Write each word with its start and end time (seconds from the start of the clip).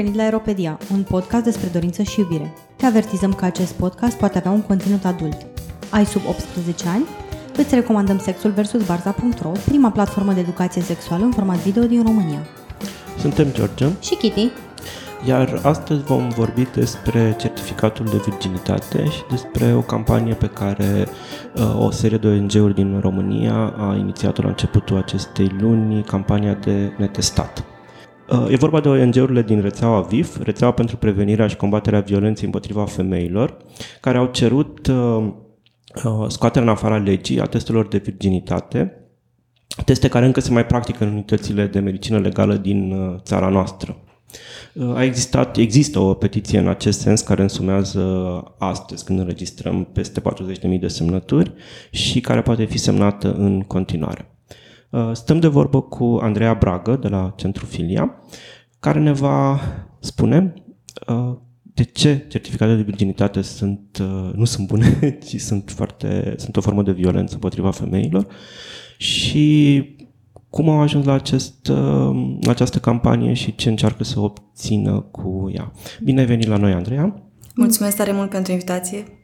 venit 0.00 0.14
la 0.14 0.22
Aeropedia, 0.22 0.78
un 0.92 1.02
podcast 1.02 1.44
despre 1.44 1.68
dorință 1.72 2.02
și 2.02 2.20
iubire. 2.20 2.54
Te 2.76 2.86
avertizăm 2.86 3.32
că 3.32 3.44
acest 3.44 3.72
podcast 3.72 4.16
poate 4.16 4.38
avea 4.38 4.50
un 4.50 4.62
conținut 4.62 5.04
adult. 5.04 5.36
Ai 5.90 6.06
sub 6.06 6.20
18 6.28 6.88
ani? 6.88 7.04
Îți 7.56 7.74
recomandăm 7.74 8.18
Sexul 8.18 8.50
vs. 8.50 8.86
Barza.ro, 8.86 9.52
prima 9.64 9.90
platformă 9.90 10.32
de 10.32 10.40
educație 10.40 10.82
sexuală 10.82 11.24
în 11.24 11.32
format 11.32 11.56
video 11.56 11.82
din 11.82 12.02
România. 12.02 12.46
Suntem 13.18 13.46
George 13.52 13.86
Și 14.00 14.16
Kitty. 14.16 14.50
Iar 15.26 15.60
astăzi 15.62 16.02
vom 16.02 16.28
vorbi 16.28 16.66
despre 16.74 17.36
certificatul 17.38 18.06
de 18.06 18.20
virginitate 18.24 19.04
și 19.04 19.22
despre 19.30 19.74
o 19.74 19.80
campanie 19.80 20.34
pe 20.34 20.46
care 20.46 21.06
uh, 21.56 21.84
o 21.84 21.90
serie 21.90 22.18
de 22.18 22.26
ONG-uri 22.26 22.74
din 22.74 23.00
România 23.00 23.74
a 23.76 23.94
inițiat-o 23.94 24.42
la 24.42 24.48
începutul 24.48 24.96
acestei 24.96 25.56
luni, 25.60 26.02
campania 26.02 26.54
de 26.54 26.92
netestat. 26.96 27.64
Uh, 28.30 28.46
e 28.50 28.56
vorba 28.56 28.80
de 28.80 28.88
ONG-urile 28.88 29.42
din 29.42 29.60
rețeaua 29.60 30.00
VIF, 30.00 30.38
rețeaua 30.42 30.72
pentru 30.72 30.96
prevenirea 30.96 31.46
și 31.46 31.56
combaterea 31.56 32.00
violenței 32.00 32.44
împotriva 32.44 32.84
femeilor, 32.84 33.56
care 34.00 34.18
au 34.18 34.26
cerut 34.26 34.86
uh, 34.86 35.26
uh, 36.04 36.24
scoaterea 36.28 36.68
în 36.68 36.74
afara 36.74 36.96
legii 36.96 37.40
a 37.40 37.44
testelor 37.44 37.88
de 37.88 37.98
virginitate, 37.98 38.92
teste 39.84 40.08
care 40.08 40.26
încă 40.26 40.40
se 40.40 40.52
mai 40.52 40.66
practică 40.66 41.04
în 41.04 41.10
unitățile 41.10 41.66
de 41.66 41.78
medicină 41.78 42.18
legală 42.18 42.54
din 42.54 42.94
țara 43.22 43.48
noastră. 43.48 43.96
A 44.94 45.04
existat, 45.04 45.56
există 45.56 45.98
o 45.98 46.14
petiție 46.14 46.58
în 46.58 46.68
acest 46.68 47.00
sens 47.00 47.20
care 47.20 47.42
însumează 47.42 48.42
astăzi 48.58 49.04
când 49.04 49.18
înregistrăm 49.18 49.84
peste 49.84 50.22
40.000 50.72 50.80
de 50.80 50.88
semnături 50.88 51.52
și 51.90 52.20
care 52.20 52.42
poate 52.42 52.64
fi 52.64 52.78
semnată 52.78 53.34
în 53.34 53.60
continuare. 53.60 54.37
Uh, 54.90 55.10
stăm 55.12 55.40
de 55.40 55.46
vorbă 55.46 55.80
cu 55.80 56.18
Andreea 56.22 56.54
Bragă 56.54 56.96
de 56.96 57.08
la 57.08 57.32
Centru 57.36 57.66
Filia, 57.66 58.14
care 58.80 58.98
ne 58.98 59.12
va 59.12 59.60
spune 60.00 60.54
uh, 61.08 61.36
de 61.62 61.82
ce 61.82 62.24
certificatele 62.28 62.76
de 62.76 62.82
virginitate 62.82 63.42
sunt, 63.42 63.98
uh, 64.00 64.30
nu 64.34 64.44
sunt 64.44 64.66
bune, 64.66 64.98
ci 65.28 65.40
sunt, 65.40 65.70
foarte, 65.70 66.34
sunt 66.36 66.56
o 66.56 66.60
formă 66.60 66.82
de 66.82 66.92
violență 66.92 67.34
împotriva 67.34 67.70
femeilor 67.70 68.26
și 68.96 69.84
cum 70.50 70.68
au 70.68 70.80
ajuns 70.80 71.04
la, 71.04 71.12
acest, 71.12 71.66
la 72.40 72.50
această 72.50 72.78
campanie 72.78 73.32
și 73.32 73.54
ce 73.54 73.68
încearcă 73.68 74.04
să 74.04 74.20
obțină 74.20 75.00
cu 75.00 75.50
ea. 75.54 75.72
Bine 76.02 76.20
ai 76.20 76.26
venit 76.26 76.46
la 76.46 76.56
noi, 76.56 76.72
Andreea! 76.72 77.22
Mulțumesc 77.54 77.96
tare 77.96 78.12
mult 78.12 78.30
pentru 78.30 78.52
invitație! 78.52 79.17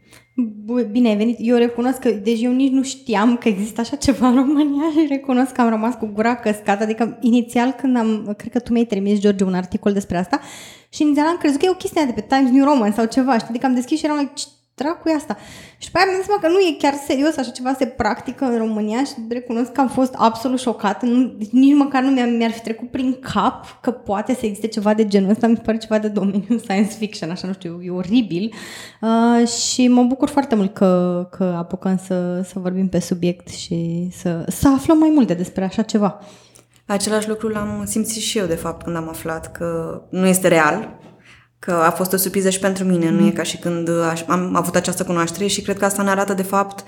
Bine 0.91 1.09
ai 1.09 1.17
venit. 1.17 1.37
Eu 1.41 1.57
recunosc 1.57 1.99
că, 1.99 2.11
deci 2.11 2.41
eu 2.43 2.53
nici 2.53 2.71
nu 2.71 2.83
știam 2.83 3.37
că 3.37 3.49
există 3.49 3.81
așa 3.81 3.97
ceva 3.97 4.29
în 4.29 4.35
România 4.35 4.91
și 4.93 5.07
recunosc 5.09 5.53
că 5.53 5.61
am 5.61 5.69
rămas 5.69 5.95
cu 5.95 6.07
gura 6.07 6.37
căscată. 6.37 6.83
Adică, 6.83 7.19
inițial, 7.21 7.71
când 7.71 7.97
am, 7.97 8.35
cred 8.37 8.53
că 8.53 8.59
tu 8.59 8.73
mi-ai 8.73 8.85
trimis, 8.85 9.19
George, 9.19 9.45
un 9.45 9.55
articol 9.55 9.93
despre 9.93 10.17
asta 10.17 10.41
și 10.89 11.03
inițial 11.03 11.27
am 11.27 11.37
crezut 11.37 11.59
că 11.59 11.67
e 11.67 11.71
o 11.71 11.75
chestie 11.75 12.05
de 12.05 12.13
pe 12.13 12.27
Times 12.29 12.51
New 12.51 12.65
Roman 12.65 12.93
sau 12.93 13.05
ceva, 13.05 13.35
știi? 13.35 13.49
Adică 13.49 13.67
am 13.67 13.75
deschis 13.75 13.99
și 13.99 14.05
eram 14.05 14.17
like, 14.17 14.33
dracu 14.75 15.09
e 15.09 15.15
asta? 15.15 15.37
Și 15.79 15.91
pe 15.91 15.99
aia 15.99 16.07
mi-am 16.11 16.23
seama 16.27 16.41
că 16.41 16.49
nu 16.49 16.59
e 16.59 16.77
chiar 16.79 16.95
serios, 17.07 17.37
așa 17.37 17.51
ceva 17.51 17.75
se 17.79 17.87
practică 17.87 18.45
în 18.45 18.57
România 18.59 19.05
și 19.05 19.13
recunosc 19.29 19.73
că 19.73 19.81
am 19.81 19.89
fost 19.89 20.15
absolut 20.17 20.61
șocat. 20.61 21.03
Nu, 21.03 21.27
deci 21.27 21.51
nici 21.51 21.75
măcar 21.75 22.03
nu 22.03 22.11
mi-ar, 22.11 22.29
mi-ar 22.29 22.51
fi 22.51 22.61
trecut 22.61 22.91
prin 22.91 23.19
cap 23.21 23.81
că 23.81 23.91
poate 23.91 24.35
să 24.35 24.47
existe 24.47 24.67
ceva 24.67 24.95
de 24.95 25.07
genul 25.07 25.31
ăsta. 25.31 25.47
Mi 25.47 25.57
se 25.57 25.63
pare 25.65 25.79
ceva 25.79 25.99
de 25.99 26.09
domeniul 26.09 26.59
science 26.65 26.95
fiction, 26.95 27.31
așa 27.31 27.47
nu 27.47 27.53
știu, 27.53 27.81
e 27.83 27.91
oribil. 27.91 28.53
Uh, 29.01 29.49
și 29.49 29.89
mă 29.89 30.03
bucur 30.03 30.29
foarte 30.29 30.55
mult 30.55 30.75
că, 30.75 31.29
că 31.31 31.45
apucăm 31.45 32.01
să, 32.07 32.43
să 32.43 32.59
vorbim 32.59 32.89
pe 32.89 33.01
subiect 33.01 33.49
și 33.49 34.09
să, 34.13 34.45
să 34.49 34.69
aflăm 34.69 34.99
mai 34.99 35.11
multe 35.15 35.35
despre 35.35 35.65
așa 35.65 35.83
ceva. 35.83 36.19
Același 36.87 37.29
lucru 37.29 37.49
l-am 37.49 37.83
simțit 37.87 38.23
și 38.23 38.39
eu, 38.39 38.47
de 38.47 38.55
fapt, 38.55 38.83
când 38.83 38.97
am 38.97 39.09
aflat 39.09 39.53
că 39.53 40.01
nu 40.11 40.27
este 40.27 40.49
real, 40.49 40.99
că 41.65 41.73
a 41.73 41.91
fost 41.91 42.13
o 42.13 42.17
surpriză 42.17 42.51
și 42.51 42.59
pentru 42.59 42.85
mine, 42.85 43.11
mm. 43.11 43.17
nu 43.17 43.27
e 43.27 43.31
ca 43.31 43.43
și 43.43 43.57
când 43.57 43.89
am 44.27 44.57
avut 44.57 44.77
această 44.77 45.05
cunoaștere 45.05 45.47
și 45.47 45.63
cred 45.63 45.79
că 45.79 45.85
asta 45.85 46.03
ne 46.03 46.11
arată 46.11 46.35
de 46.35 46.43
fapt 46.43 46.81
uh, 46.81 46.87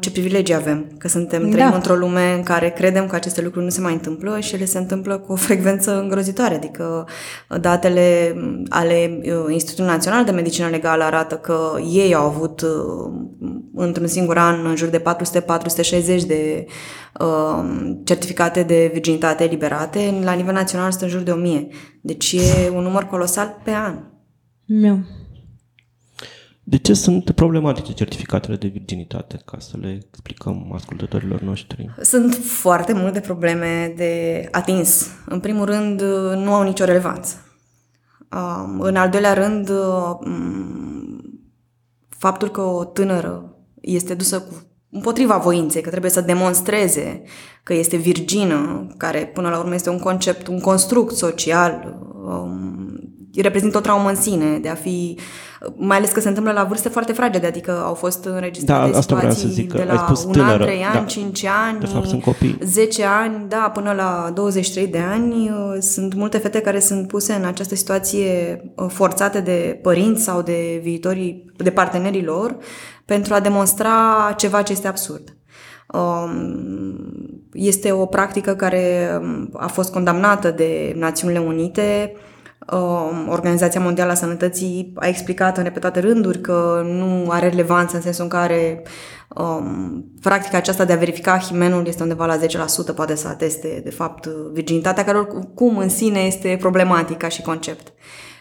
ce 0.00 0.10
privilegii 0.10 0.54
avem, 0.54 0.86
că 0.98 1.08
suntem, 1.08 1.50
trăim 1.50 1.68
da. 1.68 1.74
într-o 1.74 1.94
lume 1.94 2.34
în 2.36 2.42
care 2.42 2.70
credem 2.70 3.06
că 3.06 3.14
aceste 3.14 3.42
lucruri 3.42 3.64
nu 3.64 3.70
se 3.70 3.80
mai 3.80 3.92
întâmplă 3.92 4.40
și 4.40 4.54
ele 4.54 4.64
se 4.64 4.78
întâmplă 4.78 5.18
cu 5.18 5.32
o 5.32 5.36
frecvență 5.36 6.00
îngrozitoare, 6.00 6.54
adică 6.54 7.06
uh, 7.48 7.60
datele 7.60 8.34
ale 8.68 9.20
uh, 9.22 9.52
Institutului 9.52 9.90
Național 9.90 10.24
de 10.24 10.30
Medicină 10.30 10.68
Legală 10.68 11.04
arată 11.04 11.34
că 11.34 11.58
ei 11.92 12.14
au 12.14 12.26
avut 12.26 12.64
într-un 13.74 14.06
singur 14.06 14.38
an 14.38 14.66
în 14.66 14.76
jur 14.76 14.88
de 14.88 15.02
400-460 15.02 16.26
de 16.26 16.66
certificate 18.04 18.62
de 18.62 18.90
virginitate 18.92 19.44
eliberate, 19.44 20.14
la 20.22 20.32
nivel 20.32 20.54
național 20.54 20.90
sunt 20.90 21.02
în 21.02 21.08
jur 21.08 21.20
de 21.20 21.30
1000. 21.30 21.68
Deci 22.00 22.32
e 22.32 22.70
un 22.74 22.82
număr 22.82 23.04
colosal 23.04 23.60
pe 23.64 23.70
an. 23.70 23.94
Meu. 24.66 24.98
De 26.70 26.76
ce 26.76 26.94
sunt 26.94 27.30
problematice 27.30 27.92
certificatele 27.92 28.56
de 28.56 28.66
virginitate, 28.66 29.40
ca 29.44 29.58
să 29.58 29.76
le 29.80 30.00
explicăm 30.08 30.72
ascultătorilor 30.74 31.40
noștri? 31.40 31.94
Sunt 32.02 32.34
foarte 32.34 32.92
multe 32.92 33.20
probleme 33.20 33.92
de 33.96 34.48
atins. 34.50 35.06
În 35.26 35.40
primul 35.40 35.64
rând, 35.64 36.00
nu 36.34 36.52
au 36.52 36.62
nicio 36.62 36.84
relevanță. 36.84 37.36
În 38.78 38.96
al 38.96 39.08
doilea 39.08 39.32
rând, 39.32 39.70
faptul 42.08 42.50
că 42.50 42.60
o 42.60 42.84
tânără 42.84 43.56
este 43.80 44.14
dusă 44.14 44.40
cu 44.40 44.54
împotriva 44.90 45.36
voinței, 45.36 45.82
că 45.82 45.88
trebuie 45.90 46.10
să 46.10 46.20
demonstreze 46.20 47.22
că 47.62 47.74
este 47.74 47.96
virgină, 47.96 48.86
care 48.96 49.26
până 49.26 49.48
la 49.48 49.58
urmă 49.58 49.74
este 49.74 49.90
un 49.90 49.98
concept, 49.98 50.46
un 50.46 50.60
construct 50.60 51.14
social, 51.14 51.98
um, 52.24 53.00
reprezintă 53.36 53.76
o 53.76 53.80
traumă 53.80 54.08
în 54.08 54.16
sine, 54.16 54.58
de 54.58 54.68
a 54.68 54.74
fi, 54.74 55.18
mai 55.74 55.96
ales 55.96 56.10
că 56.10 56.20
se 56.20 56.28
întâmplă 56.28 56.52
la 56.52 56.64
vârste 56.64 56.88
foarte 56.88 57.12
fragede, 57.12 57.46
adică 57.46 57.82
au 57.84 57.94
fost 57.94 58.24
înregistrate 58.24 58.90
da, 58.90 59.00
situații 59.00 59.40
să 59.40 59.48
zic, 59.48 59.72
de 59.72 59.84
la 59.84 59.96
spus 59.96 60.24
un 60.24 60.32
tânără, 60.32 60.52
an, 60.52 60.60
3 60.60 60.82
ani, 60.82 60.94
da. 60.94 61.04
5 61.04 61.44
ani, 61.44 61.80
de 61.80 61.86
fapt, 61.86 62.06
sunt 62.06 62.22
copii. 62.22 62.58
10 62.64 63.04
ani, 63.04 63.44
da, 63.48 63.70
până 63.74 63.92
la 63.92 64.30
23 64.34 64.86
de 64.86 64.98
ani. 64.98 65.50
Sunt 65.80 66.14
multe 66.14 66.38
fete 66.38 66.60
care 66.60 66.80
sunt 66.80 67.06
puse 67.06 67.32
în 67.32 67.44
această 67.44 67.74
situație 67.74 68.60
uh, 68.76 68.86
forțate 68.88 69.40
de 69.40 69.78
părinți 69.82 70.22
sau 70.22 70.42
de 70.42 70.80
viitorii, 70.82 71.52
de 71.56 71.70
partenerii 71.70 72.24
lor, 72.24 72.56
pentru 73.04 73.34
a 73.34 73.40
demonstra 73.40 74.34
ceva 74.36 74.62
ce 74.62 74.72
este 74.72 74.88
absurd. 74.88 75.34
Um, 75.92 77.50
este 77.52 77.92
o 77.92 78.06
practică 78.06 78.54
care 78.54 79.08
um, 79.20 79.50
a 79.52 79.66
fost 79.66 79.92
condamnată 79.92 80.50
de 80.50 80.94
Națiunile 80.96 81.38
Unite. 81.38 82.12
Um, 82.72 83.28
Organizația 83.28 83.80
Mondială 83.80 84.10
a 84.10 84.14
Sănătății 84.14 84.92
a 84.94 85.06
explicat 85.06 85.56
în 85.56 85.62
repetate 85.62 86.00
rânduri 86.00 86.40
că 86.40 86.82
nu 86.84 87.30
are 87.30 87.48
relevanță 87.48 87.96
în 87.96 88.02
sensul 88.02 88.24
în 88.24 88.30
care 88.30 88.82
practica 90.20 90.56
aceasta 90.56 90.84
de 90.84 90.92
a 90.92 90.96
verifica 90.96 91.38
himenul 91.38 91.86
este 91.86 92.02
undeva 92.02 92.26
la 92.26 92.38
10%, 92.38 92.40
poate 92.94 93.14
să 93.14 93.28
ateste, 93.28 93.80
de 93.84 93.90
fapt, 93.90 94.26
virginitatea, 94.26 95.04
care 95.04 95.18
oricum 95.18 95.78
în 95.78 95.88
sine 95.88 96.20
este 96.20 96.56
problematica 96.60 97.28
și 97.28 97.42
concept. 97.42 97.92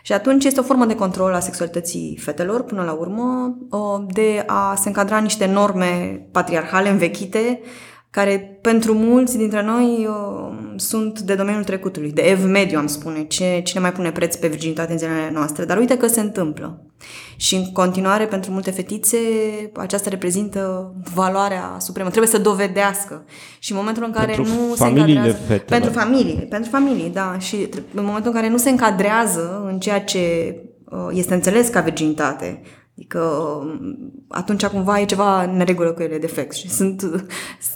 Și 0.01 0.13
atunci 0.13 0.45
este 0.45 0.59
o 0.59 0.63
formă 0.63 0.85
de 0.85 0.95
control 0.95 1.33
a 1.33 1.39
sexualității 1.39 2.19
fetelor, 2.21 2.63
până 2.63 2.83
la 2.83 2.91
urmă, 2.91 3.57
de 4.07 4.43
a 4.45 4.75
se 4.75 4.87
încadra 4.87 5.17
niște 5.17 5.45
norme 5.45 6.21
patriarhale 6.31 6.89
învechite, 6.89 7.59
care 8.11 8.59
pentru 8.61 8.93
mulți 8.93 9.37
dintre 9.37 9.63
noi 9.63 10.07
uh, 10.09 10.73
sunt 10.75 11.19
de 11.19 11.35
domeniul 11.35 11.63
trecutului, 11.63 12.11
de 12.11 12.21
ev 12.21 12.43
mediu, 12.43 12.77
am 12.77 12.87
spune, 12.87 13.23
ce, 13.23 13.61
cine 13.63 13.81
mai 13.81 13.91
pune 13.91 14.11
preț 14.11 14.35
pe 14.35 14.47
virginitate 14.47 14.91
în 14.91 14.97
zilele 14.97 15.29
noastre. 15.33 15.65
Dar 15.65 15.77
uite 15.77 15.97
că 15.97 16.07
se 16.07 16.19
întâmplă. 16.19 16.83
Și 17.35 17.55
în 17.55 17.71
continuare, 17.71 18.25
pentru 18.25 18.51
multe 18.51 18.71
fetițe, 18.71 19.17
aceasta 19.75 20.09
reprezintă 20.09 20.93
valoarea 21.13 21.77
supremă. 21.79 22.09
Trebuie 22.09 22.31
să 22.31 22.37
dovedească. 22.37 23.25
Și 23.59 23.71
în 23.71 23.77
momentul 23.77 24.03
în 24.03 24.11
care 24.11 24.33
pentru 24.33 24.53
nu 24.53 24.75
se 24.75 24.85
încadrează... 24.85 25.31
Fetelor. 25.31 25.65
Pentru 25.65 25.91
familie. 25.91 26.45
Pentru 26.49 26.69
familie, 26.69 27.09
da. 27.09 27.35
Și 27.39 27.69
în 27.93 28.05
momentul 28.05 28.31
în 28.31 28.35
care 28.35 28.49
nu 28.49 28.57
se 28.57 28.69
încadrează 28.69 29.65
în 29.71 29.79
ceea 29.79 30.01
ce 30.01 30.55
uh, 30.85 31.07
este 31.11 31.33
înțeles 31.33 31.67
ca 31.67 31.81
virginitate, 31.81 32.61
Adică 32.99 33.19
um, 33.19 34.11
atunci 34.27 34.65
cumva 34.65 34.99
e 34.99 35.05
ceva 35.05 35.45
neregulă 35.45 35.91
cu 35.91 36.01
ele, 36.01 36.17
defect 36.17 36.53
și 36.53 36.69
sunt, 36.69 37.25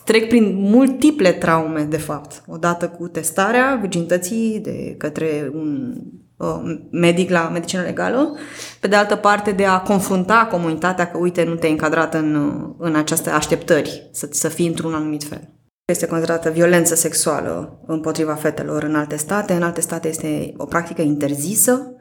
trec 0.06 0.28
prin 0.28 0.56
multiple 0.56 1.32
traume, 1.32 1.82
de 1.82 1.98
fapt. 1.98 2.44
Odată 2.48 2.88
cu 2.88 3.08
testarea 3.08 3.78
virginității 3.82 4.60
de 4.64 4.96
către 4.98 5.50
un 5.54 5.94
uh, 6.38 6.80
medic 6.92 7.30
la 7.30 7.50
medicină 7.54 7.82
legală, 7.82 8.38
pe 8.80 8.88
de 8.88 8.96
altă 8.96 9.16
parte 9.16 9.52
de 9.52 9.66
a 9.66 9.82
confrunta 9.82 10.48
comunitatea 10.52 11.12
că, 11.12 11.18
uite, 11.18 11.44
nu 11.44 11.56
te-ai 11.56 11.72
încadrat 11.72 12.14
în, 12.14 12.60
în 12.78 12.96
aceste 12.96 13.30
așteptări, 13.30 14.10
să, 14.12 14.28
să 14.32 14.48
fii 14.48 14.68
într-un 14.68 14.94
anumit 14.94 15.24
fel. 15.24 15.50
Este 15.86 16.08
considerată 16.08 16.50
violență 16.50 16.96
sexuală 16.96 17.84
împotriva 17.86 18.34
fetelor 18.34 18.84
în 18.84 18.96
alte 18.96 19.16
state. 19.16 19.54
În 19.54 19.64
alte 19.64 19.82
state 19.82 20.08
este 20.08 20.54
o 20.58 20.66
practică 20.66 21.02
interzisă. 21.02 21.96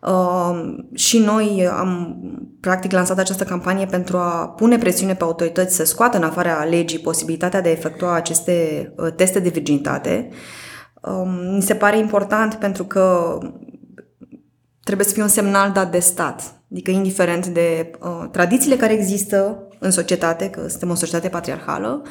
Uh, 0.00 0.74
și 0.94 1.18
noi 1.18 1.68
am 1.72 2.18
practic 2.60 2.92
lansat 2.92 3.18
această 3.18 3.44
campanie 3.44 3.86
pentru 3.86 4.16
a 4.16 4.48
pune 4.48 4.78
presiune 4.78 5.14
pe 5.14 5.24
autorități 5.24 5.76
să 5.76 5.84
scoată 5.84 6.16
în 6.16 6.22
afara 6.22 6.64
legii 6.64 6.98
posibilitatea 6.98 7.60
de 7.60 7.68
a 7.68 7.72
efectua 7.72 8.14
aceste 8.14 8.92
uh, 8.96 9.12
teste 9.12 9.38
de 9.38 9.48
virginitate. 9.48 10.28
Uh, 11.02 11.50
mi 11.54 11.62
se 11.62 11.74
pare 11.74 11.98
important 11.98 12.54
pentru 12.54 12.84
că 12.84 13.38
trebuie 14.84 15.06
să 15.06 15.12
fie 15.12 15.22
un 15.22 15.28
semnal 15.28 15.72
dat 15.72 15.90
de 15.90 15.98
stat. 15.98 16.60
Adică 16.70 16.90
indiferent 16.90 17.46
de 17.46 17.90
uh, 18.00 18.28
tradițiile 18.30 18.76
care 18.76 18.92
există 18.92 19.68
în 19.78 19.90
societate, 19.90 20.50
că 20.50 20.68
suntem 20.68 20.90
o 20.90 20.94
societate 20.94 21.28
patriarhală, 21.28 22.02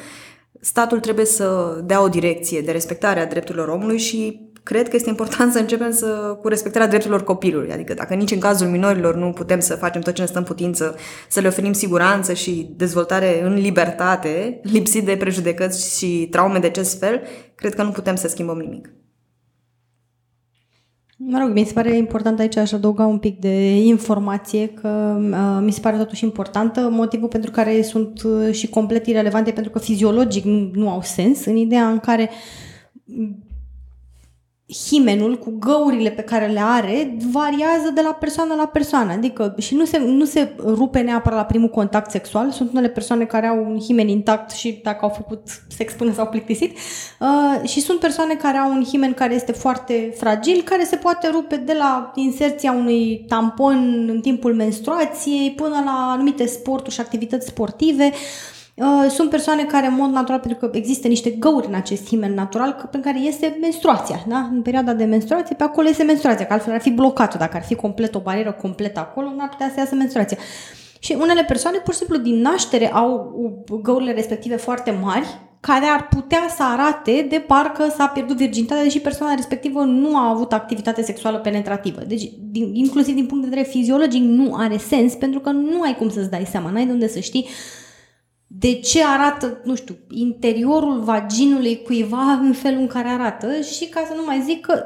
statul 0.60 1.00
trebuie 1.00 1.24
să 1.24 1.78
dea 1.84 2.02
o 2.02 2.08
direcție 2.08 2.60
de 2.60 2.72
respectare 2.72 3.20
a 3.20 3.26
drepturilor 3.26 3.68
omului 3.68 3.98
și 3.98 4.49
cred 4.70 4.88
că 4.88 4.96
este 4.96 5.08
important 5.08 5.52
să 5.52 5.58
începem 5.58 5.92
să, 5.92 6.38
cu 6.40 6.48
respectarea 6.48 6.88
drepturilor 6.88 7.24
copilului. 7.24 7.72
Adică 7.72 7.94
dacă 7.94 8.14
nici 8.14 8.30
în 8.30 8.38
cazul 8.38 8.66
minorilor 8.66 9.16
nu 9.16 9.32
putem 9.32 9.60
să 9.60 9.74
facem 9.74 10.00
tot 10.00 10.14
ce 10.14 10.20
ne 10.20 10.26
stă 10.26 10.38
în 10.38 10.44
putință, 10.44 10.96
să 11.28 11.40
le 11.40 11.48
oferim 11.48 11.72
siguranță 11.72 12.32
și 12.32 12.70
dezvoltare 12.76 13.44
în 13.44 13.54
libertate, 13.54 14.60
lipsit 14.62 15.04
de 15.04 15.16
prejudecăți 15.16 15.98
și 15.98 16.26
traume 16.30 16.58
de 16.58 16.66
acest 16.66 16.98
fel, 16.98 17.20
cred 17.54 17.74
că 17.74 17.82
nu 17.82 17.90
putem 17.90 18.14
să 18.14 18.28
schimbăm 18.28 18.58
nimic. 18.58 18.92
Mă 21.16 21.38
rog, 21.42 21.52
mi 21.52 21.64
se 21.64 21.72
pare 21.72 21.96
important 21.96 22.38
aici 22.38 22.56
aș 22.56 22.72
adăuga 22.72 23.06
un 23.06 23.18
pic 23.18 23.38
de 23.38 23.76
informație, 23.76 24.68
că 24.68 25.18
uh, 25.20 25.58
mi 25.64 25.72
se 25.72 25.80
pare 25.80 25.96
totuși 25.96 26.24
importantă, 26.24 26.88
motivul 26.90 27.28
pentru 27.28 27.50
care 27.50 27.82
sunt 27.82 28.22
uh, 28.22 28.52
și 28.52 28.68
complet 28.68 29.06
irelevante, 29.06 29.50
pentru 29.50 29.72
că 29.72 29.78
fiziologic 29.78 30.44
nu, 30.44 30.70
nu 30.72 30.90
au 30.90 31.02
sens, 31.02 31.44
în 31.44 31.56
ideea 31.56 31.88
în 31.88 31.98
care 31.98 32.30
himenul 34.72 35.38
cu 35.38 35.54
găurile 35.58 36.10
pe 36.10 36.22
care 36.22 36.46
le 36.46 36.60
are 36.60 37.16
variază 37.32 37.90
de 37.94 38.00
la 38.00 38.12
persoană 38.12 38.54
la 38.54 38.66
persoană. 38.66 39.12
Adică 39.12 39.54
și 39.58 39.74
nu 39.74 39.84
se, 39.84 39.98
nu 39.98 40.24
se 40.24 40.52
rupe 40.64 41.00
neapărat 41.00 41.38
la 41.38 41.44
primul 41.44 41.68
contact 41.68 42.10
sexual. 42.10 42.50
Sunt 42.50 42.70
unele 42.70 42.88
persoane 42.88 43.24
care 43.24 43.46
au 43.46 43.64
un 43.70 43.78
himen 43.78 44.08
intact 44.08 44.50
și 44.50 44.80
dacă 44.82 44.98
au 45.00 45.08
făcut 45.08 45.40
sex 45.68 45.92
până 45.92 46.12
s-au 46.12 46.26
plictisit. 46.26 46.76
Uh, 47.20 47.68
și 47.68 47.80
sunt 47.80 47.98
persoane 48.00 48.34
care 48.34 48.56
au 48.56 48.70
un 48.70 48.84
himen 48.84 49.12
care 49.12 49.34
este 49.34 49.52
foarte 49.52 50.14
fragil, 50.16 50.62
care 50.62 50.84
se 50.84 50.96
poate 50.96 51.28
rupe 51.28 51.56
de 51.56 51.72
la 51.72 52.12
inserția 52.14 52.72
unui 52.72 53.24
tampon 53.28 54.06
în 54.08 54.20
timpul 54.20 54.54
menstruației 54.54 55.50
până 55.50 55.82
la 55.84 56.10
anumite 56.12 56.46
sporturi 56.46 56.94
și 56.94 57.00
activități 57.00 57.46
sportive. 57.46 58.04
Uh, 58.04 58.12
Uh, 58.14 58.59
sunt 59.08 59.30
persoane 59.30 59.64
care, 59.64 59.86
în 59.86 59.94
mod 59.94 60.10
natural, 60.10 60.40
pentru 60.40 60.68
că 60.68 60.76
există 60.76 61.08
niște 61.08 61.30
găuri 61.30 61.66
în 61.66 61.74
acest 61.74 62.06
himen 62.06 62.34
natural, 62.34 62.88
pe 62.90 63.00
care 63.00 63.18
este 63.18 63.56
menstruația. 63.60 64.24
Da? 64.28 64.48
În 64.52 64.62
perioada 64.62 64.92
de 64.92 65.04
menstruație, 65.04 65.54
pe 65.54 65.62
acolo 65.62 65.88
este 65.88 66.02
menstruația, 66.02 66.46
că 66.46 66.52
altfel 66.52 66.72
ar 66.72 66.80
fi 66.80 66.90
blocat 66.90 67.38
Dacă 67.38 67.56
ar 67.56 67.62
fi 67.62 67.74
complet 67.74 68.14
o 68.14 68.20
barieră 68.20 68.52
completă 68.52 69.00
acolo, 69.00 69.26
nu 69.26 69.40
ar 69.40 69.48
putea 69.48 69.70
să 69.74 69.74
iasă 69.78 69.94
menstruația. 69.94 70.36
Și 70.98 71.16
unele 71.20 71.44
persoane, 71.44 71.78
pur 71.78 71.92
și 71.92 71.98
simplu, 71.98 72.16
din 72.16 72.40
naștere 72.40 72.92
au 72.92 73.34
găurile 73.82 74.12
respective 74.12 74.56
foarte 74.56 74.98
mari, 75.02 75.26
care 75.60 75.86
ar 75.86 76.08
putea 76.08 76.46
să 76.56 76.62
arate 76.62 77.26
de 77.28 77.44
parcă 77.46 77.92
s-a 77.96 78.06
pierdut 78.06 78.36
virginitatea, 78.36 78.82
deși 78.82 79.00
persoana 79.00 79.34
respectivă 79.34 79.82
nu 79.82 80.16
a 80.16 80.28
avut 80.28 80.52
activitate 80.52 81.02
sexuală 81.02 81.38
penetrativă. 81.38 82.00
Deci, 82.06 82.30
din, 82.50 82.74
inclusiv 82.74 83.14
din 83.14 83.26
punct 83.26 83.44
de 83.44 83.48
vedere 83.48 83.68
fiziologic, 83.68 84.22
nu 84.22 84.54
are 84.54 84.76
sens, 84.76 85.14
pentru 85.14 85.40
că 85.40 85.50
nu 85.50 85.80
ai 85.82 85.96
cum 85.96 86.10
să-ți 86.10 86.30
dai 86.30 86.46
seama, 86.50 86.70
n-ai 86.70 86.86
de 86.86 86.92
unde 86.92 87.08
să 87.08 87.18
știi 87.18 87.48
de 88.52 88.74
ce 88.74 89.04
arată, 89.04 89.60
nu 89.64 89.74
știu, 89.74 89.96
interiorul 90.08 91.00
vaginului 91.00 91.82
cuiva 91.82 92.32
în 92.42 92.52
felul 92.52 92.80
în 92.80 92.86
care 92.86 93.08
arată 93.08 93.60
și 93.60 93.86
ca 93.86 94.04
să 94.08 94.12
nu 94.16 94.22
mai 94.26 94.42
zic 94.44 94.66
că 94.66 94.84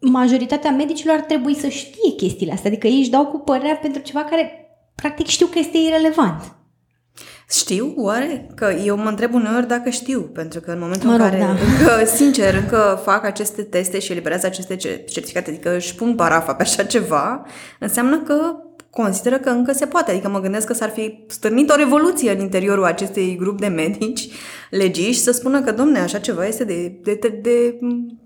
majoritatea 0.00 0.70
medicilor 0.70 1.16
ar 1.16 1.20
trebui 1.20 1.54
să 1.54 1.68
știe 1.68 2.10
chestiile 2.16 2.52
astea, 2.52 2.70
adică 2.70 2.86
ei 2.86 2.98
își 2.98 3.10
dau 3.10 3.26
cu 3.26 3.38
părerea 3.38 3.76
pentru 3.76 4.02
ceva 4.02 4.24
care 4.24 4.68
practic 4.94 5.26
știu 5.26 5.46
că 5.46 5.58
este 5.58 5.78
irelevant. 5.78 6.54
Știu, 7.50 7.94
oare? 7.96 8.50
Că 8.54 8.74
eu 8.84 8.96
mă 8.96 9.08
întreb 9.08 9.34
uneori 9.34 9.66
dacă 9.66 9.90
știu, 9.90 10.20
pentru 10.20 10.60
că 10.60 10.70
în 10.70 10.78
momentul 10.78 11.10
mă 11.10 11.16
rog, 11.16 11.24
în 11.24 11.30
care, 11.30 11.42
da. 11.42 11.50
încă, 11.50 12.04
sincer, 12.16 12.54
încă 12.54 13.00
fac 13.04 13.24
aceste 13.24 13.62
teste 13.62 13.98
și 13.98 14.12
eliberează 14.12 14.46
aceste 14.46 14.76
certificate, 14.76 15.50
adică 15.50 15.74
își 15.74 15.94
pun 15.94 16.14
parafa 16.14 16.54
pe 16.54 16.62
așa 16.62 16.84
ceva, 16.84 17.46
înseamnă 17.78 18.18
că 18.18 18.56
consideră 18.94 19.38
că 19.38 19.50
încă 19.50 19.72
se 19.72 19.86
poate. 19.86 20.10
Adică 20.10 20.28
mă 20.28 20.40
gândesc 20.40 20.66
că 20.66 20.74
s-ar 20.74 20.88
fi 20.88 21.24
stârnit 21.26 21.70
o 21.70 21.76
revoluție 21.76 22.32
în 22.32 22.40
interiorul 22.40 22.84
acestui 22.84 23.36
grup 23.36 23.60
de 23.60 23.66
medici 23.66 24.28
legiști 24.70 25.22
să 25.22 25.32
spună 25.32 25.60
că, 25.60 25.72
domne, 25.72 25.98
așa 25.98 26.18
ceva 26.18 26.46
este 26.46 26.64
de, 26.64 26.98
de, 27.02 27.18
de, 27.20 27.28
de 27.28 27.78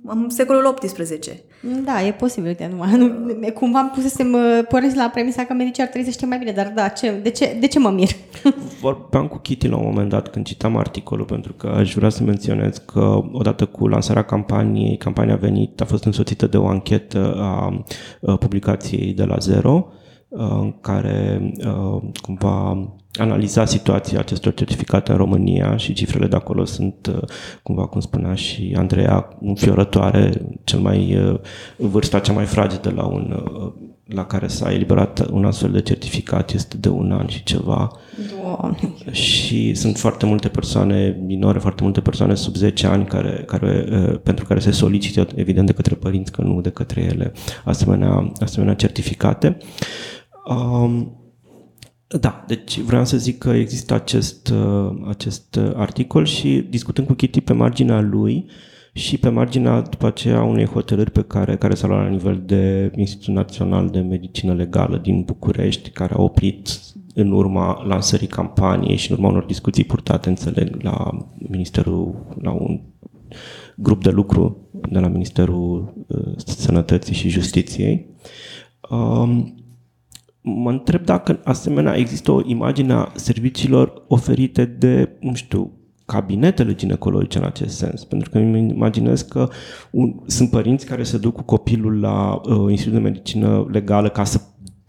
în 0.05 0.27
secolul 0.29 0.75
XVIII. 0.75 1.43
Da, 1.85 2.03
e 2.07 2.13
posibil. 2.13 2.55
De 2.59 2.71
nu, 2.77 2.85
nu, 2.97 3.53
cumva 3.55 3.79
am 3.79 4.05
să 4.07 4.25
mă 4.25 4.65
pornesc 4.69 4.97
la 4.97 5.11
premisa 5.13 5.45
că 5.45 5.53
medicii 5.53 5.83
ar 5.83 5.89
trebui 5.89 6.09
să 6.09 6.15
știe 6.15 6.27
mai 6.27 6.39
bine, 6.39 6.53
dar 6.53 6.73
da, 6.75 6.89
ce, 6.89 7.21
de, 7.23 7.31
ce, 7.31 7.57
de 7.61 7.67
ce 7.67 7.79
mă 7.79 7.91
mir? 7.91 8.09
Vorbeam 8.81 9.27
cu 9.27 9.39
Kitty 9.39 9.69
la 9.69 9.77
un 9.77 9.85
moment 9.85 10.09
dat 10.09 10.29
când 10.29 10.47
citam 10.47 10.77
articolul, 10.77 11.25
pentru 11.25 11.53
că 11.53 11.67
aș 11.67 11.95
vrea 11.95 12.09
să 12.09 12.23
menționez 12.23 12.83
că 12.93 13.21
odată 13.33 13.65
cu 13.65 13.89
lansarea 13.89 14.23
campaniei, 14.23 14.97
campania 14.97 15.35
a 15.35 15.37
venit, 15.37 15.81
a 15.81 15.85
fost 15.85 16.05
însoțită 16.05 16.47
de 16.47 16.57
o 16.57 16.67
anchetă 16.67 17.35
a, 17.39 17.83
a 18.27 18.37
publicației 18.37 19.13
de 19.13 19.25
la 19.25 19.39
zero, 19.39 19.73
în 19.73 19.95
care 20.81 21.53
uh, 21.59 22.03
cumva 22.23 22.89
analiza 23.13 23.65
situația 23.65 24.19
acestor 24.19 24.55
certificate 24.55 25.11
în 25.11 25.17
România 25.17 25.77
și 25.77 25.93
cifrele 25.93 26.27
de 26.27 26.37
acolo 26.37 26.65
sunt, 26.65 27.11
uh, 27.15 27.29
cumva, 27.63 27.87
cum 27.87 28.01
spunea 28.01 28.35
și 28.35 28.75
Andreea, 28.77 29.29
înfiorătoare, 29.41 30.33
cel 30.65 30.79
mai 30.79 31.17
uh, 31.17 31.41
vârsta 31.77 32.19
cea 32.19 32.33
mai 32.33 32.45
fragedă 32.45 32.91
la 32.91 33.07
un 33.07 33.43
la 34.09 34.25
care 34.25 34.47
s-a 34.47 34.73
eliberat 34.73 35.29
un 35.31 35.45
astfel 35.45 35.71
de 35.71 35.81
certificat 35.81 36.53
este 36.53 36.77
de 36.77 36.89
un 36.89 37.13
an 37.13 37.27
și 37.27 37.43
ceva. 37.43 37.91
Doamne. 38.43 38.93
Și 39.11 39.75
sunt 39.75 39.97
foarte 39.97 40.27
multe 40.27 40.49
persoane 40.49 41.21
minore, 41.27 41.59
foarte 41.59 41.83
multe 41.83 42.01
persoane 42.01 42.35
sub 42.35 42.55
10 42.55 42.87
ani 42.87 43.07
care, 43.07 43.45
care, 43.47 43.87
pentru 44.23 44.45
care 44.45 44.61
se 44.61 44.71
solicită, 44.71 45.27
evident, 45.35 45.67
de 45.67 45.73
către 45.73 45.95
părinți, 45.95 46.33
că 46.33 46.43
nu 46.43 46.61
de 46.61 46.71
către 46.71 47.01
ele, 47.01 47.33
asemenea, 47.65 48.33
asemenea 48.41 48.75
certificate. 48.75 49.57
Um, 50.49 51.13
da, 52.21 52.45
deci 52.47 52.81
vreau 52.81 53.05
să 53.05 53.17
zic 53.17 53.39
că 53.39 53.51
există 53.51 53.95
acest, 53.95 54.49
uh, 54.49 54.91
acest 55.09 55.59
articol 55.75 56.25
și 56.25 56.67
discutând 56.71 57.07
cu 57.07 57.13
Kitty 57.13 57.41
pe 57.41 57.53
marginea 57.53 58.01
lui 58.01 58.47
și 58.93 59.19
pe 59.19 59.29
marginea 59.29 59.81
după 59.81 60.07
aceea 60.07 60.43
unei 60.43 60.65
hotărâri 60.65 61.11
pe 61.11 61.23
care, 61.23 61.57
care 61.57 61.75
s-a 61.75 61.87
luat 61.87 62.03
la 62.03 62.09
nivel 62.09 62.43
de 62.47 62.93
Institutul 62.97 63.35
Național 63.35 63.89
de 63.89 64.01
Medicină 64.01 64.55
Legală 64.55 64.97
din 64.97 65.23
București, 65.23 65.91
care 65.91 66.15
a 66.15 66.23
oprit 66.23 66.81
în 67.15 67.33
urma 67.33 67.85
lansării 67.87 68.27
campaniei 68.27 68.97
și 68.97 69.11
în 69.11 69.17
urma 69.17 69.29
unor 69.29 69.45
discuții 69.45 69.85
purtate, 69.85 70.29
înțeleg, 70.29 70.83
la 70.83 71.27
Ministerul, 71.49 72.37
la 72.43 72.51
un 72.51 72.81
grup 73.77 74.03
de 74.03 74.11
lucru 74.11 74.69
de 74.91 74.99
la 74.99 75.09
Ministerul 75.09 75.95
uh, 76.07 76.33
Sănătății 76.37 77.15
și 77.15 77.29
Justiției. 77.29 78.07
Um, 78.91 79.58
mă 80.57 80.71
întreb 80.71 81.05
dacă 81.05 81.41
asemenea 81.45 81.97
există 81.97 82.31
o 82.31 82.41
imagine 82.45 82.93
a 82.93 83.13
serviciilor 83.15 84.05
oferite 84.09 84.65
de, 84.65 85.09
nu 85.21 85.35
știu, 85.35 85.73
cabinetele 86.05 86.75
ginecologice 86.75 87.39
în 87.39 87.45
acest 87.45 87.77
sens. 87.77 88.05
Pentru 88.05 88.31
că 88.31 88.39
îmi 88.39 88.71
imaginez 88.71 89.23
că 89.23 89.49
un, 89.91 90.15
sunt 90.27 90.51
părinți 90.51 90.87
care 90.87 91.03
se 91.03 91.19
duc 91.19 91.35
cu 91.35 91.43
copilul 91.43 92.01
la 92.01 92.41
uh, 92.45 92.71
Institutul 92.71 93.03
de 93.03 93.09
Medicină 93.09 93.67
Legală 93.71 94.09
ca 94.09 94.25
să 94.25 94.41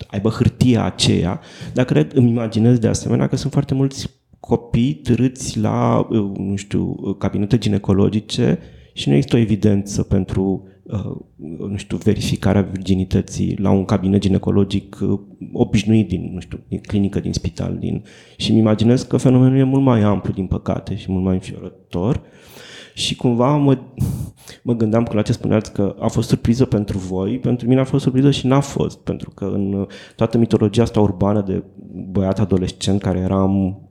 aibă 0.07 0.29
hârtia 0.29 0.83
aceea, 0.83 1.39
dar 1.73 1.85
cred, 1.85 2.11
îmi 2.15 2.29
imaginez 2.29 2.77
de 2.77 2.87
asemenea 2.87 3.27
că 3.27 3.35
sunt 3.35 3.51
foarte 3.51 3.73
mulți 3.73 4.09
copii 4.39 4.93
târâți 4.93 5.59
la, 5.59 6.07
uh, 6.09 6.31
nu 6.37 6.55
știu, 6.55 6.95
cabinete 7.17 7.57
ginecologice 7.57 8.59
și 8.93 9.09
nu 9.09 9.15
există 9.15 9.35
o 9.35 9.39
evidență 9.39 10.03
pentru 10.03 10.63
Uh, 10.63 10.68
nu 11.69 11.77
știu, 11.77 11.97
verificarea 11.97 12.61
virginității 12.61 13.57
la 13.57 13.71
un 13.71 13.85
cabinet 13.85 14.21
ginecologic 14.21 14.97
uh, 15.01 15.19
obișnuit 15.53 16.07
din, 16.07 16.31
nu 16.33 16.39
știu, 16.39 16.59
din 16.67 16.79
clinică, 16.79 17.19
din 17.19 17.33
spital. 17.33 17.77
Din... 17.79 18.03
Și 18.37 18.49
îmi 18.49 18.59
imaginez 18.59 19.03
că 19.03 19.17
fenomenul 19.17 19.57
e 19.57 19.63
mult 19.63 19.83
mai 19.83 20.01
amplu, 20.01 20.33
din 20.33 20.47
păcate, 20.47 20.95
și 20.95 21.11
mult 21.11 21.23
mai 21.23 21.33
înfiorător. 21.33 22.21
Și 22.93 23.15
cumva 23.15 23.55
mă, 23.55 23.77
mă 24.63 24.73
gândeam 24.73 25.03
că 25.03 25.15
la 25.15 25.21
ce 25.21 25.31
spuneați 25.31 25.73
că 25.73 25.95
a 25.99 26.07
fost 26.07 26.27
surpriză 26.27 26.65
pentru 26.65 26.97
voi, 26.97 27.39
pentru 27.39 27.67
mine 27.67 27.79
a 27.79 27.83
fost 27.83 28.03
surpriză 28.03 28.31
și 28.31 28.47
n-a 28.47 28.59
fost, 28.59 28.99
pentru 28.99 29.29
că 29.29 29.45
în 29.45 29.87
toată 30.15 30.37
mitologia 30.37 30.81
asta 30.81 30.99
urbană 30.99 31.41
de 31.41 31.63
băiat 32.11 32.39
adolescent 32.39 33.01
care 33.01 33.19
eram 33.19 33.81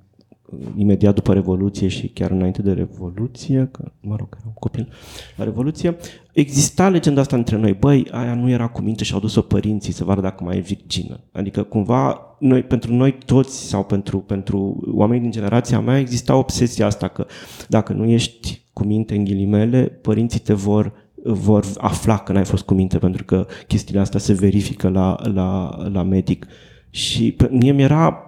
imediat 0.76 1.14
după 1.14 1.32
Revoluție 1.32 1.88
și 1.88 2.08
chiar 2.08 2.30
înainte 2.30 2.62
de 2.62 2.72
Revoluție, 2.72 3.68
că, 3.72 3.92
mă 4.00 4.16
rog, 4.18 4.36
eram 4.40 4.52
copil 4.58 4.88
la 5.36 5.44
Revoluție, 5.44 5.96
exista 6.32 6.88
legenda 6.88 7.20
asta 7.20 7.36
între 7.36 7.56
noi. 7.56 7.72
Băi, 7.72 8.06
aia 8.10 8.34
nu 8.34 8.50
era 8.50 8.68
cu 8.68 8.80
minte 8.80 9.04
și 9.04 9.12
au 9.12 9.20
dus-o 9.20 9.40
părinții 9.40 9.92
să 9.92 10.04
vadă 10.04 10.20
dacă 10.20 10.44
mai 10.44 10.56
e 10.56 10.60
virgină. 10.60 11.20
Adică, 11.32 11.62
cumva, 11.62 12.20
noi, 12.38 12.62
pentru 12.62 12.94
noi 12.94 13.18
toți 13.26 13.68
sau 13.68 13.84
pentru, 13.84 14.18
pentru 14.18 14.88
oamenii 14.92 15.22
din 15.22 15.30
generația 15.30 15.80
mea 15.80 15.98
exista 15.98 16.36
obsesia 16.36 16.86
asta 16.86 17.08
că 17.08 17.26
dacă 17.68 17.92
nu 17.92 18.04
ești 18.04 18.62
cu 18.72 18.84
minte 18.84 19.14
în 19.14 19.24
ghilimele, 19.24 19.84
părinții 19.84 20.40
te 20.40 20.52
vor 20.52 21.06
vor 21.24 21.64
afla 21.76 22.18
că 22.18 22.32
n-ai 22.32 22.44
fost 22.44 22.64
cu 22.64 22.74
minte 22.74 22.98
pentru 22.98 23.24
că 23.24 23.46
chestiile 23.66 24.00
astea 24.00 24.20
se 24.20 24.32
verifică 24.32 24.88
la, 24.88 25.16
la, 25.32 25.76
la 25.92 26.02
medic. 26.02 26.46
Și 26.90 27.36
mie 27.50 27.72
mi-era 27.72 28.27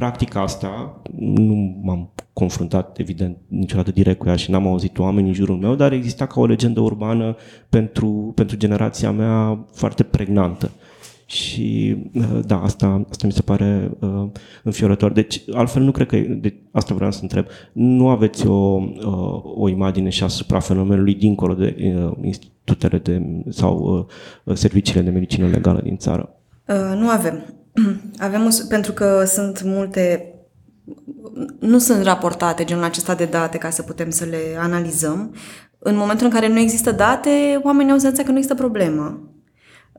practica 0.00 0.40
asta, 0.40 1.00
nu 1.16 1.78
m-am 1.82 2.10
confruntat, 2.32 2.98
evident, 2.98 3.36
niciodată 3.48 3.90
direct 3.90 4.18
cu 4.18 4.28
ea 4.28 4.36
și 4.36 4.50
n-am 4.50 4.66
auzit 4.66 4.98
oameni 4.98 5.28
în 5.28 5.34
jurul 5.34 5.56
meu, 5.56 5.74
dar 5.74 5.92
exista 5.92 6.26
ca 6.26 6.40
o 6.40 6.46
legendă 6.46 6.80
urbană 6.80 7.36
pentru, 7.68 8.32
pentru 8.34 8.56
generația 8.56 9.10
mea 9.10 9.66
foarte 9.72 10.02
pregnantă. 10.02 10.70
Și 11.26 11.96
uh, 12.14 12.40
da, 12.46 12.62
asta, 12.62 13.06
asta 13.10 13.26
mi 13.26 13.32
se 13.32 13.42
pare 13.42 13.90
uh, 13.98 14.26
înfiorător. 14.62 15.12
Deci, 15.12 15.42
altfel 15.52 15.82
nu 15.82 15.90
cred 15.90 16.06
că, 16.06 16.16
de, 16.16 16.54
asta 16.70 16.94
vreau 16.94 17.10
să 17.10 17.18
întreb, 17.22 17.46
nu 17.72 18.08
aveți 18.08 18.46
o, 18.46 18.82
uh, 19.06 19.42
o 19.56 19.68
imagine 19.68 20.08
și 20.08 20.22
asupra 20.22 20.58
fenomenului 20.58 21.14
dincolo 21.14 21.54
de 21.54 21.76
uh, 21.78 22.12
institutele 22.22 22.98
de, 22.98 23.42
sau 23.48 24.06
uh, 24.44 24.56
serviciile 24.56 25.02
de 25.02 25.10
medicină 25.10 25.46
legală 25.46 25.80
din 25.80 25.96
țară? 25.96 26.34
Uh, 26.68 26.96
nu 26.96 27.08
avem. 27.08 27.59
Avem, 28.18 28.50
pentru 28.68 28.92
că 28.92 29.24
sunt 29.26 29.62
multe 29.62 30.34
nu 31.60 31.78
sunt 31.78 32.02
raportate 32.02 32.64
genul 32.64 32.84
acesta 32.84 33.14
de 33.14 33.24
date 33.24 33.58
ca 33.58 33.70
să 33.70 33.82
putem 33.82 34.10
să 34.10 34.24
le 34.24 34.56
analizăm. 34.58 35.34
În 35.78 35.96
momentul 35.96 36.26
în 36.26 36.32
care 36.32 36.48
nu 36.48 36.58
există 36.58 36.92
date, 36.92 37.60
oamenii 37.62 37.92
au 37.92 37.98
senzația 37.98 38.24
că 38.24 38.30
nu 38.30 38.36
există 38.36 38.62
problemă. 38.62 39.20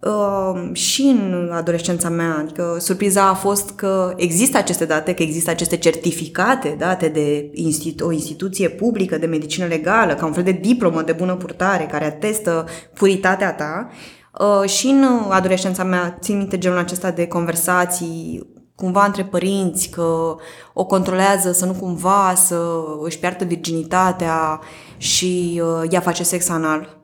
Uh, 0.02 0.70
și 0.74 1.02
în 1.02 1.50
adolescența 1.54 2.10
mea, 2.10 2.38
adică 2.40 2.78
surpriza 2.80 3.28
a 3.28 3.34
fost 3.34 3.72
că 3.72 4.14
există 4.18 4.58
aceste 4.58 4.86
date, 4.86 5.14
că 5.14 5.24
există 5.24 5.50
aceste 5.50 5.78
certificate 5.78 6.76
date 6.80 7.08
de 7.08 7.50
institu- 7.54 8.06
o 8.06 8.12
instituție 8.12 8.70
publică 8.70 9.18
de 9.18 9.26
medicină 9.26 9.66
legală, 9.66 10.14
ca 10.14 10.26
un 10.26 10.34
fel 10.34 10.44
de 10.44 10.60
diplomă 10.62 11.02
de 11.02 11.12
bună 11.12 11.36
purtare 11.36 11.88
care 11.92 12.06
atestă 12.06 12.66
puritatea 12.94 13.54
ta. 13.54 13.90
Uh, 13.90 14.21
și 14.66 14.88
în 14.88 15.04
adolescența 15.30 15.84
mea 15.84 16.18
țin 16.22 16.38
minte 16.38 16.58
genul 16.58 16.78
acesta 16.78 17.12
de 17.12 17.28
conversații 17.28 18.50
cumva 18.82 19.06
între 19.06 19.24
părinți, 19.24 19.90
că 19.90 20.36
o 20.74 20.86
controlează 20.86 21.52
să 21.52 21.66
nu 21.66 21.74
cumva 21.74 22.34
să 22.36 22.60
își 23.02 23.20
piardă 23.20 23.46
virginitatea 23.46 24.60
și 24.98 25.62
uh, 25.64 25.88
ea 25.90 26.00
face 26.00 26.24
sex 26.24 26.50
anal. 26.50 27.00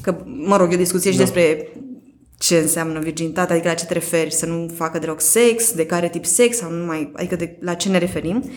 Că, 0.00 0.16
mă 0.24 0.56
rog, 0.56 0.70
e 0.70 0.74
o 0.74 0.78
discuție 0.78 1.10
și 1.10 1.16
da. 1.16 1.22
despre 1.22 1.72
ce 2.38 2.56
înseamnă 2.56 2.98
virginitate, 2.98 3.52
adică 3.52 3.68
la 3.68 3.74
ce 3.74 3.84
te 3.84 3.92
referi, 3.92 4.32
să 4.32 4.46
nu 4.46 4.68
facă 4.74 4.98
deloc 4.98 5.20
sex, 5.20 5.72
de 5.72 5.86
care 5.86 6.08
tip 6.08 6.24
sex, 6.24 6.56
sau 6.56 6.70
nu 6.70 6.84
mai, 6.84 7.12
adică 7.16 7.36
de, 7.36 7.58
la 7.60 7.74
ce 7.74 7.88
ne 7.88 7.98
referim. 7.98 8.50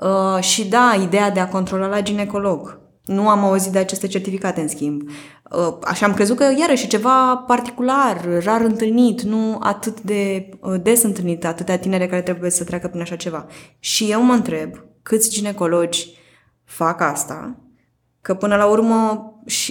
Uh, 0.00 0.42
și 0.42 0.68
da, 0.68 1.00
ideea 1.02 1.30
de 1.30 1.40
a 1.40 1.48
controla 1.48 1.86
la 1.86 2.02
ginecolog. 2.02 2.80
Nu 3.04 3.28
am 3.28 3.44
auzit 3.44 3.72
de 3.72 3.78
aceste 3.78 4.06
certificate, 4.06 4.60
în 4.60 4.68
schimb. 4.68 5.02
Uh, 5.50 5.76
așa 5.82 6.06
am 6.06 6.14
crezut 6.14 6.36
că, 6.36 6.44
iarăși, 6.58 6.86
ceva 6.86 7.36
particular, 7.36 8.42
rar 8.44 8.60
întâlnit, 8.60 9.22
nu 9.22 9.58
atât 9.60 10.00
de 10.00 10.48
uh, 10.60 10.80
des 10.82 11.02
întâlnit, 11.02 11.44
atâtea 11.44 11.78
tinere 11.78 12.06
care 12.06 12.22
trebuie 12.22 12.50
să 12.50 12.64
treacă 12.64 12.88
prin 12.88 13.00
așa 13.00 13.16
ceva. 13.16 13.46
Și 13.78 14.10
eu 14.10 14.22
mă 14.22 14.32
întreb, 14.32 14.84
câți 15.02 15.30
ginecologi 15.30 16.16
fac 16.64 17.00
asta, 17.00 17.56
că 18.20 18.34
până 18.34 18.56
la 18.56 18.66
urmă 18.66 19.26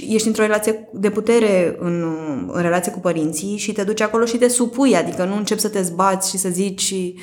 ești 0.10 0.28
într-o 0.28 0.42
relație 0.42 0.90
de 0.94 1.10
putere 1.10 1.76
în, 1.80 2.18
în 2.48 2.62
relație 2.62 2.92
cu 2.92 3.00
părinții 3.00 3.58
și 3.58 3.72
te 3.72 3.84
duci 3.84 4.02
acolo 4.02 4.26
și 4.26 4.38
te 4.38 4.48
supui, 4.48 4.96
adică 4.96 5.26
nu 5.26 5.36
începi 5.36 5.62
să 5.62 5.70
te 5.70 5.82
zbați 5.82 6.30
și 6.30 6.38
să 6.38 6.50
zici 6.50 6.82
și 6.82 7.20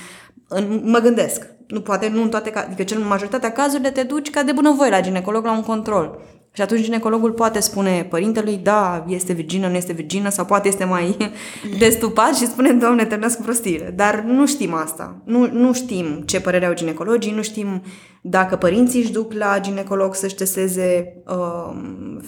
în, 0.49 0.81
mă 0.85 0.99
gândesc, 0.99 1.47
nu 1.69 1.81
poate 1.81 2.09
nu 2.09 2.23
în 2.23 2.29
toate, 2.29 2.53
adică 2.55 2.83
cel 2.83 2.99
majoritatea 2.99 3.53
cazurile 3.53 3.91
te 3.91 4.03
duci 4.03 4.31
ca 4.31 4.43
de 4.43 4.53
bunăvoie 4.53 4.91
la 4.91 5.01
ginecolog 5.01 5.45
la 5.45 5.53
un 5.53 5.63
control. 5.63 6.19
Și 6.53 6.65
atunci 6.65 6.83
ginecologul 6.83 7.33
poate 7.33 7.61
spune 7.61 8.07
părintelui, 8.11 8.61
da, 8.63 9.05
este 9.09 9.33
virgină, 9.33 9.69
nu 9.69 9.77
este 9.77 9.93
virgină, 9.93 10.29
sau 10.29 10.45
poate 10.45 10.69
este 10.69 10.85
mai 10.85 11.17
destupat 11.79 12.37
și 12.37 12.47
spune, 12.47 12.73
doamne, 12.73 13.05
te 13.05 13.19
cu 13.19 13.43
prostiile. 13.43 13.93
Dar 13.97 14.21
nu 14.21 14.47
știm 14.47 14.75
asta. 14.75 15.23
Nu, 15.25 15.49
nu 15.53 15.73
știm 15.73 16.23
ce 16.27 16.41
părere 16.41 16.67
au 16.67 16.75
ginecologii, 16.75 17.33
nu 17.33 17.43
știm 17.43 17.83
dacă 18.23 18.57
părinții 18.57 19.01
își 19.01 19.13
duc 19.13 19.33
la 19.33 19.59
ginecolog 19.61 20.15
să-și 20.15 20.35
testeze 20.35 21.15
uh, 21.27 21.77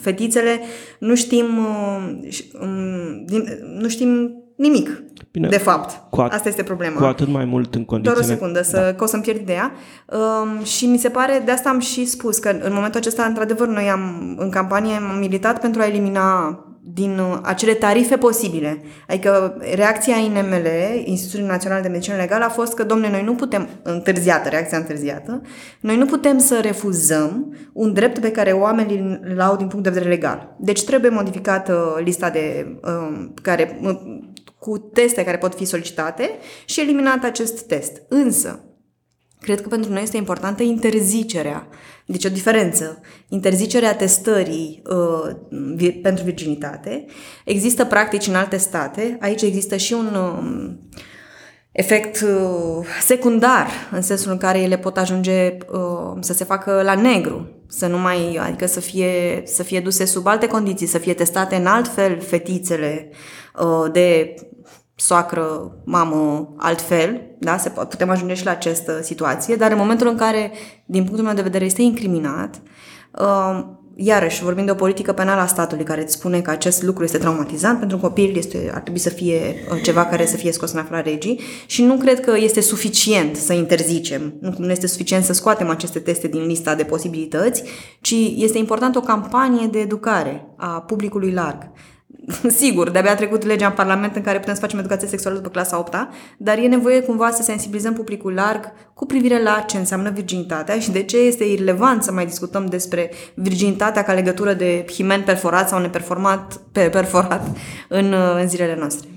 fetițele, 0.01 0.59
nu 0.99 1.15
știm, 1.15 1.57
uh, 1.57 2.29
um, 2.61 3.25
din, 3.25 3.47
nu 3.79 3.87
știm 3.87 4.40
nimic, 4.55 5.03
Bine, 5.31 5.47
de 5.47 5.57
fapt. 5.57 6.09
Cu 6.09 6.21
at- 6.21 6.31
Asta 6.31 6.49
este 6.49 6.63
problema. 6.63 6.99
Cu 6.99 7.03
atât 7.03 7.27
mai 7.27 7.45
mult 7.45 7.75
în 7.75 7.85
condiții. 7.85 8.13
Doar 8.13 8.25
o 8.25 8.33
secundă, 8.33 8.61
să, 8.61 8.77
da. 8.77 8.93
că 8.93 9.03
o 9.03 9.07
să-mi 9.07 9.23
pierd 9.23 9.39
ideea. 9.39 9.71
Um, 10.05 10.63
și 10.63 10.85
mi 10.85 10.97
se 10.97 11.09
pare, 11.09 11.41
de 11.45 11.51
asta 11.51 11.69
am 11.69 11.79
și 11.79 12.05
spus, 12.05 12.37
că 12.37 12.49
în 12.49 12.73
momentul 12.73 12.99
acesta, 12.99 13.23
într-adevăr, 13.23 13.67
noi 13.67 13.89
am, 13.89 14.35
în 14.39 14.49
campanie, 14.49 14.95
am 14.95 15.17
militat 15.19 15.59
pentru 15.59 15.81
a 15.81 15.85
elimina 15.85 16.59
din 16.83 17.19
uh, 17.19 17.39
acele 17.41 17.73
tarife 17.73 18.17
posibile. 18.17 18.81
Adică 19.07 19.57
reacția 19.75 20.15
INML, 20.15 20.67
Institutul 21.05 21.47
Național 21.47 21.81
de 21.81 21.87
Medicină 21.87 22.15
Legală, 22.15 22.43
a 22.43 22.49
fost 22.49 22.73
că, 22.73 22.83
domne, 22.83 23.09
noi 23.09 23.23
nu 23.23 23.35
putem, 23.35 23.67
întârziată, 23.83 24.49
reacția 24.49 24.77
întârziată, 24.77 25.41
noi 25.79 25.97
nu 25.97 26.05
putem 26.05 26.37
să 26.37 26.59
refuzăm 26.61 27.55
un 27.73 27.93
drept 27.93 28.19
pe 28.19 28.31
care 28.31 28.51
oamenii 28.51 29.19
îl 29.33 29.41
au 29.41 29.55
din 29.55 29.67
punct 29.67 29.83
de 29.83 29.89
vedere 29.89 30.09
legal. 30.09 30.55
Deci 30.59 30.83
trebuie 30.83 31.11
modificată 31.11 32.01
lista 32.03 32.29
de 32.29 32.77
uh, 32.83 33.25
care 33.41 33.79
uh, 33.81 34.19
cu 34.61 34.77
teste 34.77 35.23
care 35.23 35.37
pot 35.37 35.55
fi 35.55 35.65
solicitate 35.65 36.29
și 36.65 36.79
eliminat 36.79 37.23
acest 37.23 37.61
test. 37.61 38.01
Însă, 38.07 38.63
cred 39.39 39.61
că 39.61 39.67
pentru 39.67 39.91
noi 39.91 40.01
este 40.01 40.17
importantă 40.17 40.63
interzicerea. 40.63 41.67
Deci 42.05 42.25
o 42.25 42.29
diferență. 42.29 43.01
Interzicerea 43.29 43.95
testării 43.95 44.81
uh, 44.85 45.91
pentru 46.01 46.23
virginitate. 46.23 47.05
Există 47.45 47.85
practici 47.85 48.27
în 48.27 48.35
alte 48.35 48.57
state. 48.57 49.17
Aici 49.21 49.41
există 49.41 49.75
și 49.75 49.93
un 49.93 50.15
uh, 50.15 50.73
efect 51.71 52.21
uh, 52.21 52.85
secundar, 53.01 53.67
în 53.91 54.01
sensul 54.01 54.31
în 54.31 54.37
care 54.37 54.59
ele 54.59 54.77
pot 54.77 54.97
ajunge 54.97 55.57
uh, 55.71 56.17
să 56.19 56.33
se 56.33 56.43
facă 56.43 56.81
la 56.83 56.95
negru, 56.95 57.49
să 57.67 57.87
nu 57.87 57.97
mai, 57.97 58.39
adică 58.41 58.65
să 58.65 58.79
fie, 58.79 59.41
să 59.45 59.63
fie 59.63 59.79
duse 59.79 60.05
sub 60.05 60.27
alte 60.27 60.47
condiții, 60.47 60.87
să 60.87 60.97
fie 60.97 61.13
testate 61.13 61.55
în 61.55 61.65
alt 61.65 61.87
fel 61.87 62.19
fetițele 62.19 63.09
uh, 63.55 63.91
de 63.91 64.33
soacră, 65.01 65.71
mamă, 65.85 66.53
altfel, 66.57 67.21
da? 67.39 67.57
Se, 67.57 67.69
putem 67.69 68.09
ajunge 68.09 68.33
și 68.33 68.45
la 68.45 68.51
această 68.51 68.99
situație, 69.03 69.55
dar 69.55 69.71
în 69.71 69.77
momentul 69.77 70.07
în 70.07 70.15
care, 70.15 70.51
din 70.85 71.03
punctul 71.03 71.25
meu 71.25 71.33
de 71.33 71.41
vedere, 71.41 71.65
este 71.65 71.81
incriminat, 71.81 72.61
uh, 73.19 73.65
iarăși, 73.95 74.43
vorbim 74.43 74.65
de 74.65 74.71
o 74.71 74.75
politică 74.75 75.13
penală 75.13 75.41
a 75.41 75.45
statului 75.45 75.83
care 75.83 76.01
îți 76.01 76.13
spune 76.13 76.41
că 76.41 76.51
acest 76.51 76.83
lucru 76.83 77.03
este 77.03 77.17
traumatizant 77.17 77.79
pentru 77.79 77.97
copil, 77.97 78.37
este, 78.37 78.71
ar 78.73 78.81
trebui 78.81 78.99
să 78.99 79.09
fie 79.09 79.39
uh, 79.71 79.81
ceva 79.83 80.05
care 80.05 80.25
să 80.25 80.37
fie 80.37 80.51
scos 80.51 80.71
în 80.71 80.79
afara 80.79 81.01
regii 81.01 81.39
și 81.65 81.83
nu 81.83 81.97
cred 81.97 82.19
că 82.19 82.33
este 82.37 82.61
suficient 82.61 83.35
să 83.35 83.53
interzicem, 83.53 84.33
nu, 84.41 84.53
nu 84.57 84.71
este 84.71 84.87
suficient 84.87 85.23
să 85.23 85.33
scoatem 85.33 85.69
aceste 85.69 85.99
teste 85.99 86.27
din 86.27 86.45
lista 86.45 86.75
de 86.75 86.83
posibilități, 86.83 87.63
ci 88.01 88.15
este 88.35 88.57
important 88.57 88.95
o 88.95 89.01
campanie 89.01 89.67
de 89.67 89.79
educare 89.79 90.53
a 90.57 90.67
publicului 90.67 91.31
larg 91.31 91.71
Sigur, 92.61 92.89
de-abia 92.89 93.11
a 93.11 93.15
trecut 93.15 93.43
legea 93.43 93.67
în 93.67 93.73
Parlament 93.73 94.15
în 94.15 94.21
care 94.21 94.39
putem 94.39 94.53
să 94.53 94.59
facem 94.59 94.79
educație 94.79 95.07
sexuală 95.07 95.37
după 95.37 95.49
clasa 95.49 95.79
8 95.79 95.93
dar 96.37 96.57
e 96.57 96.67
nevoie 96.67 97.01
cumva 97.01 97.31
să 97.31 97.43
sensibilizăm 97.43 97.93
publicul 97.93 98.33
larg 98.33 98.73
cu 98.93 99.05
privire 99.05 99.41
la 99.41 99.63
ce 99.67 99.77
înseamnă 99.77 100.09
virginitatea 100.09 100.79
și 100.79 100.91
de 100.91 101.03
ce 101.03 101.17
este 101.17 101.43
irrelevant 101.43 102.03
să 102.03 102.11
mai 102.11 102.25
discutăm 102.25 102.65
despre 102.65 103.11
virginitatea 103.35 104.03
ca 104.03 104.13
legătură 104.13 104.53
de 104.53 104.85
himen 104.91 105.21
perforat 105.23 105.69
sau 105.69 105.79
neperformat, 105.79 106.61
perforat 106.71 107.57
în, 107.87 108.13
în 108.39 108.47
zilele 108.47 108.75
noastre. 108.79 109.07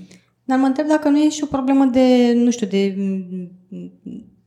Dar 0.43 0.57
mă 0.57 0.65
întreb 0.65 0.87
dacă 0.87 1.09
nu 1.09 1.17
e 1.17 1.29
și 1.29 1.43
o 1.43 1.45
problemă 1.45 1.85
de, 1.85 2.33
nu 2.35 2.51
știu, 2.51 2.67
de 2.67 2.95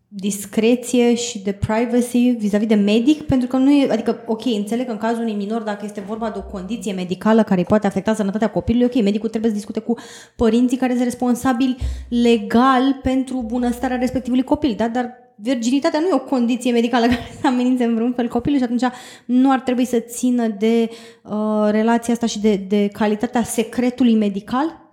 discreție 0.09 1.15
și 1.15 1.39
de 1.39 1.53
privacy 1.53 2.31
vis-a-vis 2.31 2.67
de 2.67 2.75
medic, 2.75 3.23
pentru 3.23 3.49
că 3.49 3.57
nu 3.57 3.71
e, 3.71 3.91
adică, 3.91 4.25
ok, 4.27 4.45
înțeleg 4.45 4.87
că 4.87 4.93
în 4.93 4.99
cazul 4.99 5.23
unui 5.23 5.35
minor, 5.35 5.63
dacă 5.63 5.85
este 5.85 6.01
vorba 6.01 6.31
de 6.31 6.39
o 6.39 6.43
condiție 6.43 6.93
medicală 6.93 7.43
care 7.43 7.61
îi 7.61 7.67
poate 7.67 7.87
afecta 7.87 8.15
sănătatea 8.15 8.51
copilului, 8.51 8.91
ok, 8.95 9.03
medicul 9.03 9.29
trebuie 9.29 9.51
să 9.51 9.57
discute 9.57 9.81
cu 9.81 9.95
părinții 10.37 10.77
care 10.77 10.93
sunt 10.93 11.05
responsabili 11.05 11.77
legal 12.09 13.01
pentru 13.03 13.45
bunăstarea 13.47 13.97
respectivului 13.97 14.45
copil, 14.45 14.75
da? 14.77 14.89
dar 14.89 15.11
virginitatea 15.35 16.01
nu 16.01 16.07
e 16.07 16.15
o 16.15 16.19
condiție 16.19 16.73
medicală 16.73 17.07
care 17.15 17.29
să 17.41 17.47
amenințe 17.47 17.85
în 17.85 17.95
vreun 17.95 18.13
fel 18.13 18.29
copilul 18.29 18.59
și 18.59 18.65
atunci 18.65 18.85
nu 19.25 19.51
ar 19.51 19.61
trebui 19.61 19.85
să 19.85 19.99
țină 19.99 20.47
de 20.47 20.91
uh, 21.23 21.69
relația 21.71 22.13
asta 22.13 22.27
și 22.27 22.41
de, 22.41 22.57
de 22.69 22.89
calitatea 22.93 23.43
secretului 23.43 24.15
medical? 24.15 24.88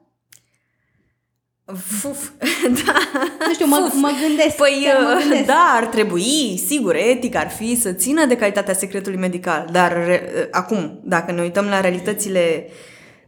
Fuf, 1.74 2.29
da. 2.86 2.93
Nu 3.48 3.53
știu, 3.53 3.65
mă, 3.65 3.91
mă 3.93 4.12
gândesc. 4.27 4.55
Păi, 4.55 4.88
mă 5.01 5.13
uh, 5.15 5.22
gândesc. 5.22 5.45
da, 5.45 5.74
ar 5.75 5.86
trebui, 5.86 6.63
sigur, 6.65 6.95
etic 6.95 7.36
ar 7.36 7.50
fi 7.50 7.81
să 7.81 7.91
țină 7.91 8.25
de 8.25 8.36
calitatea 8.36 8.74
secretului 8.74 9.19
medical, 9.19 9.67
dar 9.72 9.93
re, 10.05 10.31
uh, 10.36 10.48
acum, 10.51 11.00
dacă 11.03 11.31
ne 11.31 11.41
uităm 11.41 11.65
la 11.65 11.81
realitățile 11.81 12.67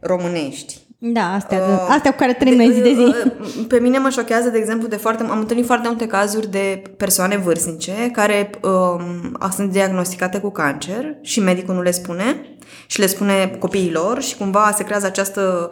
românești, 0.00 0.86
da, 1.00 1.32
astea, 1.34 1.58
uh, 1.58 1.86
astea 1.88 2.10
cu 2.10 2.16
care 2.16 2.32
trăim 2.32 2.56
noi 2.56 2.72
zi 2.72 2.80
de 2.80 2.92
zi. 2.92 3.00
Uh, 3.00 3.64
pe 3.68 3.78
mine 3.78 3.98
mă 3.98 4.08
șochează, 4.08 4.48
de 4.48 4.58
exemplu, 4.58 4.88
de 4.88 4.96
foarte, 4.96 5.22
am 5.22 5.38
întâlnit 5.38 5.66
foarte 5.66 5.88
multe 5.88 6.06
cazuri 6.06 6.50
de 6.50 6.82
persoane 6.96 7.36
vârstnice 7.36 7.92
care 8.12 8.50
uh, 8.62 9.50
sunt 9.54 9.70
diagnosticate 9.70 10.38
cu 10.38 10.50
cancer 10.50 11.16
și 11.22 11.40
medicul 11.40 11.74
nu 11.74 11.82
le 11.82 11.90
spune 11.90 12.56
și 12.86 13.00
le 13.00 13.06
spune 13.06 13.56
copiilor 13.58 14.22
și 14.22 14.36
cumva 14.36 14.72
se 14.76 14.84
creează 14.84 15.06
această 15.06 15.70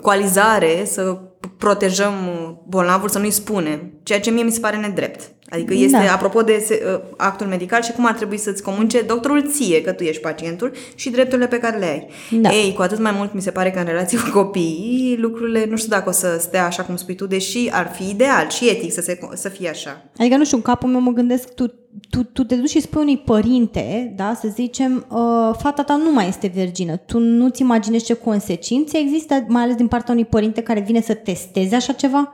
coalizare 0.00 0.84
să 0.84 1.18
protejăm 1.58 2.14
bolnavul, 2.68 3.08
să 3.08 3.18
nu-i 3.18 3.30
spunem, 3.30 3.92
ceea 4.02 4.20
ce 4.20 4.30
mie 4.30 4.42
mi 4.42 4.50
se 4.50 4.60
pare 4.60 4.76
nedrept. 4.76 5.30
Adică 5.50 5.74
este, 5.74 6.02
da. 6.06 6.12
apropo 6.12 6.42
de 6.42 6.62
se, 6.66 6.82
uh, 6.94 7.00
actul 7.16 7.46
medical 7.46 7.82
și 7.82 7.92
cum 7.92 8.06
ar 8.06 8.14
trebui 8.14 8.38
să-ți 8.38 8.62
comunice 8.62 9.00
doctorul 9.00 9.50
ție 9.50 9.82
că 9.82 9.92
tu 9.92 10.02
ești 10.02 10.22
pacientul 10.22 10.72
și 10.94 11.10
drepturile 11.10 11.46
pe 11.46 11.58
care 11.58 11.78
le 11.78 11.84
ai. 11.84 12.08
Da. 12.40 12.50
Ei, 12.50 12.72
cu 12.72 12.82
atât 12.82 12.98
mai 12.98 13.12
mult 13.16 13.34
mi 13.34 13.42
se 13.42 13.50
pare 13.50 13.70
că 13.70 13.78
în 13.78 13.84
relație 13.84 14.18
cu 14.18 14.30
copiii 14.30 15.16
lucrurile 15.20 15.66
nu 15.70 15.76
știu 15.76 15.90
dacă 15.90 16.08
o 16.08 16.12
să 16.12 16.36
stea 16.40 16.64
așa 16.64 16.82
cum 16.82 16.96
spui 16.96 17.14
tu, 17.14 17.26
deși 17.26 17.68
ar 17.72 17.90
fi 17.94 18.08
ideal 18.08 18.48
și 18.48 18.68
etic 18.68 18.92
să, 18.92 19.00
se, 19.00 19.18
să 19.34 19.48
fie 19.48 19.68
așa. 19.68 20.04
Adică 20.18 20.36
nu 20.36 20.44
știu, 20.44 20.56
în 20.56 20.62
capul 20.62 20.88
meu 20.88 21.00
mă 21.00 21.10
gândesc, 21.10 21.54
tu, 21.54 21.66
tu, 22.10 22.22
tu 22.22 22.44
te 22.44 22.54
duci 22.54 22.68
și 22.68 22.80
spui 22.80 23.02
unui 23.02 23.18
părinte, 23.18 24.12
da, 24.16 24.38
să 24.40 24.48
zicem, 24.54 25.06
uh, 25.08 25.56
fata 25.58 25.82
ta 25.82 25.96
nu 25.96 26.12
mai 26.12 26.28
este 26.28 26.46
virgină, 26.46 26.96
tu 26.96 27.18
nu-ți 27.18 27.60
imaginezi 27.60 28.04
ce 28.04 28.14
consecințe 28.14 28.98
există, 28.98 29.44
mai 29.48 29.62
ales 29.62 29.75
din 29.76 29.88
partea 29.88 30.12
unui 30.14 30.26
părinte 30.26 30.62
care 30.62 30.80
vine 30.80 31.00
să 31.00 31.14
testeze 31.14 31.74
așa 31.74 31.92
ceva? 31.92 32.32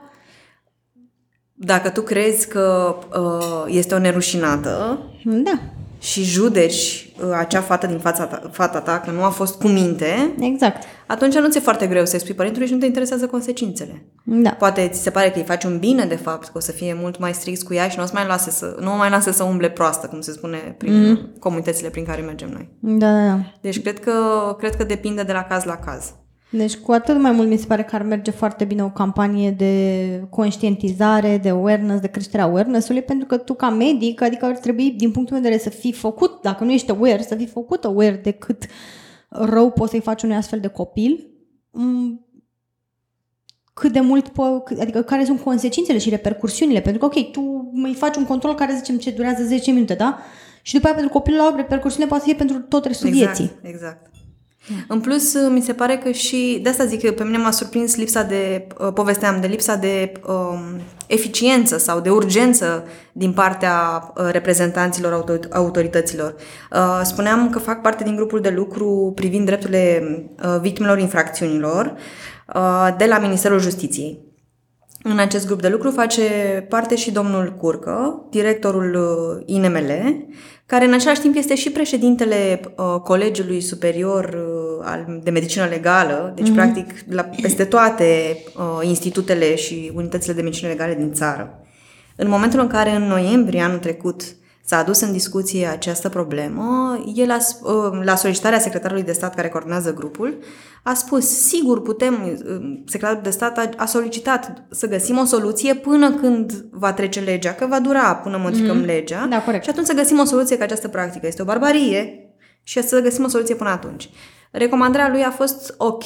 Dacă 1.53 1.89
tu 1.89 2.01
crezi 2.01 2.47
că 2.47 2.95
uh, 3.19 3.75
este 3.75 3.95
o 3.95 3.97
nerușinată 3.97 4.99
da. 5.23 5.59
și 5.99 6.23
judeci 6.23 7.09
uh, 7.19 7.35
acea 7.37 7.61
fată 7.61 7.87
din 7.87 7.99
fața 7.99 8.25
ta, 8.25 8.49
fata 8.51 8.79
ta 8.79 8.99
că 8.99 9.11
nu 9.11 9.23
a 9.23 9.29
fost 9.29 9.59
cu 9.59 9.67
minte, 9.67 10.33
exact. 10.39 10.83
atunci 11.07 11.35
nu 11.35 11.49
ți-e 11.49 11.59
foarte 11.59 11.87
greu 11.87 12.05
să-i 12.05 12.19
spui 12.19 12.33
părintului 12.33 12.67
și 12.67 12.73
nu 12.73 12.79
te 12.79 12.85
interesează 12.85 13.27
consecințele. 13.27 14.05
Da. 14.23 14.49
Poate 14.49 14.87
ți 14.87 15.01
se 15.01 15.09
pare 15.09 15.29
că 15.29 15.37
îi 15.37 15.45
faci 15.45 15.63
un 15.63 15.79
bine, 15.79 16.05
de 16.05 16.15
fapt, 16.15 16.45
că 16.45 16.57
o 16.57 16.59
să 16.59 16.71
fie 16.71 16.97
mult 17.01 17.19
mai 17.19 17.33
strict 17.33 17.63
cu 17.63 17.73
ea 17.73 17.87
și 17.87 17.97
nu 17.97 18.03
o 18.03 18.05
să 18.05 18.11
mai 18.15 18.25
lase 18.27 18.51
să, 18.51 18.77
nu 18.79 18.93
o 18.93 18.95
mai 18.95 19.09
lase 19.09 19.31
să 19.31 19.43
umble 19.43 19.69
proastă, 19.69 20.07
cum 20.07 20.21
se 20.21 20.31
spune 20.31 20.75
prin 20.77 21.07
mm. 21.07 21.29
comunitățile 21.39 21.89
prin 21.89 22.05
care 22.05 22.21
mergem 22.21 22.49
noi. 22.49 22.69
Da, 22.79 23.11
da, 23.11 23.25
da. 23.25 23.39
Deci 23.61 23.81
cred 23.81 23.99
că, 23.99 24.11
cred 24.57 24.75
că 24.75 24.83
depinde 24.83 25.23
de 25.23 25.31
la 25.31 25.43
caz 25.43 25.63
la 25.63 25.75
caz. 25.75 26.13
Deci 26.57 26.77
cu 26.77 26.91
atât 26.91 27.17
mai 27.17 27.31
mult 27.31 27.47
mi 27.47 27.57
se 27.57 27.65
pare 27.65 27.83
că 27.83 27.95
ar 27.95 28.01
merge 28.01 28.31
foarte 28.31 28.65
bine 28.65 28.83
o 28.83 28.89
campanie 28.89 29.51
de 29.51 30.27
conștientizare, 30.29 31.37
de 31.37 31.49
awareness, 31.49 32.01
de 32.01 32.07
creșterea 32.07 32.45
awareness-ului, 32.45 33.01
pentru 33.01 33.27
că 33.27 33.37
tu 33.37 33.53
ca 33.53 33.69
medic, 33.69 34.21
adică 34.21 34.45
ar 34.45 34.57
trebui 34.57 34.91
din 34.91 35.11
punctul 35.11 35.35
de 35.35 35.41
vedere 35.41 35.61
să 35.61 35.69
fii 35.69 35.91
făcut, 35.91 36.41
dacă 36.41 36.63
nu 36.63 36.71
ești 36.71 36.91
aware, 36.91 37.21
să 37.21 37.35
fii 37.35 37.47
făcut 37.47 37.85
aware 37.85 38.19
de 38.23 38.31
cât 38.31 38.65
rău 39.29 39.71
poți 39.71 39.91
să-i 39.91 40.01
faci 40.01 40.23
unui 40.23 40.35
astfel 40.35 40.59
de 40.59 40.67
copil, 40.67 41.27
mm, 41.71 42.25
cât 43.73 43.91
de 43.91 43.99
mult, 43.99 44.29
po- 44.29 44.79
adică 44.81 45.01
care 45.01 45.25
sunt 45.25 45.39
consecințele 45.39 45.97
și 45.97 46.09
repercursiunile, 46.09 46.81
pentru 46.81 46.99
că 46.99 47.05
ok, 47.05 47.31
tu 47.31 47.71
îi 47.83 47.93
faci 47.93 48.15
un 48.15 48.25
control 48.25 48.55
care 48.55 48.73
zicem 48.75 48.97
ce 48.97 49.11
durează 49.11 49.43
10 49.43 49.71
minute, 49.71 49.93
da? 49.93 50.17
Și 50.61 50.73
după 50.73 50.85
aia 50.85 50.95
pentru 50.95 51.13
copilul 51.13 51.39
ăla 51.39 51.55
repercursiunile 51.55 52.09
poate 52.09 52.29
fi 52.29 52.35
pentru 52.35 52.59
tot 52.59 52.85
restul 52.85 53.07
exact, 53.07 53.37
vieții. 53.37 53.55
Exact. 53.61 54.11
În 54.87 54.99
plus, 54.99 55.33
mi 55.49 55.61
se 55.61 55.73
pare 55.73 55.97
că 55.97 56.11
și, 56.11 56.59
de 56.61 56.69
asta 56.69 56.85
zic 56.85 57.03
că 57.03 57.11
pe 57.11 57.23
mine 57.23 57.37
m-a 57.37 57.51
surprins 57.51 57.95
lipsa 57.95 58.23
de, 58.23 58.67
uh, 58.79 58.93
povesteam, 58.93 59.41
de 59.41 59.47
lipsa 59.47 59.75
de 59.75 60.11
um, 60.27 60.81
eficiență 61.07 61.77
sau 61.77 61.99
de 61.99 62.09
urgență 62.09 62.87
din 63.11 63.33
partea 63.33 64.03
uh, 64.15 64.29
reprezentanților 64.31 65.25
autorităților. 65.51 66.35
Uh, 66.71 67.01
spuneam 67.03 67.49
că 67.49 67.59
fac 67.59 67.81
parte 67.81 68.03
din 68.03 68.15
grupul 68.15 68.41
de 68.41 68.49
lucru 68.49 69.11
privind 69.15 69.45
drepturile 69.45 70.03
uh, 70.43 70.57
victimelor 70.61 70.99
infracțiunilor 70.99 71.95
uh, 72.55 72.95
de 72.97 73.05
la 73.05 73.17
Ministerul 73.19 73.59
Justiției. 73.59 74.32
În 75.05 75.19
acest 75.19 75.45
grup 75.45 75.61
de 75.61 75.67
lucru 75.67 75.91
face 75.91 76.21
parte 76.69 76.95
și 76.95 77.11
domnul 77.11 77.53
Curcă, 77.57 78.25
directorul 78.29 78.93
uh, 78.95 79.43
INML, 79.45 79.91
care 80.65 80.85
în 80.85 80.93
același 80.93 81.21
timp 81.21 81.35
este 81.35 81.55
și 81.55 81.71
președintele 81.71 82.59
uh, 82.65 82.99
Colegiului 83.03 83.61
Superior 83.61 84.25
uh, 84.25 84.85
al, 84.85 85.19
de 85.23 85.29
Medicină 85.29 85.65
Legală, 85.65 86.33
deci 86.35 86.49
mm-hmm. 86.49 86.53
practic 86.53 86.89
la, 87.09 87.21
peste 87.41 87.65
toate 87.65 88.37
uh, 88.55 88.87
institutele 88.87 89.55
și 89.55 89.91
unitățile 89.95 90.33
de 90.33 90.41
medicină 90.41 90.69
legală 90.69 90.93
din 90.93 91.13
țară. 91.13 91.59
În 92.15 92.29
momentul 92.29 92.59
în 92.59 92.67
care 92.67 92.91
în 92.91 93.03
noiembrie 93.03 93.61
anul 93.61 93.77
trecut 93.77 94.23
s-a 94.65 94.77
adus 94.77 94.99
în 94.99 95.11
discuție 95.11 95.67
această 95.67 96.09
problemă, 96.09 96.97
el 97.15 97.31
a, 97.31 97.37
uh, 97.61 97.99
la 98.03 98.15
solicitarea 98.15 98.59
secretarului 98.59 99.03
de 99.03 99.11
stat 99.11 99.35
care 99.35 99.49
coordonează 99.49 99.93
grupul, 99.93 100.37
a 100.83 100.93
spus, 100.93 101.25
sigur 101.25 101.81
putem, 101.81 102.13
uh, 102.23 102.81
secretarul 102.85 103.23
de 103.23 103.29
stat 103.29 103.57
a, 103.57 103.69
a 103.77 103.85
solicitat 103.85 104.63
să 104.69 104.87
găsim 104.87 105.17
o 105.17 105.25
soluție 105.25 105.75
până 105.75 106.11
când 106.11 106.65
va 106.71 106.93
trece 106.93 107.19
legea, 107.19 107.53
că 107.53 107.65
va 107.65 107.79
dura 107.79 108.15
până 108.15 108.37
modificăm 108.37 108.81
mm-hmm. 108.81 108.85
legea. 108.85 109.25
Da, 109.29 109.41
corect. 109.43 109.63
Și 109.63 109.69
atunci 109.69 109.85
să 109.85 109.93
găsim 109.93 110.19
o 110.19 110.25
soluție, 110.25 110.57
că 110.57 110.63
această 110.63 110.87
practică 110.87 111.27
este 111.27 111.41
o 111.41 111.45
barbarie 111.45 112.27
și 112.63 112.83
să 112.83 112.99
găsim 112.99 113.23
o 113.23 113.27
soluție 113.27 113.55
până 113.55 113.69
atunci. 113.69 114.09
Recomandarea 114.55 115.09
lui 115.09 115.23
a 115.23 115.31
fost 115.31 115.73
ok, 115.77 116.03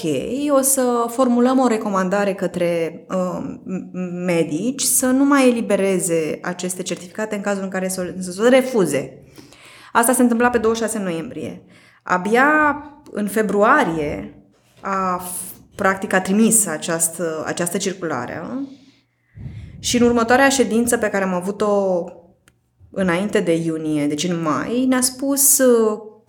o 0.50 0.62
să 0.62 1.06
formulăm 1.08 1.60
o 1.60 1.68
recomandare 1.68 2.34
către 2.34 3.06
uh, 3.10 3.56
medici 4.26 4.82
să 4.82 5.06
nu 5.06 5.26
mai 5.26 5.50
elibereze 5.50 6.40
aceste 6.42 6.84
certificate 6.84 7.36
în 7.36 7.42
cazul 7.42 7.64
în 7.64 7.70
care 7.70 7.88
să, 7.88 8.16
să 8.20 8.48
refuze. 8.50 9.24
Asta 9.92 10.14
se 10.14 10.22
întâmpla 10.22 10.50
pe 10.50 10.58
26 10.58 11.00
noiembrie. 11.00 11.64
Abia 12.04 12.82
în 13.12 13.28
februarie 13.28 14.44
a 14.82 15.22
practic 15.76 16.14
a 16.14 16.22
trimis 16.22 16.66
această, 16.66 17.44
această 17.46 17.78
circulare 17.78 18.42
și 19.80 19.98
în 19.98 20.08
următoarea 20.08 20.50
ședință 20.50 20.98
pe 20.98 21.10
care 21.10 21.24
am 21.24 21.34
avut-o 21.34 22.04
înainte 22.92 23.40
de 23.40 23.56
iunie, 23.56 24.08
deci 24.08 24.24
în 24.24 24.42
mai, 24.42 24.86
ne-a 24.86 25.02
spus 25.02 25.62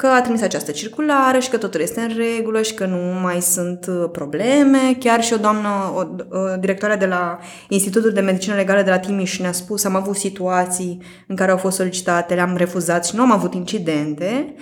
că 0.01 0.07
a 0.07 0.23
trimis 0.23 0.43
această 0.43 0.71
circulară 0.71 1.39
și 1.39 1.51
că 1.51 1.57
totul 1.57 1.81
este 1.81 2.01
în 2.01 2.11
regulă 2.17 2.63
și 2.63 2.75
că 2.75 2.87
nu 2.87 3.21
mai 3.23 3.41
sunt 3.41 3.87
uh, 3.89 4.09
probleme. 4.13 4.97
Chiar 4.99 5.23
și 5.23 5.33
o 5.33 5.37
doamnă, 5.37 5.69
o, 5.95 6.01
o 6.39 6.57
directoare 6.57 6.97
de 6.97 7.07
la 7.07 7.39
Institutul 7.69 8.11
de 8.11 8.21
Medicină 8.21 8.55
Legală 8.55 8.83
de 8.83 8.91
la 8.91 8.99
Timiș 8.99 9.39
ne-a 9.39 9.53
spus 9.53 9.85
am 9.85 9.97
avut 9.97 10.17
situații 10.17 11.03
în 11.27 11.37
care 11.37 11.51
au 11.51 11.57
fost 11.57 11.77
solicitate, 11.77 12.35
le-am 12.35 12.57
refuzat 12.57 13.07
și 13.07 13.17
nu 13.17 13.23
am 13.23 13.33
avut 13.33 13.55
incidente. 13.55 14.55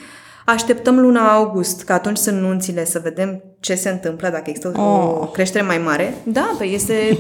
Așteptăm 0.47 0.99
luna 0.99 1.33
august, 1.33 1.85
că 1.85 1.93
atunci 1.93 2.17
sunt 2.19 2.41
nunțile, 2.41 2.85
să 2.85 3.01
vedem 3.03 3.43
ce 3.61 3.75
se 3.75 3.89
întâmplă, 3.89 4.29
dacă 4.29 4.45
există 4.47 4.73
o, 4.77 4.83
oh. 4.83 5.19
o 5.21 5.27
creștere 5.27 5.65
mai 5.65 5.79
mare. 5.79 6.15
Da, 6.25 6.55
pe 6.59 6.65
este 6.65 6.95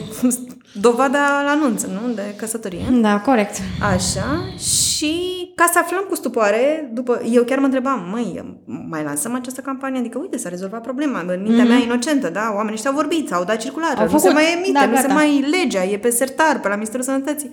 dovada 0.81 1.43
la 1.45 1.51
anunț, 1.51 1.83
nu? 1.83 2.12
De 2.15 2.35
căsătorie. 2.37 2.85
Da, 2.91 3.21
corect. 3.21 3.57
Așa. 3.95 4.45
Și 4.59 5.15
ca 5.55 5.69
să 5.73 5.79
aflăm 5.79 6.05
cu 6.09 6.15
stupoare, 6.15 6.91
după, 6.93 7.23
eu 7.33 7.43
chiar 7.43 7.59
mă 7.59 7.65
întrebam, 7.65 8.09
măi, 8.11 8.59
mai 8.89 9.03
lansăm 9.03 9.35
această 9.35 9.61
campanie? 9.61 9.99
Adică, 9.99 10.19
uite, 10.19 10.37
s-a 10.39 10.49
rezolvat 10.49 10.83
problema. 10.83 11.21
În 11.21 11.43
mintea 11.43 11.65
mm-hmm. 11.65 11.69
mea 11.69 11.77
inocentă, 11.79 12.29
da? 12.31 12.53
Oamenii 12.55 12.75
ăștia 12.75 12.91
au 12.91 12.97
vorbit, 12.97 13.33
au 13.33 13.45
dat 13.45 13.57
circular, 13.57 14.09
nu 14.11 14.19
se 14.19 14.31
mai 14.31 14.53
emite, 14.57 14.73
da, 14.73 14.87
nu 14.87 14.97
se 14.97 15.07
mai 15.07 15.45
legea, 15.51 15.85
e 15.85 15.99
pe 15.99 16.11
sertar, 16.11 16.61
pe 16.61 16.69
la 16.69 16.75
Ministerul 16.75 17.05
Sănătății. 17.05 17.51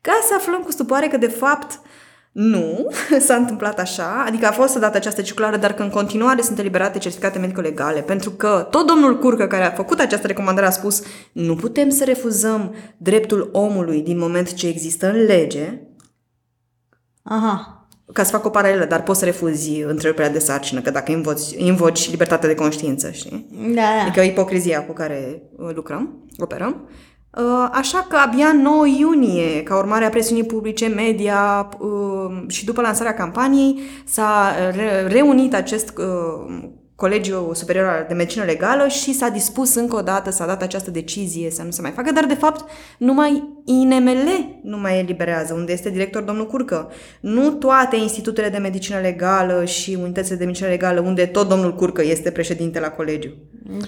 Ca 0.00 0.18
să 0.28 0.34
aflăm 0.34 0.60
cu 0.60 0.70
stupoare 0.70 1.06
că, 1.06 1.16
de 1.16 1.28
fapt, 1.28 1.70
uh, 1.72 1.88
nu, 2.38 2.90
s-a 3.26 3.34
întâmplat 3.34 3.78
așa, 3.78 4.24
adică 4.26 4.46
a 4.46 4.52
fost 4.52 4.78
dată 4.78 4.96
această 4.96 5.22
circulară, 5.22 5.56
dar 5.56 5.72
că 5.72 5.82
în 5.82 5.90
continuare 5.90 6.42
sunt 6.42 6.58
eliberate 6.58 6.98
certificate 6.98 7.38
medico-legale, 7.38 8.00
pentru 8.00 8.30
că 8.30 8.66
tot 8.70 8.86
domnul 8.86 9.18
Curcă, 9.18 9.46
care 9.46 9.64
a 9.64 9.70
făcut 9.70 10.00
această 10.00 10.26
recomandare, 10.26 10.66
a 10.66 10.70
spus 10.70 11.02
nu 11.32 11.54
putem 11.54 11.90
să 11.90 12.04
refuzăm 12.04 12.74
dreptul 12.96 13.48
omului 13.52 14.02
din 14.02 14.18
moment 14.18 14.54
ce 14.54 14.68
există 14.68 15.10
în 15.10 15.24
lege. 15.24 15.80
Aha. 17.22 17.86
Ca 18.12 18.22
să 18.22 18.30
fac 18.30 18.44
o 18.44 18.50
paralelă, 18.50 18.84
dar 18.84 19.02
poți 19.02 19.18
să 19.18 19.24
refuzi 19.24 19.80
întreruperea 19.80 20.30
de 20.30 20.38
sarcină, 20.38 20.80
că 20.80 20.90
dacă 20.90 21.12
invoci, 21.12 21.50
invoci 21.56 22.10
libertatea 22.10 22.48
de 22.48 22.54
conștiință, 22.54 23.10
știi? 23.10 23.46
Da, 23.50 23.74
da. 23.74 24.02
Adică 24.02 24.20
ipocrizia 24.20 24.86
cu 24.86 24.92
care 24.92 25.42
lucrăm, 25.74 26.28
operăm. 26.38 26.88
Uh, 27.36 27.68
așa 27.72 28.06
că 28.08 28.16
abia 28.16 28.52
9 28.52 28.86
iunie, 28.86 29.62
ca 29.62 29.76
urmare 29.76 30.04
a 30.04 30.08
presiunii 30.08 30.44
publice, 30.44 30.86
media 30.86 31.68
uh, 31.78 32.44
și 32.48 32.64
după 32.64 32.80
lansarea 32.80 33.14
campaniei, 33.14 33.80
s-a 34.04 34.52
reunit 35.06 35.54
acest 35.54 35.98
uh, 35.98 36.68
Colegiul 36.96 37.54
Superior 37.54 38.04
de 38.08 38.14
Medicină 38.14 38.44
Legală 38.44 38.88
și 38.88 39.12
s-a 39.12 39.28
dispus 39.28 39.74
încă 39.74 39.96
o 39.96 40.00
dată, 40.00 40.30
s-a 40.30 40.46
dat 40.46 40.62
această 40.62 40.90
decizie 40.90 41.50
să 41.50 41.62
nu 41.62 41.70
se 41.70 41.82
mai 41.82 41.90
facă, 41.90 42.12
dar 42.12 42.24
de 42.24 42.34
fapt 42.34 42.70
numai 42.98 43.42
INML 43.64 44.28
nu 44.62 44.78
mai 44.78 44.98
eliberează, 44.98 45.54
unde 45.54 45.72
este 45.72 45.90
director 45.90 46.22
domnul 46.22 46.46
Curcă. 46.46 46.88
Nu 47.20 47.50
toate 47.50 47.96
institutele 47.96 48.48
de 48.48 48.58
medicină 48.58 48.98
legală 48.98 49.64
și 49.64 49.98
unitățile 50.02 50.36
de 50.36 50.44
medicină 50.44 50.68
legală, 50.68 51.00
unde 51.00 51.26
tot 51.26 51.48
domnul 51.48 51.74
Curcă 51.74 52.02
este 52.04 52.30
președinte 52.30 52.80
la 52.80 52.88
colegiu. 52.88 53.30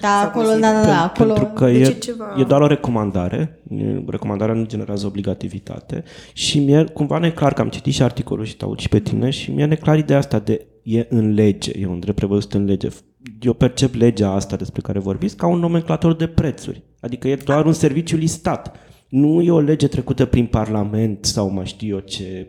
Da, 0.01 0.21
acolo, 0.21 0.47
da, 0.47 0.71
da, 0.71 0.81
da, 0.81 1.03
acolo. 1.03 1.33
Pentru 1.33 1.53
că 1.53 1.65
deci 1.65 1.87
e, 1.87 1.91
ceva... 1.91 2.35
e 2.39 2.43
doar 2.43 2.61
o 2.61 2.67
recomandare, 2.67 3.59
recomandarea 4.07 4.53
nu 4.53 4.65
generează 4.65 5.05
obligativitate 5.05 6.03
și 6.33 6.59
mie 6.59 6.83
cumva 6.83 7.17
ne 7.17 7.31
clar 7.31 7.53
că 7.53 7.61
am 7.61 7.69
citit 7.69 7.93
și 7.93 8.03
articolul 8.03 8.45
și 8.45 8.55
te 8.57 8.65
și 8.77 8.89
pe 8.89 8.99
tine 8.99 9.29
și 9.29 9.51
mie 9.51 9.65
ne 9.65 9.75
clar 9.75 9.97
ideea 9.97 10.19
asta 10.19 10.39
de 10.39 10.65
e 10.97 11.07
în 11.09 11.33
lege, 11.33 11.71
e 11.79 11.87
un 11.87 11.99
drept 11.99 12.17
prevăzut 12.17 12.53
în 12.53 12.65
lege. 12.65 12.87
Eu 13.41 13.53
percep 13.53 13.93
legea 13.93 14.31
asta 14.31 14.55
despre 14.55 14.81
care 14.81 14.99
vorbiți 14.99 15.35
ca 15.35 15.47
un 15.47 15.59
nomenclator 15.59 16.15
de 16.15 16.27
prețuri. 16.27 16.83
Adică 16.99 17.27
e 17.27 17.35
doar 17.35 17.65
un 17.65 17.73
serviciu 17.73 18.17
listat. 18.17 18.75
Nu 19.09 19.41
e 19.41 19.51
o 19.51 19.59
lege 19.59 19.87
trecută 19.87 20.25
prin 20.25 20.45
Parlament 20.45 21.25
sau 21.25 21.49
mai 21.49 21.65
știu 21.65 21.95
eu 21.95 21.99
ce 21.99 22.47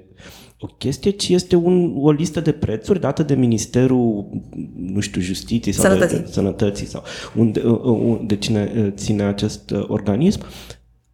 o 0.63 0.67
chestie, 0.67 1.11
ci 1.11 1.29
este 1.29 1.57
un, 1.57 1.93
o 1.97 2.11
listă 2.11 2.41
de 2.41 2.53
prețuri 2.53 3.01
dată 3.01 3.23
de 3.23 3.35
Ministerul, 3.35 4.29
nu 4.77 5.01
știu, 5.01 5.21
Justiției 5.21 5.75
sau 5.75 5.85
Sănătății. 5.85 6.17
de, 6.17 6.23
de 6.23 6.31
Sănătății 6.31 6.87
sau 6.87 7.03
unde, 7.35 7.61
uh, 7.61 7.81
uh, 7.83 8.21
de 8.27 8.37
cine 8.37 8.73
uh, 8.77 8.93
ține 8.95 9.23
acest 9.23 9.71
uh, 9.71 9.85
organism, 9.89 10.41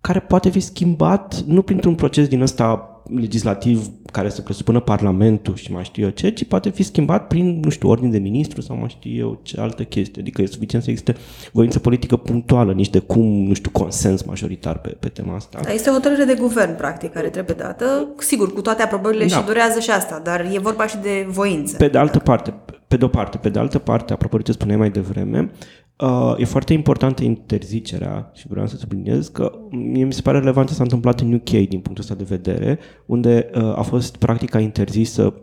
care 0.00 0.20
poate 0.20 0.48
fi 0.50 0.60
schimbat 0.60 1.42
nu 1.46 1.62
printr-un 1.62 1.94
proces 1.94 2.28
din 2.28 2.40
ăsta 2.40 2.95
legislativ 3.14 3.90
care 4.12 4.28
să 4.28 4.40
presupună 4.40 4.80
Parlamentul 4.80 5.54
și 5.54 5.72
mai 5.72 5.84
știu 5.84 6.04
eu 6.04 6.10
ce, 6.10 6.30
ci 6.30 6.44
poate 6.44 6.70
fi 6.70 6.82
schimbat 6.82 7.26
prin, 7.26 7.60
nu 7.60 7.70
știu, 7.70 7.88
ordin 7.88 8.10
de 8.10 8.18
ministru 8.18 8.60
sau 8.60 8.76
mai 8.76 8.88
știu 8.88 9.10
eu 9.16 9.40
ce 9.42 9.60
altă 9.60 9.82
chestie. 9.82 10.20
Adică 10.20 10.42
e 10.42 10.46
suficient 10.46 10.84
să 10.84 10.90
existe 10.90 11.16
voință 11.52 11.78
politică 11.78 12.16
punctuală, 12.16 12.72
nici 12.72 12.90
de 12.90 12.98
cum, 12.98 13.22
nu 13.22 13.54
știu, 13.54 13.70
consens 13.70 14.22
majoritar 14.22 14.78
pe, 14.78 14.88
pe 14.88 15.08
tema 15.08 15.34
asta. 15.34 15.60
Da, 15.62 15.72
este 15.72 15.90
o 15.90 15.92
hotărâre 15.92 16.24
de 16.24 16.34
guvern, 16.34 16.76
practic, 16.76 17.12
care 17.12 17.28
trebuie 17.28 17.56
dată. 17.58 18.06
Sigur, 18.18 18.52
cu 18.52 18.60
toate 18.60 18.82
aprobările 18.82 19.26
Da. 19.26 19.36
și 19.36 19.44
durează 19.44 19.80
și 19.80 19.90
asta, 19.90 20.20
dar 20.24 20.40
e 20.52 20.58
vorba 20.58 20.86
și 20.86 20.96
de 20.96 21.26
voință. 21.28 21.76
Pe 21.76 21.88
de 21.88 21.98
altă 21.98 22.18
parte, 22.18 22.54
pe 22.88 22.96
de 22.96 23.04
o 23.04 23.08
parte, 23.08 23.38
pe 23.38 23.48
de 23.48 23.58
altă 23.58 23.78
parte, 23.78 24.12
apropo 24.12 24.36
de 24.36 24.42
ce 24.42 24.52
spuneai 24.52 24.78
mai 24.78 24.90
devreme, 24.90 25.50
uh, 25.98 26.34
e 26.36 26.44
foarte 26.44 26.72
importantă 26.72 27.24
interzicerea 27.24 28.30
și 28.34 28.46
vreau 28.48 28.66
să 28.66 28.76
subliniez 28.76 29.28
că 29.28 29.52
mie 29.70 30.04
mi 30.04 30.12
se 30.12 30.22
pare 30.22 30.38
relevant 30.38 30.68
ce 30.68 30.74
s-a 30.74 30.82
întâmplat 30.82 31.20
în 31.20 31.32
UK 31.32 31.50
din 31.50 31.80
punctul 31.80 31.98
ăsta 31.98 32.14
de 32.14 32.24
vedere, 32.24 32.78
unde 33.06 33.50
uh, 33.54 33.78
a 33.78 33.82
fost 33.82 34.16
practica 34.16 34.60
interzisă 34.60 35.34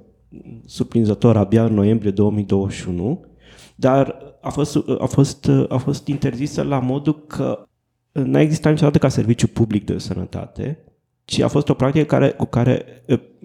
surprinzător 0.65 1.37
abia 1.37 1.65
în 1.65 1.73
noiembrie 1.73 2.11
2021, 2.11 3.25
dar 3.75 4.17
a 4.41 4.49
fost, 4.49 4.77
a 4.99 5.05
fost, 5.05 5.49
a 5.69 5.77
fost 5.77 6.07
interzisă 6.07 6.61
la 6.61 6.79
modul 6.79 7.25
că 7.25 7.67
n-a 8.11 8.41
existat 8.41 8.71
niciodată 8.71 8.97
ca 8.97 9.07
serviciu 9.07 9.47
public 9.47 9.85
de 9.85 9.97
sănătate, 9.97 10.82
ci 11.25 11.39
a 11.39 11.47
fost 11.47 11.69
o 11.69 11.73
practică 11.73 12.05
care, 12.05 12.29
cu 12.29 12.45
care, 12.45 13.03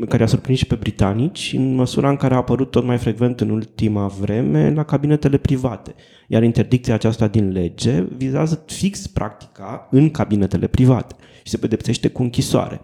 care 0.09 0.23
a 0.23 0.27
surprins 0.27 0.59
și 0.59 0.67
pe 0.67 0.75
britanici 0.75 1.53
în 1.57 1.75
măsura 1.75 2.09
în 2.09 2.17
care 2.17 2.35
a 2.35 2.37
apărut 2.37 2.71
tot 2.71 2.85
mai 2.85 2.99
frecvent 2.99 3.41
în 3.41 3.51
ultima 3.51 4.07
vreme 4.07 4.73
la 4.75 4.83
cabinetele 4.85 5.37
private. 5.37 5.95
Iar 6.29 6.43
interdicția 6.43 6.95
aceasta 6.95 7.29
din 7.29 7.53
lege 7.53 8.01
vizează 8.17 8.65
fix 8.67 9.07
practica 9.07 9.89
în 9.91 10.11
cabinetele 10.11 10.67
private 10.67 11.15
și 11.43 11.51
se 11.51 11.57
pedepsește 11.57 12.09
cu 12.09 12.23
închisoare. 12.23 12.81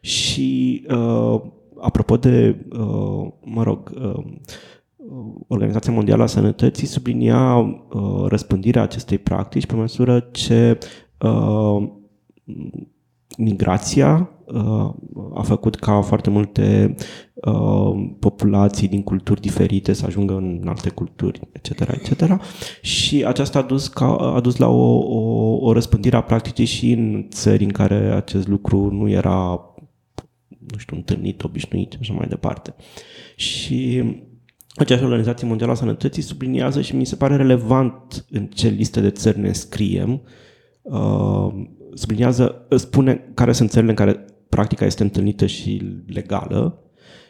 Și 0.00 0.82
uh, 0.88 1.40
apropo 1.80 2.16
de, 2.16 2.66
uh, 2.70 3.32
mă 3.40 3.62
rog, 3.62 3.92
uh, 3.94 4.24
Organizația 5.48 5.92
Mondială 5.92 6.22
a 6.22 6.26
Sănătății 6.26 6.86
sublinia 6.86 7.56
uh, 7.56 8.24
răspândirea 8.26 8.82
acestei 8.82 9.18
practici 9.18 9.66
pe 9.66 9.74
măsură 9.74 10.28
ce 10.30 10.78
uh, 11.20 11.88
migrația 13.36 14.30
uh, 14.44 14.94
a 15.34 15.42
făcut 15.42 15.74
ca 15.74 16.00
foarte 16.00 16.30
multe 16.30 16.94
uh, 17.34 18.10
populații 18.18 18.88
din 18.88 19.02
culturi 19.02 19.40
diferite 19.40 19.92
să 19.92 20.06
ajungă 20.06 20.34
în 20.34 20.62
alte 20.66 20.88
culturi, 20.88 21.40
etc., 21.52 21.80
etc. 21.80 22.40
Și 22.80 23.24
aceasta 23.24 23.58
a 23.58 23.62
dus, 23.62 23.88
ca, 23.88 24.16
a 24.16 24.40
dus 24.40 24.56
la 24.56 24.68
o, 24.68 24.98
o, 24.98 25.56
o 25.60 25.72
răspândire 25.72 26.16
a 26.16 26.20
practicii 26.20 26.64
și 26.64 26.92
în 26.92 27.26
țări 27.30 27.64
în 27.64 27.70
care 27.70 27.94
acest 27.94 28.48
lucru 28.48 28.90
nu 28.90 29.08
era 29.08 29.68
nu 30.72 30.78
știu, 30.78 30.96
întâlnit, 30.96 31.42
obișnuit 31.42 31.92
și 31.92 31.98
așa 32.00 32.12
mai 32.12 32.26
departe. 32.28 32.74
Și 33.36 34.02
aceeași 34.74 35.04
Organizație 35.04 35.46
Mondială 35.46 35.72
a 35.72 35.76
Sănătății 35.76 36.22
subliniază 36.22 36.80
și 36.80 36.96
mi 36.96 37.06
se 37.06 37.16
pare 37.16 37.36
relevant 37.36 38.26
în 38.30 38.46
ce 38.46 38.68
listă 38.68 39.00
de 39.00 39.10
țări 39.10 39.40
ne 39.40 39.52
scriem, 39.52 40.22
uh, 40.82 41.48
subliniază, 41.94 42.66
spune 42.76 43.30
care 43.34 43.52
sunt 43.52 43.70
țările 43.70 43.90
în 43.90 43.96
care 43.96 44.24
practica 44.48 44.84
este 44.84 45.02
întâlnită 45.02 45.46
și 45.46 45.82
legală 46.06 46.78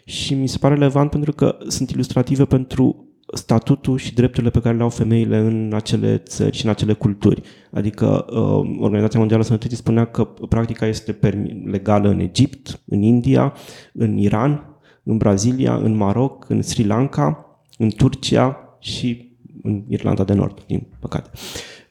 și 0.05 0.35
mi 0.35 0.49
se 0.49 0.59
pare 0.59 0.75
relevant 0.75 1.11
pentru 1.11 1.33
că 1.33 1.57
sunt 1.69 1.91
ilustrative 1.91 2.45
pentru 2.45 3.09
statutul 3.33 3.99
și 3.99 4.15
drepturile 4.15 4.51
pe 4.51 4.61
care 4.61 4.77
le 4.77 4.83
au 4.83 4.89
femeile 4.89 5.37
în 5.37 5.73
acele 5.75 6.17
țări 6.17 6.57
și 6.57 6.65
în 6.65 6.71
acele 6.71 6.93
culturi. 6.93 7.43
Adică 7.71 8.25
uh, 8.29 8.77
Organizația 8.81 9.19
Mondială 9.19 9.43
a 9.43 9.47
Sănătății 9.47 9.77
spunea 9.77 10.05
că 10.05 10.25
practica 10.25 10.87
este 10.87 11.19
legală 11.65 12.09
în 12.09 12.19
Egipt, 12.19 12.81
în 12.85 13.03
India, 13.03 13.53
în 13.93 14.17
Iran, 14.17 14.79
în 15.03 15.17
Brazilia, 15.17 15.75
în 15.77 15.97
Maroc, 15.97 16.49
în 16.49 16.63
Sri 16.63 16.85
Lanka, 16.85 17.59
în 17.79 17.91
Turcia 17.91 18.59
și 18.79 19.33
în 19.63 19.83
Irlanda 19.89 20.25
de 20.25 20.33
Nord, 20.33 20.63
din 20.67 20.87
păcate. 20.99 21.31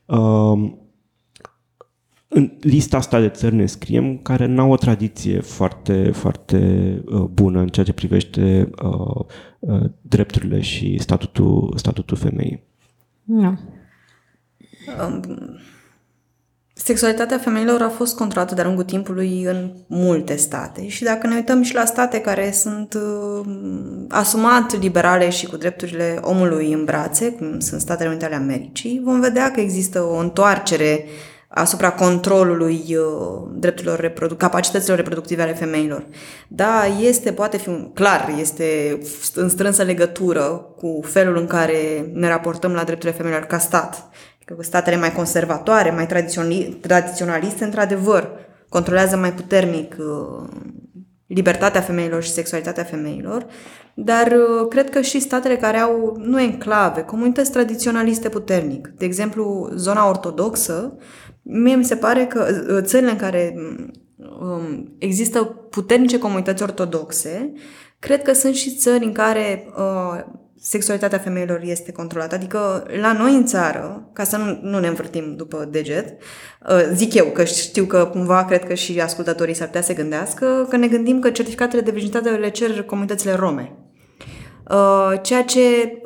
Uh, 0.05 0.71
în 2.33 2.51
lista 2.61 2.97
asta 2.97 3.19
de 3.19 3.29
țări 3.29 3.55
ne 3.55 3.65
scriem 3.65 4.17
care 4.17 4.45
n-au 4.45 4.71
o 4.71 4.75
tradiție 4.75 5.39
foarte, 5.39 6.11
foarte 6.13 6.57
uh, 7.05 7.21
bună 7.21 7.59
în 7.59 7.67
ceea 7.67 7.85
ce 7.85 7.93
privește 7.93 8.69
uh, 8.83 9.25
uh, 9.59 9.83
drepturile 10.01 10.61
și 10.61 10.97
statutul, 10.99 11.73
statutul 11.77 12.17
femeii. 12.17 12.63
Da. 13.23 13.57
Um, 15.05 15.21
Sexualitatea 16.75 17.37
femeilor 17.37 17.81
a 17.81 17.89
fost 17.89 18.15
controlată 18.15 18.55
de-a 18.55 18.63
lungul 18.63 18.83
timpului 18.83 19.43
în 19.43 19.71
multe 19.87 20.35
state 20.35 20.87
și 20.87 21.03
dacă 21.03 21.27
ne 21.27 21.35
uităm 21.35 21.61
și 21.61 21.73
la 21.73 21.85
state 21.85 22.19
care 22.19 22.51
sunt 22.51 22.93
uh, 22.93 23.45
asumat 24.09 24.79
liberale 24.79 25.29
și 25.29 25.45
cu 25.45 25.57
drepturile 25.57 26.19
omului 26.21 26.73
în 26.73 26.85
brațe, 26.85 27.31
cum 27.31 27.59
sunt 27.59 27.81
Statele 27.81 28.09
Unite 28.09 28.25
ale 28.25 28.35
Americii, 28.35 29.01
vom 29.03 29.19
vedea 29.19 29.51
că 29.51 29.59
există 29.59 30.01
o 30.01 30.17
întoarcere 30.17 31.05
asupra 31.53 31.91
controlului 31.91 32.83
uh, 32.89 33.49
drepturilor 33.53 33.99
reprodu- 33.99 34.35
capacităților 34.35 34.97
reproductive 34.97 35.41
ale 35.41 35.53
femeilor. 35.53 36.05
Da, 36.47 36.85
este, 37.01 37.31
poate 37.31 37.57
fi 37.57 37.69
un, 37.69 37.91
clar, 37.93 38.33
este 38.39 38.97
în 39.35 39.49
strânsă 39.49 39.83
legătură 39.83 40.43
cu 40.77 40.99
felul 41.03 41.37
în 41.37 41.47
care 41.47 42.09
ne 42.13 42.27
raportăm 42.27 42.71
la 42.71 42.83
drepturile 42.83 43.17
femeilor 43.17 43.41
ca 43.41 43.57
stat. 43.57 44.09
Că 44.45 44.55
statele 44.59 44.97
mai 44.97 45.11
conservatoare, 45.11 45.91
mai 45.91 46.07
tradiționaliste, 46.81 47.63
într-adevăr, 47.63 48.29
controlează 48.69 49.17
mai 49.17 49.33
puternic 49.33 49.95
uh, 49.99 50.47
libertatea 51.27 51.81
femeilor 51.81 52.23
și 52.23 52.31
sexualitatea 52.31 52.83
femeilor, 52.83 53.45
dar 53.93 54.27
uh, 54.27 54.67
cred 54.69 54.89
că 54.89 55.01
și 55.01 55.19
statele 55.19 55.57
care 55.57 55.77
au, 55.77 56.15
nu 56.19 56.41
enclave, 56.41 57.01
comunități 57.01 57.51
tradiționaliste 57.51 58.29
puternic, 58.29 58.87
de 58.87 59.05
exemplu, 59.05 59.69
zona 59.75 60.09
ortodoxă, 60.09 60.97
mie 61.43 61.75
mi 61.75 61.85
se 61.85 61.95
pare 61.95 62.25
că 62.25 62.63
uh, 62.69 62.83
țările 62.83 63.11
în 63.11 63.17
care 63.17 63.55
um, 64.39 64.95
există 64.97 65.43
puternice 65.69 66.19
comunități 66.19 66.63
ortodoxe, 66.63 67.53
cred 67.99 68.21
că 68.21 68.33
sunt 68.33 68.53
și 68.53 68.75
țări 68.75 69.05
în 69.05 69.11
care 69.11 69.67
uh, 69.77 70.23
sexualitatea 70.65 71.17
femeilor 71.17 71.61
este 71.63 71.91
controlată. 71.91 72.35
Adică 72.35 72.87
la 73.01 73.13
noi 73.13 73.33
în 73.33 73.45
țară, 73.45 74.09
ca 74.13 74.23
să 74.23 74.37
nu, 74.37 74.59
nu 74.61 74.79
ne 74.79 74.87
învârtim 74.87 75.35
după 75.35 75.67
deget, 75.71 76.21
uh, 76.69 76.89
zic 76.93 77.13
eu 77.13 77.25
că 77.25 77.43
știu 77.43 77.85
că 77.85 78.05
cumva 78.05 78.45
cred 78.45 78.63
că 78.63 78.73
și 78.73 79.01
ascultătorii 79.01 79.53
s-ar 79.53 79.67
putea 79.67 79.81
să 79.81 79.93
gândească, 79.93 80.67
că 80.69 80.77
ne 80.77 80.87
gândim 80.87 81.19
că 81.19 81.29
certificatele 81.29 81.81
de 81.81 81.91
virginitate 81.91 82.29
le 82.29 82.49
cer 82.49 82.83
comunitățile 82.83 83.33
rome. 83.33 83.77
Uh, 84.69 85.21
ceea 85.21 85.43
ce, 85.43 85.61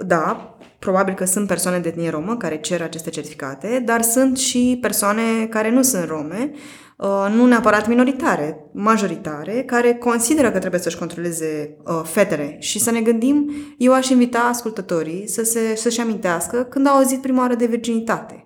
da, 0.06 0.57
probabil 0.80 1.13
că 1.13 1.26
sunt 1.26 1.48
persoane 1.48 1.80
de 1.80 1.88
etnie 1.88 2.10
romă 2.10 2.38
care 2.38 2.58
cer 2.58 2.82
aceste 2.82 3.10
certificate, 3.10 3.82
dar 3.86 4.02
sunt 4.02 4.38
și 4.38 4.78
persoane 4.82 5.46
care 5.50 5.72
nu 5.72 5.82
sunt 5.82 6.08
rome, 6.08 6.52
Uh, 6.98 7.28
nu 7.36 7.46
neapărat 7.46 7.88
minoritare, 7.88 8.70
majoritare, 8.72 9.63
care 9.63 9.94
consideră 9.94 10.52
că 10.52 10.60
trebuie 10.60 10.82
să-și 10.82 10.98
controleze 10.98 11.78
uh, 11.84 12.02
fetele. 12.04 12.56
Și 12.60 12.80
să 12.80 12.92
ne 12.92 13.02
gândim, 13.02 13.52
eu 13.78 13.94
aș 13.94 14.10
invita 14.10 14.40
ascultătorii 14.40 15.28
să 15.28 15.44
se, 15.44 15.76
să-și 15.76 16.02
amintească 16.02 16.63
când 16.63 16.88
au 16.88 16.96
auzit 16.96 17.22
prima 17.22 17.42
oară 17.42 17.56
de 17.56 17.66
virginitate. 17.66 18.42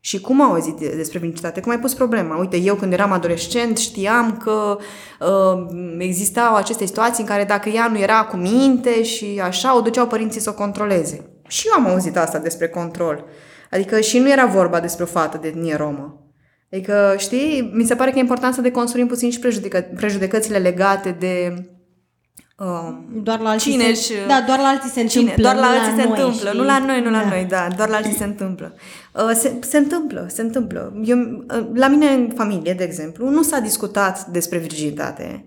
Și 0.00 0.20
cum 0.20 0.40
au 0.40 0.52
auzit 0.52 0.76
despre 0.76 1.18
virginitate? 1.18 1.60
Cum 1.60 1.70
ai 1.70 1.78
pus 1.78 1.94
problema? 1.94 2.36
Uite, 2.36 2.56
eu 2.56 2.74
când 2.74 2.92
eram 2.92 3.12
adolescent 3.12 3.76
știam 3.76 4.36
că 4.36 4.78
uh, 5.20 5.66
existau 5.98 6.54
aceste 6.54 6.86
situații 6.86 7.22
în 7.22 7.28
care 7.28 7.44
dacă 7.44 7.68
ea 7.68 7.88
nu 7.88 7.98
era 7.98 8.24
cu 8.24 8.36
minte 8.36 9.02
și 9.02 9.40
așa, 9.44 9.76
o 9.76 9.80
duceau 9.80 10.06
părinții 10.06 10.40
să 10.40 10.50
o 10.50 10.54
controleze. 10.54 11.33
Și 11.46 11.66
eu 11.66 11.84
am 11.84 11.90
auzit 11.92 12.16
asta 12.16 12.38
despre 12.38 12.68
control. 12.68 13.24
Adică 13.70 14.00
și 14.00 14.18
nu 14.18 14.30
era 14.30 14.46
vorba 14.46 14.80
despre 14.80 15.02
o 15.04 15.06
fată 15.06 15.38
de 15.40 15.48
etnie 15.48 15.76
romă. 15.76 16.18
Adică, 16.72 17.14
știi, 17.18 17.70
mi 17.74 17.84
se 17.84 17.94
pare 17.94 18.10
că 18.10 18.16
e 18.18 18.20
important 18.20 18.54
să 18.54 18.60
deconstruim 18.60 19.06
puțin 19.06 19.30
și 19.30 19.38
prejudecă- 19.38 19.90
prejudecățile 19.96 20.58
legate 20.58 21.16
de 21.18 21.54
um, 22.58 23.06
doar 23.22 23.40
la 23.40 23.50
alții 23.50 23.70
cine 23.72 23.92
se, 23.92 24.14
da, 24.26 24.44
doar 24.46 24.58
la 24.58 24.66
alții 24.66 24.90
se 24.90 25.04
cine, 25.04 25.20
întâmplă. 25.22 25.42
Doar 25.42 25.54
la 25.56 25.72
nu 25.72 25.78
alții 25.78 25.96
se 25.96 26.08
noi, 26.08 26.18
întâmplă, 26.18 26.48
știi? 26.48 26.60
nu 26.60 26.64
la 26.64 26.78
noi, 26.78 27.00
nu 27.00 27.10
la 27.10 27.22
da. 27.22 27.28
noi, 27.28 27.44
da, 27.48 27.68
doar 27.76 27.88
la 27.88 27.96
alții 27.96 28.14
se 28.14 28.24
întâmplă. 28.24 28.74
Uh, 29.12 29.30
se, 29.34 29.58
se 29.60 29.78
întâmplă, 29.78 30.26
se 30.28 30.42
întâmplă. 30.42 31.00
Eu, 31.04 31.18
uh, 31.18 31.66
la 31.74 31.88
mine 31.88 32.06
în 32.06 32.32
familie, 32.36 32.72
de 32.74 32.84
exemplu, 32.84 33.28
nu 33.28 33.42
s-a 33.42 33.58
discutat 33.58 34.26
despre 34.26 34.58
virginitate. 34.58 35.44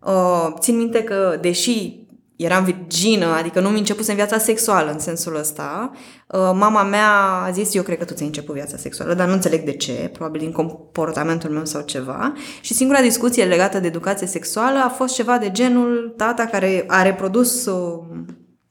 Uh, 0.00 0.54
țin 0.58 0.76
minte 0.76 1.02
că, 1.02 1.38
deși 1.40 2.01
eram 2.44 2.64
virgină, 2.64 3.26
adică 3.26 3.60
nu 3.60 3.68
mi 3.68 3.78
început 3.78 4.06
în 4.06 4.14
viața 4.14 4.38
sexuală 4.38 4.90
în 4.90 4.98
sensul 4.98 5.36
ăsta. 5.36 5.90
Uh, 6.26 6.40
mama 6.54 6.82
mea 6.82 7.10
a 7.44 7.50
zis, 7.50 7.74
eu 7.74 7.82
cred 7.82 7.98
că 7.98 8.04
tu 8.04 8.14
ți-ai 8.14 8.26
început 8.26 8.54
viața 8.54 8.76
sexuală, 8.76 9.14
dar 9.14 9.26
nu 9.26 9.32
înțeleg 9.32 9.64
de 9.64 9.72
ce, 9.72 10.10
probabil 10.12 10.40
din 10.40 10.52
comportamentul 10.52 11.50
meu 11.50 11.64
sau 11.64 11.80
ceva. 11.80 12.32
Și 12.60 12.74
singura 12.74 13.00
discuție 13.00 13.44
legată 13.44 13.80
de 13.80 13.86
educație 13.86 14.26
sexuală 14.26 14.78
a 14.84 14.88
fost 14.88 15.14
ceva 15.14 15.38
de 15.38 15.50
genul 15.50 16.14
tata 16.16 16.44
care 16.44 16.84
a 16.88 17.02
reprodus 17.02 17.66
uh, 17.66 17.98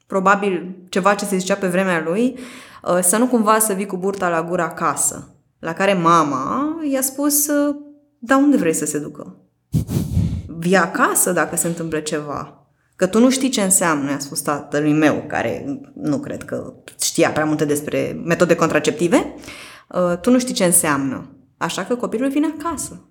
probabil 0.07 0.75
ceva 0.89 1.13
ce 1.13 1.25
se 1.25 1.38
zicea 1.38 1.55
pe 1.55 1.67
vremea 1.67 2.03
lui, 2.05 2.38
uh, 2.84 2.99
să 3.01 3.17
nu 3.17 3.27
cumva 3.27 3.60
să 3.60 3.73
vii 3.73 3.86
cu 3.86 3.97
burta 3.97 4.29
la 4.29 4.43
gură 4.43 4.62
acasă. 4.62 5.36
La 5.60 5.73
care 5.73 5.93
mama 5.93 6.77
i-a 6.91 7.01
spus, 7.01 7.45
da, 8.19 8.38
unde 8.38 8.57
vrei 8.57 8.73
să 8.73 8.86
se 8.86 8.99
ducă? 8.99 9.36
Vii 10.57 10.75
acasă 10.75 11.31
dacă 11.31 11.55
se 11.55 11.67
întâmplă 11.67 11.99
ceva. 11.99 12.61
Că 13.01 13.07
tu 13.07 13.19
nu 13.19 13.29
știi 13.29 13.49
ce 13.49 13.61
înseamnă, 13.61 14.09
i-a 14.09 14.19
spus 14.19 14.41
tatălui 14.41 14.93
meu, 14.93 15.23
care 15.27 15.81
nu 15.93 16.19
cred 16.19 16.43
că 16.43 16.73
știa 16.99 17.31
prea 17.31 17.45
multe 17.45 17.65
despre 17.65 18.21
metode 18.25 18.55
contraceptive, 18.55 19.35
uh, 19.87 20.17
tu 20.17 20.31
nu 20.31 20.39
știi 20.39 20.53
ce 20.53 20.63
înseamnă. 20.63 21.35
Așa 21.57 21.83
că 21.83 21.95
copilul 21.95 22.29
vine 22.29 22.55
acasă. 22.59 23.09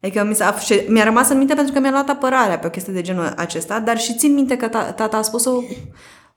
Adică 0.00 0.24
mi, 0.24 0.34
s-a, 0.34 0.54
mi-a 0.88 1.04
rămas 1.04 1.28
în 1.28 1.38
minte 1.38 1.54
pentru 1.54 1.72
că 1.72 1.80
mi-a 1.80 1.90
luat 1.90 2.08
apărarea 2.08 2.58
pe 2.58 2.66
o 2.66 2.70
chestie 2.70 2.92
de 2.92 3.00
genul 3.00 3.32
acesta, 3.36 3.80
dar 3.80 3.98
și 3.98 4.16
țin 4.16 4.34
minte 4.34 4.56
că 4.56 4.68
tata 4.68 5.16
a 5.16 5.22
spus-o 5.22 5.62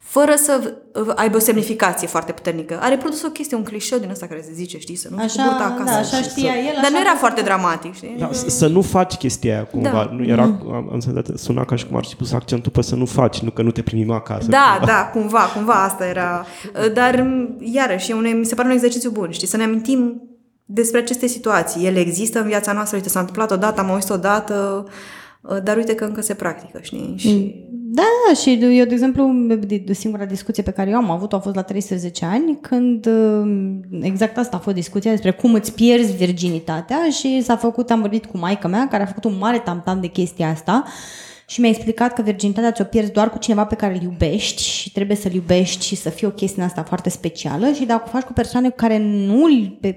fără 0.07 0.35
să 0.35 0.73
aibă 1.15 1.35
o 1.37 1.39
semnificație 1.39 2.07
foarte 2.07 2.31
puternică. 2.31 2.79
A 2.81 2.87
reprodus 2.87 3.23
o 3.23 3.29
chestie, 3.29 3.57
un 3.57 3.63
clișeu 3.63 3.97
din 3.97 4.09
ăsta 4.09 4.25
care 4.25 4.41
se 4.41 4.53
zice, 4.53 4.79
știi, 4.79 4.95
să 4.95 5.07
nu 5.11 5.17
așa, 5.17 5.43
cu 5.43 5.49
burta 5.49 5.65
acasă. 5.65 5.91
Da, 5.91 5.97
așa 5.97 6.21
știa 6.21 6.51
să... 6.51 6.57
el. 6.57 6.79
Dar 6.81 6.91
nu 6.91 6.99
era 6.99 7.15
foarte 7.17 7.41
dramatic, 7.41 7.93
știi? 7.93 8.15
Da, 8.19 8.29
să 8.33 8.67
nu 8.67 8.81
faci 8.81 9.15
chestia 9.15 9.53
aia 9.53 9.65
cumva. 9.65 9.89
Da. 9.89 10.09
Nu 10.11 10.23
era, 10.23 10.45
mm. 10.45 10.73
am 10.73 10.89
înțeles, 10.91 11.25
suna 11.35 11.65
ca 11.65 11.75
și 11.75 11.85
cum 11.85 11.97
ar 11.97 12.05
fi 12.05 12.15
pus 12.15 12.33
accentul 12.33 12.71
pe 12.71 12.81
să 12.81 12.95
nu 12.95 13.05
faci, 13.05 13.39
nu 13.39 13.49
că 13.49 13.61
nu 13.61 13.71
te 13.71 13.81
primim 13.81 14.11
acasă. 14.11 14.47
Da, 14.49 14.75
cumva. 14.77 14.91
da, 14.91 15.09
cumva, 15.13 15.39
cumva 15.53 15.83
asta 15.83 16.05
era. 16.05 16.45
Dar, 16.93 17.27
iarăși, 17.59 18.11
un, 18.11 18.37
mi 18.39 18.45
se 18.45 18.55
pare 18.55 18.67
un 18.67 18.73
exercițiu 18.73 19.09
bun, 19.09 19.31
știi, 19.31 19.47
să 19.47 19.57
ne 19.57 19.63
amintim 19.63 20.21
despre 20.65 20.99
aceste 20.99 21.27
situații. 21.27 21.85
Ele 21.85 21.99
există 21.99 22.39
în 22.39 22.47
viața 22.47 22.71
noastră, 22.73 22.95
uite, 22.97 23.09
s-a 23.09 23.19
întâmplat 23.19 23.51
odată, 23.51 23.81
am 23.81 23.91
auzit 23.91 24.09
odată, 24.09 24.85
dar 25.63 25.77
uite 25.77 25.95
că 25.95 26.03
încă 26.03 26.21
se 26.21 26.33
practică, 26.33 26.79
știi? 26.81 27.13
Și... 27.17 27.55
Mm 27.69 27.73
da, 27.95 28.03
da, 28.27 28.33
și 28.33 28.59
eu, 28.61 28.85
de 28.85 28.93
exemplu, 28.93 29.31
de 29.85 29.93
singura 29.93 30.25
discuție 30.25 30.63
pe 30.63 30.71
care 30.71 30.89
eu 30.89 30.97
am 30.97 31.11
avut-o 31.11 31.35
a 31.35 31.39
fost 31.39 31.55
la 31.55 31.61
13 31.61 32.25
ani, 32.25 32.57
când 32.61 33.05
uh, 33.05 34.01
exact 34.01 34.37
asta 34.37 34.55
a 34.55 34.59
fost 34.59 34.75
discuția 34.75 35.11
despre 35.11 35.31
cum 35.31 35.53
îți 35.53 35.73
pierzi 35.73 36.15
virginitatea 36.15 37.09
și 37.09 37.41
s-a 37.41 37.55
făcut, 37.55 37.91
am 37.91 37.99
vorbit 37.99 38.25
cu 38.25 38.37
maica 38.37 38.67
mea, 38.67 38.87
care 38.87 39.03
a 39.03 39.05
făcut 39.05 39.23
un 39.23 39.37
mare 39.39 39.59
tamtam 39.59 40.01
de 40.01 40.07
chestia 40.07 40.49
asta 40.49 40.83
și 41.47 41.59
mi-a 41.59 41.69
explicat 41.69 42.13
că 42.13 42.21
virginitatea 42.21 42.71
ți-o 42.71 42.83
pierzi 42.83 43.11
doar 43.11 43.29
cu 43.29 43.37
cineva 43.37 43.65
pe 43.65 43.75
care 43.75 43.93
îl 43.93 44.01
iubești 44.01 44.63
și 44.63 44.91
trebuie 44.91 45.17
să-l 45.17 45.33
iubești 45.33 45.85
și 45.85 45.95
să 45.95 46.09
fie 46.09 46.27
o 46.27 46.31
chestie 46.31 46.63
asta 46.63 46.83
foarte 46.83 47.09
specială. 47.09 47.71
Și 47.71 47.85
dacă 47.85 48.03
o 48.05 48.09
faci 48.09 48.23
cu 48.23 48.33
persoane 48.33 48.69
cu 48.69 48.75
care 48.75 48.97
nu, 48.97 49.47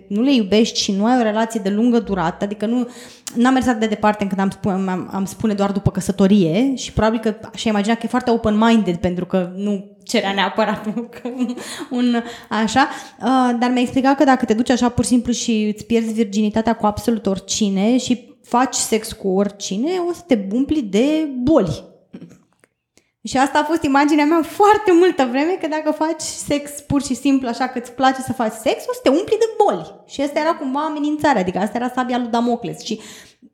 nu 0.08 0.22
le 0.22 0.34
iubești 0.34 0.80
și 0.80 0.92
nu 0.92 1.04
ai 1.04 1.18
o 1.18 1.22
relație 1.22 1.60
de 1.62 1.68
lungă 1.68 1.98
durată, 1.98 2.44
adică 2.44 2.66
nu 2.66 2.88
n-am 3.34 3.52
mers 3.52 3.66
atât 3.66 3.80
de 3.80 3.86
departe 3.86 4.22
încât 4.22 4.38
am, 4.38 4.50
spune, 4.50 4.90
am, 4.90 5.08
am 5.12 5.24
spune 5.24 5.54
doar 5.54 5.72
după 5.72 5.90
căsătorie 5.90 6.74
și 6.74 6.92
probabil 6.92 7.18
că 7.20 7.34
și 7.56 7.68
imagina 7.68 7.94
că 7.94 8.00
e 8.04 8.08
foarte 8.08 8.30
open-minded 8.30 8.96
pentru 8.96 9.26
că 9.26 9.52
nu 9.56 9.96
cerea 10.02 10.32
neapărat 10.32 10.86
un, 11.30 11.54
un 11.90 12.22
așa, 12.48 12.88
uh, 13.20 13.56
dar 13.58 13.70
mi-a 13.70 13.82
explicat 13.82 14.16
că 14.16 14.24
dacă 14.24 14.44
te 14.44 14.54
duci 14.54 14.70
așa 14.70 14.88
pur 14.88 15.04
și 15.04 15.10
simplu 15.10 15.32
și 15.32 15.72
îți 15.74 15.84
pierzi 15.84 16.12
virginitatea 16.12 16.72
cu 16.72 16.86
absolut 16.86 17.26
oricine 17.26 17.98
și 17.98 18.36
faci 18.48 18.74
sex 18.74 19.12
cu 19.12 19.28
oricine, 19.28 19.90
o 20.08 20.12
să 20.12 20.20
te 20.26 20.46
umpli 20.52 20.82
de 20.82 21.28
boli. 21.42 21.84
Și 23.22 23.38
asta 23.38 23.58
a 23.58 23.64
fost 23.64 23.82
imaginea 23.82 24.24
mea 24.24 24.42
foarte 24.42 24.92
multă 24.92 25.26
vreme, 25.30 25.52
că 25.60 25.66
dacă 25.68 25.90
faci 25.90 26.20
sex 26.20 26.70
pur 26.70 27.02
și 27.02 27.14
simplu 27.14 27.48
așa 27.48 27.68
că 27.68 27.78
îți 27.78 27.92
place 27.92 28.20
să 28.20 28.32
faci 28.32 28.52
sex, 28.52 28.82
o 28.86 28.92
să 28.92 29.00
te 29.02 29.08
umpli 29.08 29.36
de 29.38 29.64
boli. 29.64 29.94
Și 30.06 30.20
asta 30.20 30.40
era 30.40 30.54
cumva 30.54 30.84
amenințarea, 30.84 31.40
adică 31.40 31.58
asta 31.58 31.76
era 31.76 31.92
sabia 31.94 32.18
lui 32.18 32.28
Damocles. 32.28 32.80
Și 32.80 33.00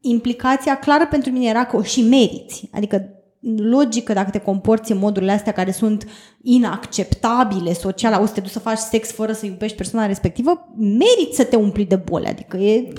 implicația 0.00 0.78
clară 0.78 1.06
pentru 1.06 1.30
mine 1.30 1.48
era 1.48 1.66
că 1.66 1.76
o 1.76 1.82
și 1.82 2.02
meriți. 2.02 2.68
Adică 2.72 3.08
logică 3.56 4.12
dacă 4.12 4.30
te 4.30 4.38
comporți 4.38 4.92
în 4.92 4.98
modurile 4.98 5.32
astea 5.32 5.52
care 5.52 5.70
sunt 5.70 6.06
inacceptabile 6.42 7.72
social, 7.72 8.22
o 8.22 8.26
să 8.26 8.32
te 8.32 8.40
duci 8.40 8.50
să 8.50 8.58
faci 8.58 8.78
sex 8.78 9.12
fără 9.12 9.32
să 9.32 9.46
iubești 9.46 9.76
persoana 9.76 10.06
respectivă, 10.06 10.68
meriți 10.76 11.36
să 11.36 11.44
te 11.44 11.56
umpli 11.56 11.84
de 11.84 11.96
boli. 11.96 12.26
Adică 12.26 12.56
e 12.56 12.92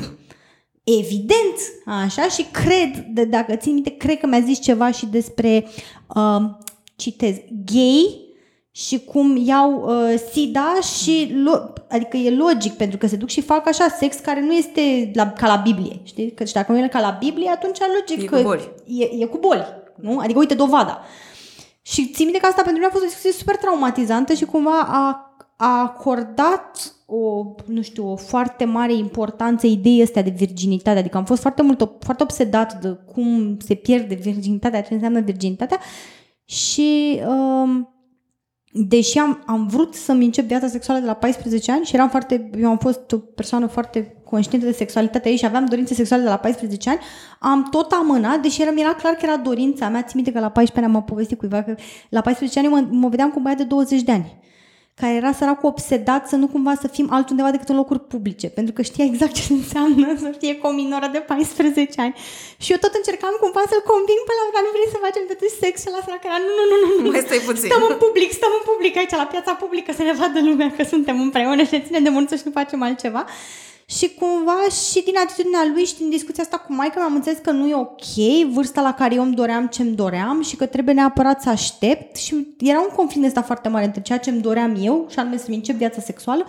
evident, 1.00 1.56
așa, 1.86 2.28
și 2.28 2.46
cred, 2.52 3.06
de, 3.14 3.24
dacă 3.24 3.56
țin 3.56 3.74
minte, 3.74 3.90
cred 3.98 4.20
că 4.20 4.28
mi-a 4.28 4.40
zis 4.40 4.60
ceva 4.60 4.92
și 4.92 5.06
despre, 5.06 5.68
uh, 6.16 6.42
citez, 6.96 7.36
gay 7.66 8.24
și 8.72 9.00
cum 9.00 9.38
iau 9.46 9.86
uh, 9.88 10.20
SIDA 10.32 10.74
și, 11.00 11.34
lo- 11.34 11.74
adică 11.90 12.18
e 12.18 12.36
logic, 12.36 12.74
pentru 12.74 12.98
că 12.98 13.08
se 13.08 13.16
duc 13.16 13.30
și 13.30 13.42
fac 13.42 13.68
așa 13.68 13.88
sex 14.00 14.16
care 14.16 14.42
nu 14.42 14.54
este 14.54 15.12
la, 15.14 15.32
ca 15.32 15.48
la 15.48 15.56
Biblie, 15.56 16.00
știi? 16.04 16.32
Că 16.32 16.44
dacă 16.54 16.72
nu 16.72 16.78
e 16.78 16.88
ca 16.88 17.00
la 17.00 17.18
Biblie, 17.20 17.50
atunci 17.50 17.78
logic 18.00 18.24
e 18.24 18.26
că 18.26 18.36
cu 18.36 18.42
boli. 18.44 18.72
E, 18.88 19.04
e 19.20 19.26
cu 19.26 19.38
boli, 19.38 19.66
nu? 19.96 20.20
Adică 20.20 20.40
uite 20.40 20.54
dovada. 20.54 21.02
Și 21.82 22.08
țin 22.08 22.24
minte 22.26 22.40
că 22.40 22.46
asta 22.46 22.62
pentru 22.62 22.74
mine 22.74 22.86
a 22.86 22.92
fost 22.92 23.04
o 23.04 23.08
discuție 23.08 23.32
super 23.32 23.56
traumatizantă 23.56 24.34
și 24.34 24.46
cumva 24.46 24.80
a, 24.80 25.25
a 25.56 25.82
acordat 25.82 26.96
o, 27.06 27.46
nu 27.66 27.82
știu, 27.82 28.12
o 28.12 28.16
foarte 28.16 28.66
mare 28.66 28.94
importanță 28.94 29.68
ideii 29.68 30.02
astea 30.02 30.24
de 30.24 30.30
virginitate. 30.30 31.00
Adică 31.00 31.18
am 31.18 31.26
fost 31.26 31.42
foarte 31.42 31.62
mult, 31.62 31.92
foarte 32.00 32.24
obsedat 32.24 32.82
de 32.82 32.98
cum 33.14 33.58
se 33.66 33.74
pierde 33.74 34.16
virginitatea, 34.16 34.82
ce 34.82 34.94
înseamnă 34.94 35.20
virginitatea 35.20 35.80
și 36.46 37.22
um, 37.28 37.90
deși 38.72 39.18
am, 39.18 39.44
am 39.46 39.68
vrut 39.68 39.94
să-mi 39.94 40.26
încep 40.26 40.46
viața 40.46 40.68
sexuală 40.68 41.00
de 41.00 41.06
la 41.06 41.14
14 41.14 41.72
ani 41.72 41.86
și 41.86 41.96
eram 41.96 42.10
foarte, 42.10 42.50
eu 42.58 42.70
am 42.70 42.78
fost 42.78 43.12
o 43.12 43.18
persoană 43.18 43.66
foarte 43.66 44.22
conștientă 44.24 44.66
de 44.66 44.72
sexualitatea 44.72 45.32
ei 45.32 45.38
și 45.38 45.46
aveam 45.46 45.66
dorințe 45.66 45.94
sexuale 45.94 46.24
de 46.24 46.30
la 46.30 46.38
14 46.38 46.90
ani, 46.90 47.00
am 47.40 47.68
tot 47.72 47.92
amânat, 47.92 48.42
deși 48.42 48.62
era, 48.62 48.72
era 48.76 48.94
clar 48.94 49.14
că 49.14 49.26
era 49.26 49.38
dorința 49.38 49.90
mea. 49.90 50.02
Țin 50.02 50.12
minte 50.16 50.32
că 50.32 50.40
la 50.40 50.50
14 50.50 50.86
ani 50.86 50.96
am 50.96 51.04
povestit 51.04 51.38
cuiva 51.38 51.64
că 51.64 51.76
la 52.10 52.22
14 52.22 52.60
ani 52.60 52.68
mă, 52.68 52.88
mă 52.90 53.10
vedeam 53.10 53.30
cu 53.30 53.38
un 53.38 53.44
băiat 53.44 53.58
de 53.58 53.64
20 53.64 54.02
de 54.02 54.12
ani 54.12 54.40
care 55.02 55.14
era 55.22 55.32
săracul 55.40 55.70
obsedat 55.74 56.24
să 56.32 56.36
nu 56.36 56.48
cumva 56.48 56.74
să 56.84 56.88
fim 56.96 57.08
altundeva 57.18 57.52
decât 57.52 57.70
în 57.70 57.80
locuri 57.82 58.02
publice, 58.14 58.48
pentru 58.58 58.74
că 58.74 58.82
știa 58.82 59.06
exact 59.06 59.34
ce 59.40 59.46
înseamnă 59.60 60.08
să 60.24 60.30
fie 60.40 60.54
cu 60.60 60.66
o 60.68 60.72
minoră 60.82 61.08
de 61.16 61.20
14 61.20 62.02
ani. 62.06 62.16
Și 62.64 62.72
eu 62.74 62.80
tot 62.84 62.94
încercam 63.00 63.36
cumva 63.44 63.64
să-l 63.72 63.84
conving 63.92 64.22
pe 64.28 64.34
la 64.38 64.44
dar 64.56 64.64
nu 64.66 64.72
vrei 64.76 64.94
să 64.94 65.00
facem 65.06 65.24
totuși 65.32 65.56
sex 65.64 65.74
și 65.84 65.90
la 65.96 66.02
sărac 66.06 66.24
era 66.30 66.40
nu, 66.48 66.52
nu, 66.58 66.64
nu, 66.72 66.78
nu, 66.84 66.90
nu. 67.04 67.10
Mai 67.14 67.24
stai 67.28 67.42
puțin. 67.50 67.70
Stăm 67.70 67.84
în 67.92 67.96
public, 68.04 68.30
stăm 68.40 68.54
în 68.60 68.66
public 68.72 68.94
aici 69.00 69.16
la 69.24 69.28
piața 69.34 69.52
publică 69.64 69.90
să 69.98 70.04
ne 70.08 70.14
vadă 70.22 70.40
lumea 70.50 70.70
că 70.78 70.84
suntem 70.94 71.18
împreună 71.28 71.62
și 71.68 71.74
ne 71.76 71.82
ținem 71.86 72.04
de 72.08 72.12
mult 72.16 72.28
și 72.40 72.48
nu 72.48 72.58
facem 72.60 72.80
altceva. 72.88 73.22
Și 73.86 74.14
cumva 74.20 74.58
și 74.90 75.04
din 75.04 75.14
atitudinea 75.26 75.72
lui 75.74 75.86
și 75.86 75.96
din 75.98 76.10
discuția 76.10 76.44
asta 76.44 76.58
cu 76.58 76.74
Maica 76.74 77.04
am 77.04 77.16
înțeles 77.16 77.38
că 77.38 77.52
nu 77.52 77.68
e 77.68 77.76
ok, 77.76 78.06
vârsta 78.54 78.82
la 78.82 78.94
care 78.94 79.16
eu 79.16 79.24
îmi 79.24 79.36
doream 79.36 79.68
ce-mi 79.68 79.96
doream 79.96 80.42
și 80.42 80.56
că 80.56 80.66
trebuie 80.66 80.96
neapărat 80.96 81.42
să 81.42 81.50
aștept 81.50 82.16
și 82.16 82.48
era 82.60 82.80
un 82.80 82.96
conflict 82.96 83.26
ăsta 83.26 83.42
foarte 83.42 83.70
mare 83.70 83.86
între 83.86 84.02
ceea 84.02 84.18
ce 84.18 84.30
îmi 84.30 84.42
doream 84.42 84.76
eu 84.80 85.06
și 85.10 85.20
anume 85.20 85.38
să-mi 85.38 85.56
încep 85.56 85.76
viața 85.76 86.02
sexuală 86.02 86.46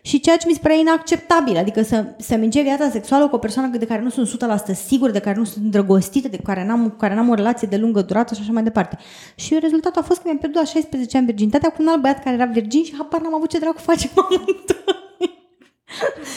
și 0.00 0.20
ceea 0.20 0.36
ce 0.36 0.46
mi 0.46 0.52
se 0.52 0.58
părea 0.62 0.76
inacceptabil, 0.76 1.56
adică 1.56 1.82
să, 1.82 2.04
să-mi 2.18 2.44
încep 2.44 2.62
viața 2.62 2.90
sexuală 2.90 3.28
cu 3.28 3.34
o 3.34 3.38
persoană 3.38 3.76
de 3.76 3.86
care 3.86 4.02
nu 4.02 4.10
sunt 4.10 4.44
100% 4.72 4.74
sigură, 4.86 5.12
de 5.12 5.18
care 5.18 5.38
nu 5.38 5.44
sunt 5.44 5.64
îndrăgostită, 5.64 6.28
de 6.28 6.36
care 6.36 6.64
n-am, 6.66 6.88
cu 6.88 6.96
care 6.96 7.14
n-am 7.14 7.28
o 7.28 7.34
relație 7.34 7.68
de 7.70 7.76
lungă 7.76 8.02
durată 8.02 8.34
și 8.34 8.40
așa 8.42 8.52
mai 8.52 8.62
departe. 8.62 8.98
Și 9.34 9.58
rezultatul 9.58 10.00
a 10.00 10.04
fost 10.04 10.18
că 10.18 10.24
mi-am 10.26 10.38
pierdut 10.38 10.60
la 10.60 10.66
16 10.66 11.16
ani 11.16 11.26
virginitatea 11.26 11.70
cu 11.70 11.82
un 11.82 11.88
alt 11.88 12.00
băiat 12.00 12.22
care 12.22 12.34
era 12.34 12.44
virgin 12.44 12.84
și 12.84 12.94
habar 12.96 13.20
n-am 13.20 13.34
avut 13.34 13.48
ce 13.48 13.58
dracu 13.58 13.78
face 13.78 14.10
cu 14.14 14.20
amândoi. 14.28 15.05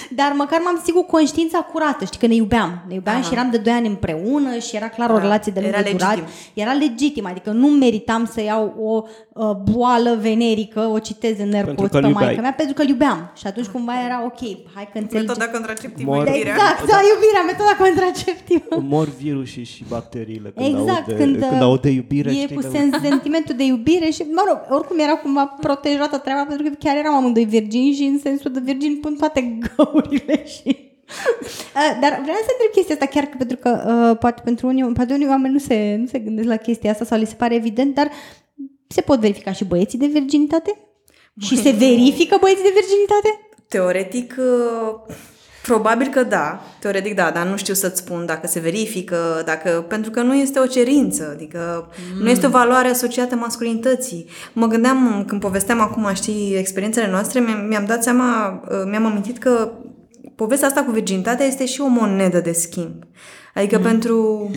Dar 0.10 0.34
măcar 0.36 0.60
m-am 0.64 0.82
sigur 0.84 1.06
conștiința 1.06 1.58
curată, 1.58 2.06
știi, 2.06 2.20
că 2.20 2.28
ne 2.28 2.34
iubeam. 2.34 2.84
Ne 2.88 2.94
iubeam 2.94 3.16
Aha. 3.16 3.26
și 3.26 3.34
eram 3.34 3.50
de 3.52 3.58
2 3.58 3.74
ani 3.74 3.88
împreună 3.88 4.58
și 4.58 4.76
era 4.76 4.90
clar 4.90 5.08
da. 5.08 5.14
o 5.14 5.18
relație 5.18 5.52
de 5.52 5.60
lungă 5.60 5.90
durată. 5.92 6.24
Era 6.54 6.72
legitim, 6.72 7.26
adică 7.26 7.52
nu 7.52 7.68
meritam 7.68 8.26
să 8.34 8.42
iau 8.42 8.74
o 8.80 9.04
uh, 9.34 9.56
boală 9.72 10.18
venerică, 10.22 10.80
o 10.80 11.00
citez 11.00 11.40
în 11.40 11.50
nercos 11.50 11.90
pe 11.90 12.00
maica 12.00 12.42
mea, 12.42 12.54
pentru 12.54 12.74
că 12.74 12.84
iubeam. 12.88 13.32
Și 13.36 13.48
atunci 13.48 13.66
cumva 13.66 13.94
era 14.06 14.24
ok, 14.26 14.40
hai 14.76 14.90
că 14.92 14.98
înțelegi. 14.98 15.28
Metoda 15.28 15.50
contraceptivă, 15.50 16.12
Mor... 16.12 16.28
Exact, 16.28 16.86
da, 16.92 17.00
iubirea, 17.12 17.44
metoda 17.46 17.76
contraceptivă. 17.80 18.84
Mor 18.96 19.08
virusii 19.18 19.64
și 19.64 19.84
bacteriile 19.90 20.54
când 20.56 20.68
exact, 20.68 20.88
aud 20.90 21.06
de, 21.06 21.16
când, 21.24 21.46
când 21.50 21.62
aud 21.62 21.82
de 21.82 21.90
iubire. 21.90 22.32
E 22.32 22.54
cu 22.54 22.62
sens, 22.62 23.02
sentimentul 23.02 23.56
de 23.56 23.64
iubire 23.64 24.10
și, 24.10 24.26
mă 24.34 24.44
rog, 24.48 24.78
oricum 24.78 25.00
era 25.00 25.16
cumva 25.16 25.46
protejată 25.46 26.18
treaba, 26.18 26.44
pentru 26.44 26.70
că 26.70 26.76
chiar 26.80 26.96
eram 26.96 27.16
amândoi 27.16 27.46
virgini 27.46 27.94
și 27.94 28.04
în 28.04 28.20
sensul 28.20 28.52
de 28.52 28.60
virgin 28.64 28.98
pun 29.02 29.16
toate 29.16 29.39
găurile 29.42 30.48
și... 30.48 30.88
Uh, 31.76 31.98
dar 32.02 32.20
vreau 32.22 32.38
să 32.38 32.52
întreb 32.52 32.72
chestia 32.74 32.96
asta 32.96 33.06
chiar 33.06 33.24
că 33.24 33.36
pentru 33.38 33.58
că 33.58 33.70
uh, 33.88 34.18
poate 34.18 34.42
pentru 34.44 34.68
unii, 34.68 34.92
poate 34.92 35.14
unii 35.14 35.28
oameni 35.28 35.54
nu 35.54 35.60
se, 35.60 35.96
nu 36.00 36.06
se 36.06 36.20
gândesc 36.20 36.48
la 36.48 36.56
chestia 36.56 36.92
asta 36.92 37.06
sau 37.06 37.18
li 37.18 37.26
se 37.26 37.36
pare 37.36 37.56
evident, 37.56 37.96
dar 37.96 38.12
se 38.88 39.02
pot 39.02 39.20
verifica 39.20 39.52
și 39.52 39.66
băieții 39.66 40.00
de 40.00 40.06
virginitate? 40.06 40.78
Și 41.40 41.58
se 41.58 41.70
verifică 41.86 42.38
băieții 42.42 42.64
de 42.64 42.74
virginitate? 42.80 43.40
Teoretic, 43.68 44.36
uh, 44.38 45.16
Probabil 45.62 46.08
că 46.08 46.24
da, 46.24 46.62
teoretic 46.80 47.16
da, 47.16 47.32
dar 47.32 47.46
nu 47.46 47.58
știu 47.58 47.74
să-ți 47.74 48.00
spun 48.00 48.26
dacă 48.26 48.48
se 48.48 48.60
verifică, 48.60 49.42
dacă, 49.46 49.86
pentru 49.88 50.12
că 50.12 50.22
nu 50.22 50.36
este 50.36 50.60
o 50.60 50.66
cerință, 50.66 51.30
adică 51.34 51.90
mm. 52.14 52.24
nu 52.24 52.30
este 52.30 52.46
o 52.46 52.50
valoare 52.50 52.88
asociată 52.88 53.36
masculinității. 53.36 54.26
Mă 54.54 54.68
gândeam, 54.68 55.24
când 55.28 55.42
povesteam 55.42 55.80
acum, 55.82 56.10
știi, 56.14 56.56
experiențele 56.58 57.10
noastre, 57.10 57.40
mi-am 57.70 57.86
dat 57.86 58.04
seama, 58.04 58.62
mi-am 58.90 59.06
amintit 59.06 59.38
că 59.38 59.72
povestea 60.36 60.68
asta 60.68 60.84
cu 60.84 60.92
virginitatea 60.92 61.46
este 61.46 61.66
și 61.66 61.82
o 61.82 61.88
monedă 61.88 62.40
de 62.40 62.52
schimb. 62.52 63.04
Adică 63.54 63.78
mm. 63.78 63.84
pentru 63.84 64.50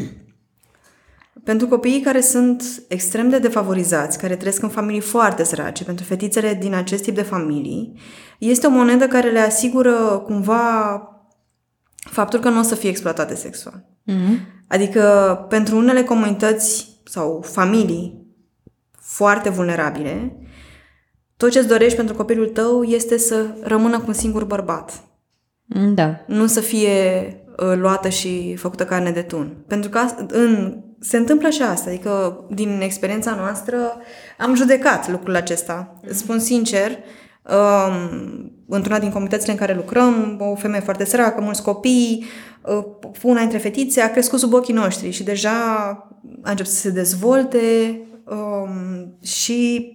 pentru 1.44 1.68
copiii 1.68 2.00
care 2.00 2.20
sunt 2.20 2.62
extrem 2.88 3.28
de 3.28 3.38
defavorizați, 3.38 4.18
care 4.18 4.36
trăiesc 4.36 4.62
în 4.62 4.68
familii 4.68 5.00
foarte 5.00 5.44
sărace, 5.44 5.84
pentru 5.84 6.04
fetițele 6.04 6.54
din 6.54 6.74
acest 6.74 7.02
tip 7.02 7.14
de 7.14 7.22
familii, 7.22 7.98
este 8.38 8.66
o 8.66 8.70
monedă 8.70 9.06
care 9.06 9.30
le 9.30 9.38
asigură 9.38 10.22
cumva 10.24 11.06
faptul 11.94 12.40
că 12.40 12.48
nu 12.48 12.58
o 12.58 12.62
să 12.62 12.74
fie 12.74 12.88
exploatate 12.88 13.34
sexual. 13.34 13.84
Mm-hmm. 14.10 14.64
Adică 14.68 15.36
pentru 15.48 15.76
unele 15.76 16.02
comunități 16.02 17.00
sau 17.04 17.44
familii 17.46 18.26
foarte 19.00 19.48
vulnerabile, 19.48 20.36
tot 21.36 21.50
ce-ți 21.50 21.68
dorești 21.68 21.96
pentru 21.96 22.14
copilul 22.14 22.48
tău 22.48 22.82
este 22.82 23.18
să 23.18 23.46
rămână 23.62 23.98
cu 23.98 24.04
un 24.06 24.12
singur 24.12 24.44
bărbat. 24.44 25.02
Da. 25.94 26.24
Nu 26.26 26.46
să 26.46 26.60
fie 26.60 26.90
uh, 27.56 27.76
luată 27.76 28.08
și 28.08 28.56
făcută 28.56 28.84
carne 28.84 29.10
de 29.10 29.22
tun. 29.22 29.64
Pentru 29.66 29.90
că 29.90 30.00
în 30.28 30.82
se 31.02 31.16
întâmplă 31.16 31.48
și 31.48 31.62
asta, 31.62 31.90
adică 31.90 32.44
din 32.50 32.80
experiența 32.80 33.34
noastră 33.34 33.76
am 34.38 34.54
judecat 34.54 35.10
lucrul 35.10 35.36
acesta. 35.36 36.00
Spun 36.10 36.38
sincer, 36.38 36.90
um, 36.90 38.52
într-una 38.68 38.98
din 38.98 39.10
comunitățile 39.10 39.52
în 39.52 39.58
care 39.58 39.74
lucrăm, 39.74 40.36
o 40.40 40.54
femeie 40.54 40.82
foarte 40.82 41.04
săracă, 41.04 41.40
mulți 41.40 41.62
copii, 41.62 42.24
uh, 42.62 42.84
una 43.22 43.40
dintre 43.40 43.58
fetițe 43.58 44.00
a 44.00 44.10
crescut 44.10 44.38
sub 44.38 44.52
ochii 44.52 44.74
noștri 44.74 45.10
și 45.10 45.22
deja 45.22 45.50
a 46.42 46.50
început 46.50 46.72
să 46.72 46.80
se 46.80 46.90
dezvolte 46.90 48.00
um, 48.24 49.18
și 49.22 49.90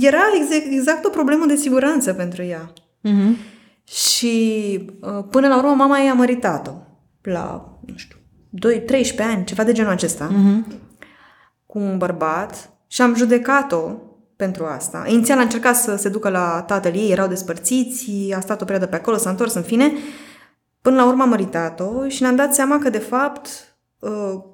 era 0.00 0.22
exact, 0.40 0.72
exact 0.72 1.04
o 1.04 1.08
problemă 1.08 1.46
de 1.46 1.56
siguranță 1.56 2.12
pentru 2.12 2.42
ea. 2.42 2.72
Uh-huh. 2.72 3.54
Și 3.84 4.78
uh, 5.00 5.24
până 5.30 5.48
la 5.48 5.56
urmă 5.56 5.74
mama 5.74 6.00
ei 6.00 6.08
a 6.08 6.14
măritat-o 6.14 6.72
la, 7.22 7.78
nu 7.86 7.96
știu, 7.96 8.16
2, 8.58 8.80
13 8.80 9.36
ani, 9.36 9.44
ceva 9.44 9.64
de 9.64 9.72
genul 9.72 9.90
acesta, 9.90 10.30
uh-huh. 10.30 10.76
cu 11.66 11.78
un 11.78 11.98
bărbat 11.98 12.70
și 12.86 13.02
am 13.02 13.14
judecat-o 13.14 13.90
pentru 14.36 14.64
asta. 14.64 15.04
Inițial 15.06 15.38
a 15.38 15.42
încercat 15.42 15.76
să 15.76 15.96
se 15.96 16.08
ducă 16.08 16.28
la 16.28 16.62
tatăl 16.62 16.94
ei, 16.94 17.10
erau 17.10 17.28
despărțiți, 17.28 18.32
a 18.36 18.40
stat 18.40 18.60
o 18.60 18.64
perioadă 18.64 18.90
pe 18.90 18.96
acolo, 18.96 19.16
s-a 19.16 19.30
întors 19.30 19.54
în 19.54 19.62
fine. 19.62 19.92
Până 20.82 20.96
la 20.96 21.06
urmă 21.06 21.22
am 21.22 21.28
măritat-o 21.28 22.08
și 22.08 22.22
ne-am 22.22 22.36
dat 22.36 22.54
seama 22.54 22.78
că, 22.78 22.90
de 22.90 22.98
fapt, 22.98 23.48
Uh, 23.48 23.75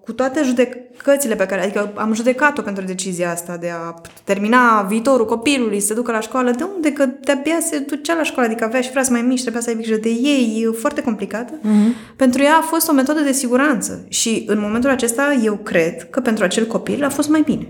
cu 0.05 0.13
toate 0.13 0.43
judecățile 0.43 1.35
pe 1.35 1.47
care, 1.47 1.63
adică 1.63 1.93
am 1.95 2.13
judecat-o 2.13 2.63
pentru 2.63 2.85
decizia 2.85 3.31
asta 3.31 3.57
de 3.57 3.71
a 3.71 3.95
termina 4.25 4.83
viitorul 4.83 5.27
copilului, 5.27 5.81
să 5.81 5.95
ducă 5.95 6.13
la 6.13 6.21
școală, 6.21 6.51
de 6.51 6.65
unde? 6.75 6.93
Că 6.93 7.07
de-abia 7.21 7.59
se 7.61 7.79
ducea 7.79 8.15
la 8.15 8.23
școală, 8.23 8.49
adică 8.49 8.65
avea 8.65 8.81
și 8.81 8.91
frați 8.91 9.11
mai 9.11 9.23
mici, 9.23 9.41
trebuia 9.41 9.63
să 9.63 9.69
ai 9.69 9.77
grijă 9.77 9.97
de 9.97 10.09
ei, 10.09 10.63
e 10.63 10.71
foarte 10.71 11.03
complicată. 11.03 11.53
Uh-huh. 11.59 12.17
Pentru 12.17 12.43
ea 12.43 12.57
a 12.57 12.63
fost 12.63 12.89
o 12.89 12.93
metodă 12.93 13.21
de 13.21 13.33
siguranță 13.33 14.05
și 14.09 14.45
în 14.47 14.61
momentul 14.61 14.91
acesta 14.91 15.41
eu 15.45 15.55
cred 15.55 16.11
că 16.11 16.21
pentru 16.21 16.45
acel 16.45 16.67
copil 16.67 17.05
a 17.05 17.09
fost 17.09 17.29
mai 17.29 17.43
bine. 17.43 17.69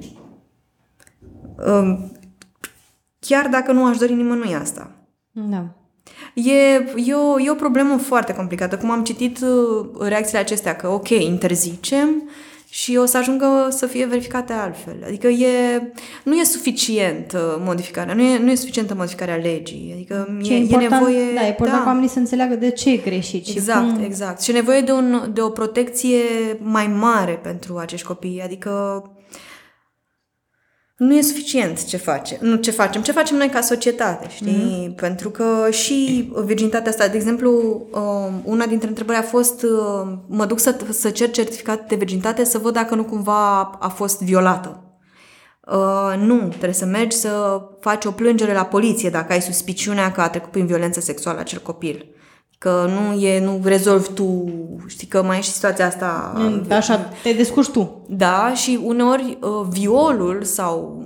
Um, 1.66 2.12
chiar 3.18 3.48
dacă 3.48 3.72
nu 3.72 3.84
aș 3.84 3.96
dori 3.96 4.12
nimănui 4.12 4.54
asta. 4.54 4.90
Da. 5.30 5.81
E, 6.34 6.52
e, 7.06 7.14
o, 7.14 7.40
e 7.40 7.50
o 7.50 7.54
problemă 7.54 7.96
foarte 7.96 8.34
complicată. 8.34 8.76
Cum 8.76 8.90
am 8.90 9.04
citit 9.04 9.38
uh, 9.40 9.86
reacțiile 10.00 10.40
acestea, 10.40 10.76
că 10.76 10.88
ok, 10.88 11.08
interzicem 11.08 12.30
și 12.68 12.96
o 12.96 13.04
să 13.04 13.16
ajungă 13.16 13.68
să 13.70 13.86
fie 13.86 14.06
verificate 14.06 14.52
altfel. 14.52 14.96
Adică 15.06 15.28
e, 15.28 15.82
nu 16.22 16.34
e 16.34 16.44
suficient 16.44 17.32
uh, 17.34 17.40
modificarea, 17.58 18.14
nu 18.14 18.22
e, 18.22 18.38
nu 18.38 18.50
e 18.50 18.54
suficientă 18.54 18.94
modificarea 18.94 19.34
legii. 19.34 19.90
Adică 19.94 20.38
ce 20.42 20.52
e, 20.52 20.56
important, 20.56 20.92
e 20.92 20.94
nevoie... 20.94 21.34
Da, 21.34 21.44
e 21.44 21.48
important 21.48 21.78
da. 21.78 21.82
ca 21.82 21.88
oamenii 21.88 22.08
să 22.08 22.18
înțeleagă 22.18 22.54
de 22.54 22.70
ce 22.70 22.90
e 22.90 22.96
greșit. 22.96 23.48
Exact, 23.48 23.88
și 23.88 23.94
cum... 23.94 24.04
exact. 24.04 24.40
Și 24.40 24.50
e 24.50 24.54
nevoie 24.54 24.80
de, 24.80 24.92
un, 24.92 25.30
de 25.32 25.40
o 25.40 25.48
protecție 25.48 26.18
mai 26.58 26.86
mare 26.86 27.32
pentru 27.42 27.76
acești 27.76 28.06
copii. 28.06 28.42
Adică 28.44 29.02
nu 31.02 31.14
e 31.14 31.20
suficient 31.20 31.84
ce 31.84 31.96
facem. 31.96 32.38
Nu 32.40 32.56
ce 32.56 32.70
facem, 32.70 33.02
ce 33.02 33.12
facem 33.12 33.36
noi 33.36 33.48
ca 33.48 33.60
societate, 33.60 34.26
știi? 34.28 34.90
Mm-hmm. 34.90 34.96
Pentru 34.96 35.30
că 35.30 35.68
și 35.70 36.30
virginitatea 36.44 36.90
asta, 36.90 37.08
de 37.08 37.16
exemplu, 37.16 37.50
um, 37.90 38.42
una 38.44 38.66
dintre 38.66 38.88
întrebări 38.88 39.18
a 39.18 39.22
fost 39.22 39.62
um, 39.62 40.24
mă 40.28 40.44
duc 40.44 40.58
să, 40.58 40.76
să 40.90 41.10
cer 41.10 41.30
certificat 41.30 41.88
de 41.88 41.94
virginitate 41.94 42.44
să 42.44 42.58
văd 42.58 42.72
dacă 42.72 42.94
nu 42.94 43.04
cumva 43.04 43.60
a 43.60 43.88
fost 43.88 44.22
violată. 44.22 44.82
Uh, 45.66 46.14
nu, 46.18 46.38
trebuie 46.48 46.72
să 46.72 46.84
mergi 46.84 47.16
să 47.16 47.62
faci 47.80 48.04
o 48.04 48.10
plângere 48.10 48.52
la 48.52 48.64
poliție 48.64 49.10
dacă 49.10 49.32
ai 49.32 49.42
suspiciunea 49.42 50.12
că 50.12 50.20
a 50.20 50.28
trecut 50.28 50.50
prin 50.50 50.66
violență 50.66 51.00
sexuală 51.00 51.38
acel 51.38 51.58
copil 51.58 52.06
că 52.62 52.88
nu 52.88 53.20
e, 53.20 53.44
nu 53.44 53.61
rezolvi 53.64 54.09
tu, 54.09 54.44
știi 54.87 55.07
că 55.07 55.22
mai 55.22 55.38
e 55.38 55.40
și 55.40 55.51
situația 55.51 55.87
asta. 55.87 56.33
Mm, 56.37 56.62
așa, 56.70 57.09
te 57.22 57.33
descurci 57.33 57.68
tu. 57.68 58.05
Da, 58.09 58.53
și 58.55 58.81
uneori 58.85 59.38
uh, 59.40 59.66
violul 59.68 60.42
sau 60.42 61.03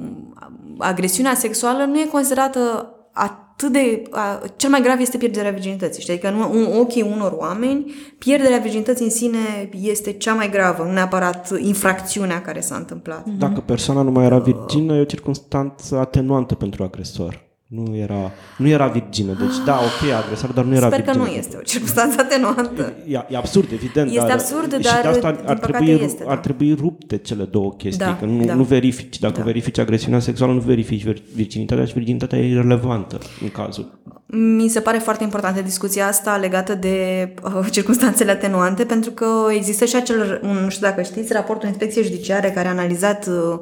agresiunea 0.79 1.35
sexuală 1.35 1.85
nu 1.85 1.99
e 1.99 2.09
considerată 2.12 2.90
atât 3.12 3.73
de... 3.73 4.03
A, 4.11 4.42
cel 4.57 4.71
mai 4.71 4.83
grav 4.83 5.01
este 5.01 5.16
pierderea 5.16 5.51
virginității. 5.51 6.03
Știi? 6.03 6.19
Că 6.19 6.27
în 6.27 6.66
ochii 6.79 7.03
unor 7.03 7.35
oameni, 7.37 7.95
pierderea 8.19 8.59
virginității 8.59 9.05
în 9.05 9.11
sine 9.11 9.71
este 9.81 10.12
cea 10.12 10.35
mai 10.35 10.51
gravă, 10.51 10.83
nu 10.83 10.92
neapărat 10.92 11.59
infracțiunea 11.59 12.40
care 12.42 12.61
s-a 12.61 12.77
întâmplat. 12.77 13.27
Dacă 13.38 13.61
persoana 13.61 14.03
nu 14.03 14.11
mai 14.11 14.25
era 14.25 14.38
virgină, 14.38 14.97
e 14.97 15.01
o 15.01 15.05
circunstanță 15.05 15.99
atenuantă 15.99 16.55
pentru 16.55 16.83
agresor. 16.83 17.45
Nu 17.66 17.96
era, 17.96 18.33
nu 18.59 18.68
era 18.68 18.87
virgină. 18.87 19.33
Deci, 19.33 19.64
da, 19.64 19.74
ok, 19.74 20.11
agresor, 20.24 20.50
dar 20.50 20.64
nu 20.64 20.74
era 20.74 20.87
Sper 20.87 21.02
virgină. 21.02 21.24
că 21.24 21.31
nu 21.31 21.37
este 21.37 21.57
o 21.57 21.61
circunstanță 21.61 22.16
atenuantă. 22.20 22.92
E, 23.09 23.24
e 23.29 23.37
absurd, 23.37 23.72
evident. 23.72 24.07
Este 24.09 24.20
dar, 24.20 24.31
absurd, 24.31 24.70
dar 24.70 24.83
și 24.83 25.02
de 25.02 25.09
asta 25.09 25.26
ar, 25.26 25.40
ar, 25.46 25.59
trebui, 25.59 25.90
este, 26.02 26.22
ar 26.26 26.35
da. 26.35 26.40
trebui 26.40 26.74
rupte 26.74 27.16
cele 27.16 27.44
două 27.44 27.72
chestii. 27.72 28.05
Da, 28.05 28.16
că 28.16 28.24
nu, 28.24 28.44
da. 28.44 28.55
nu 28.55 28.62
verifici. 28.62 29.18
Dacă 29.18 29.38
Da. 29.38 29.44
verifici 29.44 29.79
agresiunea 29.79 30.20
sexuală, 30.20 30.52
nu 30.52 30.59
verifici 30.61 31.02
vir- 31.07 31.22
virginitatea 31.35 31.85
și 31.85 31.92
virginitatea 31.92 32.38
e 32.38 32.50
irrelevantă 32.50 33.18
în 33.42 33.48
cazul. 33.48 33.98
Mi 34.26 34.68
se 34.68 34.81
pare 34.81 34.98
foarte 34.98 35.22
importantă 35.22 35.61
discuția 35.62 36.07
asta 36.07 36.37
legată 36.37 36.74
de 36.74 37.29
uh, 37.44 37.66
circunstanțele 37.70 38.31
atenuante, 38.31 38.85
pentru 38.85 39.11
că 39.11 39.26
există 39.55 39.85
și 39.85 39.96
acel, 39.96 40.40
un, 40.42 40.57
nu 40.62 40.68
știu 40.68 40.87
dacă 40.87 41.02
știți, 41.02 41.33
raportul 41.33 41.68
Inspecției 41.68 42.05
Judiciare 42.05 42.50
care 42.50 42.68
a 42.68 42.70
analizat 42.70 43.26
uh, 43.26 43.59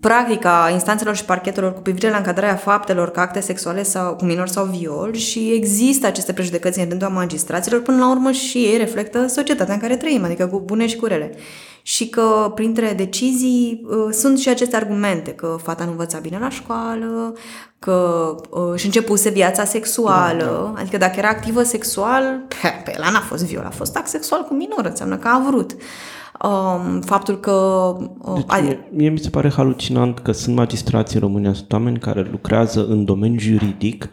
practica 0.00 0.68
instanțelor 0.72 1.16
și 1.16 1.24
parchetelor 1.24 1.74
cu 1.74 1.80
privire 1.80 2.10
la 2.10 2.16
încadrarea 2.16 2.56
faptelor 2.56 3.10
ca 3.10 3.20
acte 3.20 3.40
sexuale 3.40 3.82
sau 3.82 4.16
cu 4.16 4.24
minori 4.24 4.50
sau 4.50 4.64
viol 4.64 5.14
și 5.14 5.50
există 5.52 6.06
aceste 6.06 6.32
prejudecăți 6.32 6.78
în 6.78 6.88
rândul 6.88 7.08
magistraților, 7.08 7.82
până 7.82 7.98
la 7.98 8.10
urmă 8.10 8.30
și 8.30 8.58
ei 8.58 8.76
reflectă 8.76 9.26
societatea 9.26 9.74
în 9.74 9.80
care 9.80 9.96
trăim, 9.96 10.24
adică 10.24 10.46
cu 10.46 10.60
bune 10.60 10.86
și 10.86 10.96
cu 10.96 11.06
rele. 11.06 11.34
Și 11.82 12.08
că 12.08 12.52
printre 12.54 12.92
decizii 12.96 13.82
uh, 13.84 14.12
sunt 14.12 14.38
și 14.38 14.48
aceste 14.48 14.76
argumente, 14.76 15.30
că 15.30 15.56
fata 15.62 15.84
nu 15.84 15.90
învăța 15.90 16.18
bine 16.18 16.38
la 16.38 16.50
școală, 16.50 17.34
că 17.78 18.34
uh, 18.50 18.70
își 18.72 18.84
începuse 18.84 19.30
viața 19.30 19.64
sexuală, 19.64 20.44
da, 20.44 20.72
da. 20.74 20.80
adică 20.80 20.96
dacă 20.96 21.18
era 21.18 21.28
activă 21.28 21.62
sexual, 21.62 22.44
pe, 22.48 22.68
pe 22.84 22.94
ăla 22.96 23.10
n-a 23.10 23.20
fost 23.20 23.44
viol, 23.44 23.64
a 23.64 23.70
fost 23.70 23.96
act 23.96 24.08
sexual 24.08 24.42
cu 24.42 24.54
minor, 24.54 24.84
înseamnă 24.84 25.16
că 25.16 25.28
a 25.28 25.42
vrut. 25.48 25.76
Um, 26.42 27.00
faptul 27.00 27.40
că... 27.40 27.52
Uh, 28.18 28.34
Deci, 28.34 28.44
adi- 28.44 28.62
mie, 28.64 28.88
mie 28.92 29.08
mi 29.08 29.18
se 29.18 29.30
pare 29.30 29.50
halucinant 29.50 30.18
că 30.18 30.32
sunt 30.32 30.56
magistrați 30.56 31.14
în 31.14 31.20
România, 31.20 31.52
sunt 31.52 31.72
oameni 31.72 31.98
care 31.98 32.28
lucrează 32.30 32.86
în 32.86 33.04
domeniul 33.04 33.40
juridic, 33.40 34.10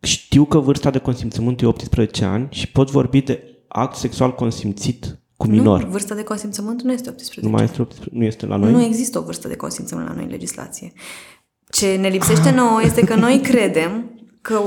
știu 0.00 0.44
că 0.44 0.58
vârsta 0.58 0.90
de 0.90 0.98
consimțământ 0.98 1.60
e 1.60 1.66
18 1.66 2.24
ani 2.24 2.46
și 2.50 2.70
pot 2.70 2.90
vorbi 2.90 3.20
de 3.20 3.44
act 3.68 3.96
sexual 3.96 4.34
consimțit 4.34 5.18
cu 5.36 5.46
minor. 5.46 5.82
Nu, 5.82 5.90
vârsta 5.90 6.14
de 6.14 6.22
consimțământ 6.22 6.82
nu 6.82 6.92
este 6.92 7.08
18. 7.10 7.40
Nu 7.40 7.48
mai 7.48 7.64
este, 7.64 7.80
18, 7.82 8.16
nu 8.18 8.24
este 8.24 8.46
la 8.46 8.56
noi? 8.56 8.72
Nu 8.72 8.82
există 8.82 9.18
o 9.18 9.22
vârstă 9.22 9.48
de 9.48 9.56
consimțământ 9.56 10.08
la 10.08 10.14
noi 10.14 10.24
în 10.24 10.30
legislație. 10.30 10.92
Ce 11.70 11.96
ne 11.96 12.08
lipsește 12.08 12.50
nouă 12.50 12.80
este 12.82 13.04
că 13.04 13.14
noi 13.14 13.40
credem 13.40 14.10
că 14.40 14.60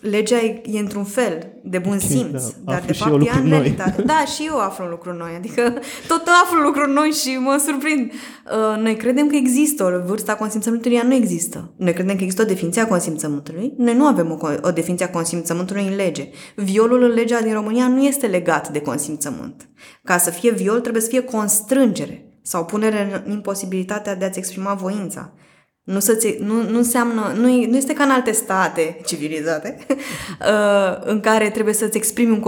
legea 0.00 0.36
e, 0.40 0.62
e 0.72 0.78
într-un 0.78 1.04
fel 1.04 1.46
de 1.62 1.78
bun 1.78 1.98
simț, 1.98 2.42
da. 2.44 2.48
dar 2.64 2.74
Aflu 2.74 2.86
de 2.86 2.92
și 2.92 2.98
fapt 3.02 3.12
eu 3.12 3.18
e 3.18 3.20
lucruri 3.20 3.42
în 3.42 3.48
noi. 3.48 3.58
realitate. 3.58 4.02
Da, 4.02 4.24
și 4.34 4.44
eu 4.46 4.58
aflu 4.58 4.84
lucruri 4.86 5.16
noi, 5.16 5.30
adică 5.36 5.62
tot 6.08 6.22
aflu 6.44 6.60
lucruri 6.60 6.92
noi 6.92 7.08
și 7.10 7.36
mă 7.40 7.62
surprind. 7.66 8.10
Uh, 8.12 8.82
Noi 8.82 8.96
credem 8.96 9.26
că 9.28 9.36
există 9.36 9.84
o 9.84 10.06
vârstă 10.06 10.30
a 10.30 10.34
consimțământului, 10.34 10.96
ea 10.96 11.02
nu 11.02 11.14
există. 11.14 11.70
Noi 11.76 11.92
credem 11.92 12.16
că 12.16 12.22
există 12.22 12.42
o 12.42 12.46
definiție 12.46 12.82
a 12.82 12.86
consimțământului, 12.86 13.72
noi 13.76 13.94
nu 13.94 14.04
avem 14.04 14.30
o, 14.30 14.36
co- 14.48 14.60
o 14.60 14.70
definiție 14.70 15.06
a 15.06 15.10
consimțământului 15.10 15.86
în 15.86 15.94
lege. 15.96 16.28
Violul 16.54 17.02
în 17.02 17.10
legea 17.10 17.40
din 17.40 17.52
România 17.52 17.88
nu 17.88 18.02
este 18.04 18.26
legat 18.26 18.68
de 18.68 18.80
consimțământ. 18.80 19.68
Ca 20.04 20.18
să 20.18 20.30
fie 20.30 20.50
viol 20.52 20.80
trebuie 20.80 21.02
să 21.02 21.08
fie 21.08 21.20
constrângere 21.22 22.22
sau 22.42 22.64
punere 22.64 23.22
în 23.24 23.32
imposibilitatea 23.32 24.14
de 24.16 24.24
a-ți 24.24 24.38
exprima 24.38 24.74
voința. 24.74 25.32
Nu, 25.88 26.00
să 26.00 26.36
nu, 26.38 26.70
nu 26.70 26.76
înseamnă, 26.76 27.32
nu, 27.36 27.66
nu 27.66 27.76
este 27.76 27.92
ca 27.92 28.04
în 28.04 28.10
alte 28.10 28.32
state 28.32 29.00
civilizate 29.06 29.76
uh, 29.88 30.98
în 31.04 31.20
care 31.20 31.50
trebuie 31.50 31.74
să-ți 31.74 31.96
exprimi 31.96 32.30
un 32.30 32.40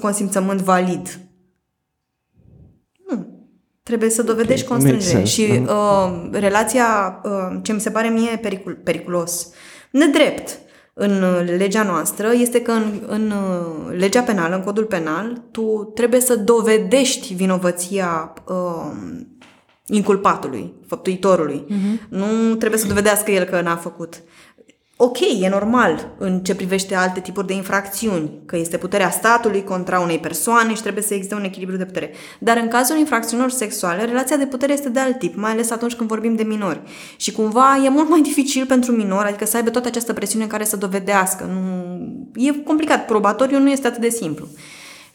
consimțământ 0.00 0.60
valid. 0.60 1.18
Nu. 3.08 3.26
Trebuie 3.82 4.10
să 4.10 4.22
dovedești 4.22 4.66
okay, 4.66 4.78
constrângere. 4.78 5.24
Și 5.24 5.46
da. 5.46 5.72
uh, 5.72 6.28
relația, 6.30 7.20
uh, 7.24 7.58
ce 7.62 7.72
mi 7.72 7.80
se 7.80 7.90
pare 7.90 8.08
mie 8.08 8.36
pericul, 8.36 8.74
periculos, 8.74 9.50
nedrept, 9.90 10.58
în 10.94 11.24
legea 11.56 11.82
noastră 11.82 12.32
este 12.32 12.62
că 12.62 12.70
în, 12.70 13.02
în 13.06 13.30
uh, 13.30 13.96
legea 13.98 14.22
penală, 14.22 14.54
în 14.54 14.62
codul 14.62 14.84
penal, 14.84 15.42
tu 15.50 15.90
trebuie 15.94 16.20
să 16.20 16.36
dovedești 16.36 17.34
vinovăția 17.34 18.32
uh, 18.48 18.92
inculpatului, 19.86 20.72
făptuitorului. 20.86 21.64
Uh-huh. 21.68 22.08
Nu 22.08 22.54
trebuie 22.54 22.80
să 22.80 22.86
dovedească 22.86 23.30
el 23.30 23.44
că 23.44 23.60
n-a 23.60 23.76
făcut. 23.76 24.22
Ok, 24.98 25.18
e 25.40 25.48
normal 25.48 26.14
în 26.18 26.40
ce 26.40 26.54
privește 26.54 26.94
alte 26.94 27.20
tipuri 27.20 27.46
de 27.46 27.52
infracțiuni, 27.52 28.30
că 28.46 28.56
este 28.56 28.76
puterea 28.76 29.10
statului 29.10 29.64
contra 29.64 30.00
unei 30.00 30.18
persoane 30.18 30.74
și 30.74 30.82
trebuie 30.82 31.02
să 31.02 31.14
existe 31.14 31.34
un 31.34 31.44
echilibru 31.44 31.76
de 31.76 31.84
putere. 31.84 32.12
Dar 32.38 32.56
în 32.56 32.68
cazul 32.68 32.98
infracțiunilor 32.98 33.50
sexuale, 33.50 34.04
relația 34.04 34.36
de 34.36 34.46
putere 34.46 34.72
este 34.72 34.88
de 34.88 35.00
alt 35.00 35.18
tip, 35.18 35.36
mai 35.36 35.50
ales 35.50 35.70
atunci 35.70 35.94
când 35.94 36.08
vorbim 36.08 36.34
de 36.34 36.42
minori. 36.42 36.80
Și 37.16 37.32
cumva 37.32 37.82
e 37.84 37.88
mult 37.88 38.08
mai 38.08 38.20
dificil 38.28 38.66
pentru 38.66 38.92
minor, 38.92 39.24
adică 39.24 39.44
să 39.44 39.56
aibă 39.56 39.70
toată 39.70 39.88
această 39.88 40.12
presiune 40.12 40.46
care 40.46 40.64
să 40.64 40.76
dovedească. 40.76 41.44
Nu... 41.44 41.96
E 42.34 42.52
complicat, 42.52 43.06
probatoriu 43.06 43.58
nu 43.58 43.70
este 43.70 43.86
atât 43.86 44.00
de 44.00 44.08
simplu. 44.08 44.48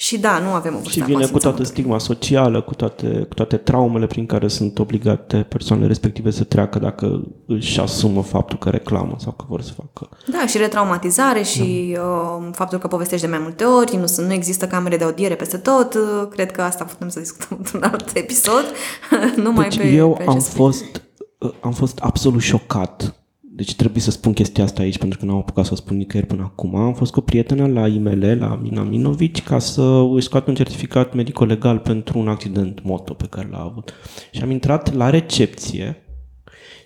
Și 0.02 0.18
da, 0.20 0.40
nu 0.40 0.50
avem 0.50 0.76
o 0.76 0.90
Și 0.90 1.04
vine 1.04 1.26
cu 1.26 1.38
toată 1.38 1.64
stigma 1.64 2.00
socială, 2.00 2.62
cu 2.62 2.74
toate, 2.74 3.08
cu 3.08 3.34
toate 3.34 3.58
traumele 3.58 4.08
prin 4.08 4.26
care 4.26 4.48
sunt 4.48 4.80
obligate 4.80 5.38
persoanele 5.38 5.88
respective 5.88 6.32
să 6.32 6.44
treacă 6.44 6.80
dacă 6.80 7.22
își 7.46 7.80
asumă 7.80 8.22
faptul 8.22 8.58
că 8.58 8.70
reclamă 8.70 9.16
sau 9.20 9.32
că 9.32 9.46
vor 9.48 9.62
să 9.62 9.72
facă. 9.74 10.10
Da, 10.32 10.48
și 10.48 10.58
retraumatizare 10.58 11.42
și 11.42 11.94
da. 11.96 12.02
uh, 12.02 12.50
faptul 12.52 12.78
că 12.78 12.88
povestești 12.88 13.26
de 13.26 13.32
mai 13.32 13.42
multe 13.42 13.64
ori, 13.64 13.96
nu, 13.96 14.26
nu 14.26 14.34
există 14.34 14.68
camere 14.68 14.98
de 14.98 15.04
audiere 15.04 15.36
peste 15.36 15.58
tot. 15.58 15.94
Uh, 15.94 16.28
cred 16.30 16.52
că 16.52 16.62
asta 16.62 16.84
putem 16.84 17.10
să 17.10 17.20
discutăm 17.20 17.58
într-un 17.58 17.84
alt 17.92 18.12
episod. 18.14 18.66
Numai 19.44 19.70
deci 19.70 19.78
pe, 19.78 19.88
eu 19.88 20.14
pe 20.14 20.24
am 20.28 20.40
fost, 20.40 21.02
uh, 21.40 21.52
am 21.60 21.72
fost 21.72 22.00
absolut 22.00 22.42
șocat 22.42 23.21
deci 23.62 23.76
trebuie 23.76 24.02
să 24.02 24.12
spun 24.12 24.34
chestia 24.34 24.64
asta 24.64 24.82
aici 24.82 24.98
pentru 24.98 25.20
că 25.20 25.26
nu 25.26 25.32
am 25.32 25.38
apucat 25.38 25.66
să 25.66 25.74
o 25.74 25.76
spun 25.76 25.98
nicăieri 25.98 26.30
până 26.30 26.44
acum. 26.44 26.76
Am 26.76 26.94
fost 26.94 27.12
cu 27.12 27.20
o 27.20 27.22
prietenă 27.22 27.68
la 27.68 27.88
IML, 27.88 28.38
la 28.40 28.60
Mina 28.62 28.84
Minovici, 28.84 29.44
ca 29.44 29.60
să 29.60 30.08
își 30.14 30.26
scoată 30.26 30.50
un 30.50 30.56
certificat 30.56 31.14
medico-legal 31.14 31.80
pentru 31.80 32.20
un 32.20 32.28
accident 32.28 32.84
moto 32.84 33.14
pe 33.14 33.28
care 33.30 33.48
l-a 33.52 33.62
avut. 33.62 33.94
Și 34.32 34.42
am 34.42 34.52
intrat 34.52 34.94
la 34.94 35.10
recepție 35.10 36.04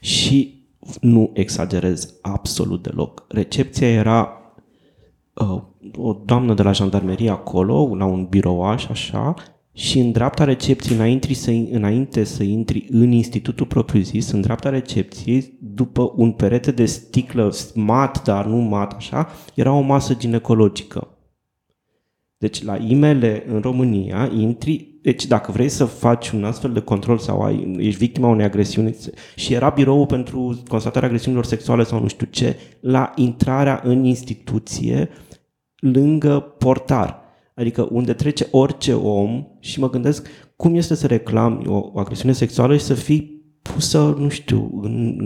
și 0.01 0.63
nu 1.01 1.31
exagerez 1.33 2.13
absolut 2.21 2.83
deloc. 2.83 3.25
Recepția 3.27 3.87
era 3.87 4.29
uh, 5.33 5.61
o 5.95 6.13
doamnă 6.25 6.53
de 6.53 6.63
la 6.63 6.71
jandarmerie 6.71 7.29
acolo, 7.29 7.95
la 7.95 8.05
un 8.05 8.25
birouaș 8.25 8.87
așa, 8.87 9.33
și 9.77 9.99
în 9.99 10.11
dreapta 10.11 10.43
recepției, 10.43 10.97
înainte 10.97 11.33
să, 11.33 11.51
înainte 11.71 12.23
să 12.23 12.43
intri 12.43 12.85
în 12.89 13.11
institutul 13.11 13.65
propriu-zis, 13.65 14.31
în 14.31 14.41
dreapta 14.41 14.69
recepției, 14.69 15.57
după 15.61 16.13
un 16.15 16.31
perete 16.31 16.71
de 16.71 16.85
sticlă 16.85 17.53
mat, 17.73 18.23
dar 18.23 18.45
nu 18.45 18.57
mat 18.57 18.93
așa, 18.93 19.29
era 19.53 19.71
o 19.71 19.81
masă 19.81 20.13
ginecologică. 20.13 21.17
Deci 22.37 22.63
la 22.63 22.77
imele 22.77 23.43
în 23.47 23.61
România 23.61 24.31
intri, 24.37 24.97
deci 25.01 25.25
dacă 25.25 25.51
vrei 25.51 25.69
să 25.69 25.85
faci 25.85 26.29
un 26.29 26.43
astfel 26.43 26.73
de 26.73 26.79
control 26.79 27.17
sau 27.17 27.41
ai, 27.41 27.75
ești 27.77 27.99
victima 27.99 28.27
unei 28.27 28.45
agresiuni 28.45 28.95
și 29.35 29.53
era 29.53 29.69
biroul 29.69 30.05
pentru 30.05 30.61
constatarea 30.67 31.07
agresiunilor 31.07 31.45
sexuale 31.45 31.83
sau 31.83 32.01
nu 32.01 32.07
știu 32.07 32.27
ce, 32.29 32.57
la 32.79 33.11
intrarea 33.15 33.81
în 33.83 34.03
instituție 34.03 35.09
lângă 35.79 36.39
portar 36.39 37.24
Adică 37.55 37.87
unde 37.91 38.13
trece 38.13 38.47
orice 38.51 38.93
om 38.93 39.47
și 39.59 39.79
mă 39.79 39.89
gândesc 39.89 40.27
cum 40.55 40.75
este 40.75 40.95
să 40.95 41.07
reclami 41.07 41.67
o, 41.67 41.89
o 41.93 41.99
agresiune 41.99 42.33
sexuală 42.33 42.77
și 42.77 42.83
să 42.83 42.93
fii 42.93 43.43
pusă, 43.73 44.15
nu 44.19 44.29
știu, 44.29 44.79
în, 44.81 45.19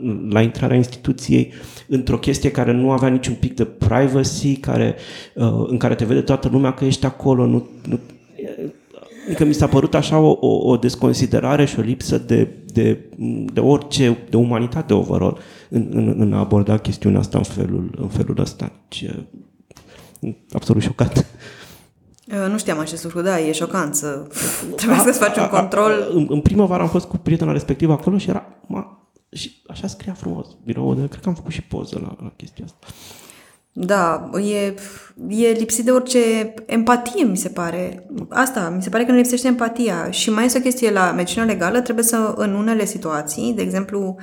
în, 0.00 0.28
la 0.32 0.42
intrarea 0.42 0.76
instituției 0.76 1.52
într-o 1.88 2.18
chestie 2.18 2.50
care 2.50 2.72
nu 2.72 2.90
avea 2.90 3.08
niciun 3.08 3.34
pic 3.34 3.54
de 3.54 3.64
privacy, 3.64 4.56
care, 4.56 4.94
uh, 5.34 5.64
în 5.66 5.76
care 5.76 5.94
te 5.94 6.04
vede 6.04 6.20
toată 6.20 6.48
lumea 6.48 6.72
că 6.72 6.84
ești 6.84 7.06
acolo. 7.06 7.46
Nu, 7.46 7.68
nu, 7.86 7.98
adică 9.26 9.44
mi 9.44 9.54
s-a 9.54 9.66
părut 9.66 9.94
așa 9.94 10.18
o, 10.18 10.36
o, 10.40 10.70
o 10.70 10.76
desconsiderare 10.76 11.64
și 11.64 11.78
o 11.78 11.82
lipsă 11.82 12.18
de, 12.18 12.48
de, 12.72 12.98
de 13.52 13.60
orice, 13.60 14.18
de 14.30 14.36
umanitate 14.36 14.94
overall 14.94 15.38
în, 15.68 15.88
în, 15.90 16.14
în 16.18 16.32
a 16.32 16.38
aborda 16.38 16.78
chestiunea 16.78 17.20
asta 17.20 17.38
în 17.38 17.44
felul, 17.44 17.94
în 18.00 18.08
felul 18.08 18.40
ăsta. 18.40 18.72
Ce, 18.88 19.24
absolut 20.50 20.82
șocat. 20.82 21.26
Nu 22.48 22.58
știam 22.58 22.78
acest 22.78 23.04
lucru, 23.04 23.20
da, 23.20 23.40
e 23.40 23.52
șocant 23.52 23.94
să 23.94 24.26
trebuie 24.76 24.98
să 24.98 25.12
faci 25.12 25.36
un 25.36 25.48
control. 25.48 26.10
În, 26.12 26.26
în 26.28 26.40
primăvară 26.40 26.82
am 26.82 26.88
fost 26.88 27.06
cu 27.06 27.16
prietena 27.16 27.52
respectivă 27.52 27.92
acolo 27.92 28.18
și 28.18 28.28
era, 28.28 28.46
ma, 28.66 29.08
și 29.32 29.62
așa 29.68 29.86
scria 29.86 30.12
frumos 30.12 30.46
biroul, 30.64 30.96
de, 30.96 31.08
cred 31.08 31.22
că 31.22 31.28
am 31.28 31.34
făcut 31.34 31.52
și 31.52 31.62
poză 31.62 31.98
la, 32.02 32.16
la 32.22 32.32
chestia 32.36 32.64
asta. 32.64 32.86
Da, 33.72 34.30
e, 34.42 34.74
e 35.28 35.50
lipsit 35.50 35.84
de 35.84 35.90
orice 35.90 36.54
empatie, 36.66 37.24
mi 37.24 37.36
se 37.36 37.48
pare. 37.48 38.06
Asta, 38.28 38.72
mi 38.76 38.82
se 38.82 38.88
pare 38.88 39.04
că 39.04 39.10
nu 39.10 39.16
lipsește 39.16 39.46
empatia. 39.46 40.10
Și 40.10 40.30
mai 40.30 40.44
este 40.44 40.58
o 40.58 40.62
chestie 40.62 40.90
la 40.90 41.12
medicina 41.12 41.44
legală, 41.44 41.80
trebuie 41.80 42.04
să, 42.04 42.34
în 42.36 42.54
unele 42.54 42.84
situații, 42.84 43.52
de 43.52 43.62
exemplu, 43.62 44.16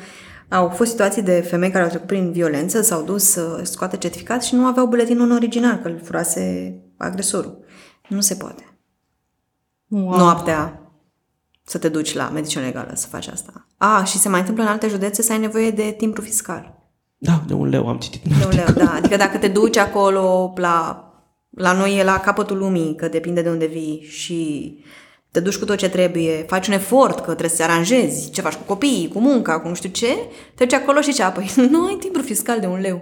au 0.49 0.69
fost 0.69 0.89
situații 0.89 1.21
de 1.21 1.45
femei 1.49 1.69
care 1.69 1.83
au 1.83 1.89
trecut 1.89 2.07
prin 2.07 2.31
violență, 2.31 2.81
s-au 2.81 3.03
dus 3.03 3.23
să 3.23 3.59
scoate 3.63 3.97
certificat 3.97 4.43
și 4.43 4.55
nu 4.55 4.65
aveau 4.65 4.87
buletinul 4.87 5.25
în 5.25 5.35
original, 5.35 5.75
că 5.75 5.87
îl 5.87 5.99
furase 6.03 6.75
agresorul. 6.97 7.65
Nu 8.07 8.21
se 8.21 8.35
poate. 8.35 8.77
Wow. 9.87 10.17
Noaptea 10.17 10.81
să 11.63 11.77
te 11.77 11.89
duci 11.89 12.13
la 12.13 12.29
medicină 12.29 12.63
legală 12.63 12.91
să 12.93 13.07
faci 13.07 13.27
asta. 13.27 13.67
A, 13.77 14.03
și 14.03 14.17
se 14.17 14.29
mai 14.29 14.39
întâmplă 14.39 14.63
în 14.63 14.69
alte 14.69 14.87
județe 14.87 15.21
să 15.21 15.31
ai 15.31 15.39
nevoie 15.39 15.71
de 15.71 15.93
timbru 15.97 16.21
fiscal. 16.21 16.77
Da, 17.17 17.43
de 17.47 17.53
un 17.53 17.69
leu 17.69 17.87
am 17.87 17.97
citit. 17.97 18.21
De 18.21 18.45
un 18.45 18.51
leu, 18.51 18.85
da. 18.85 18.93
Adică 18.93 19.15
dacă 19.15 19.37
te 19.37 19.47
duci 19.47 19.77
acolo 19.77 20.53
la, 20.55 21.05
la 21.49 21.73
noi 21.73 21.97
e 21.97 22.03
la 22.03 22.19
capătul 22.19 22.57
lumii, 22.57 22.95
că 22.95 23.07
depinde 23.07 23.41
de 23.41 23.49
unde 23.49 23.65
vii 23.65 24.05
și 24.09 24.73
te 25.31 25.39
duci 25.39 25.57
cu 25.57 25.65
tot 25.65 25.77
ce 25.77 25.89
trebuie, 25.89 26.45
faci 26.47 26.67
un 26.67 26.73
efort 26.73 27.15
că 27.15 27.21
trebuie 27.21 27.49
să 27.49 27.55
te 27.55 27.63
aranjezi, 27.63 28.31
ce 28.31 28.41
faci 28.41 28.53
cu 28.53 28.63
copiii, 28.63 29.07
cu 29.07 29.19
munca, 29.19 29.59
cu 29.59 29.67
nu 29.67 29.73
știu 29.73 29.89
ce, 29.89 30.17
treci 30.55 30.73
acolo 30.73 31.01
și 31.01 31.13
ce? 31.13 31.23
Apoi 31.23 31.51
nu 31.71 31.85
ai 31.85 31.97
timbru 31.99 32.21
fiscal 32.21 32.59
de 32.59 32.65
un 32.65 32.79
leu. 32.79 33.01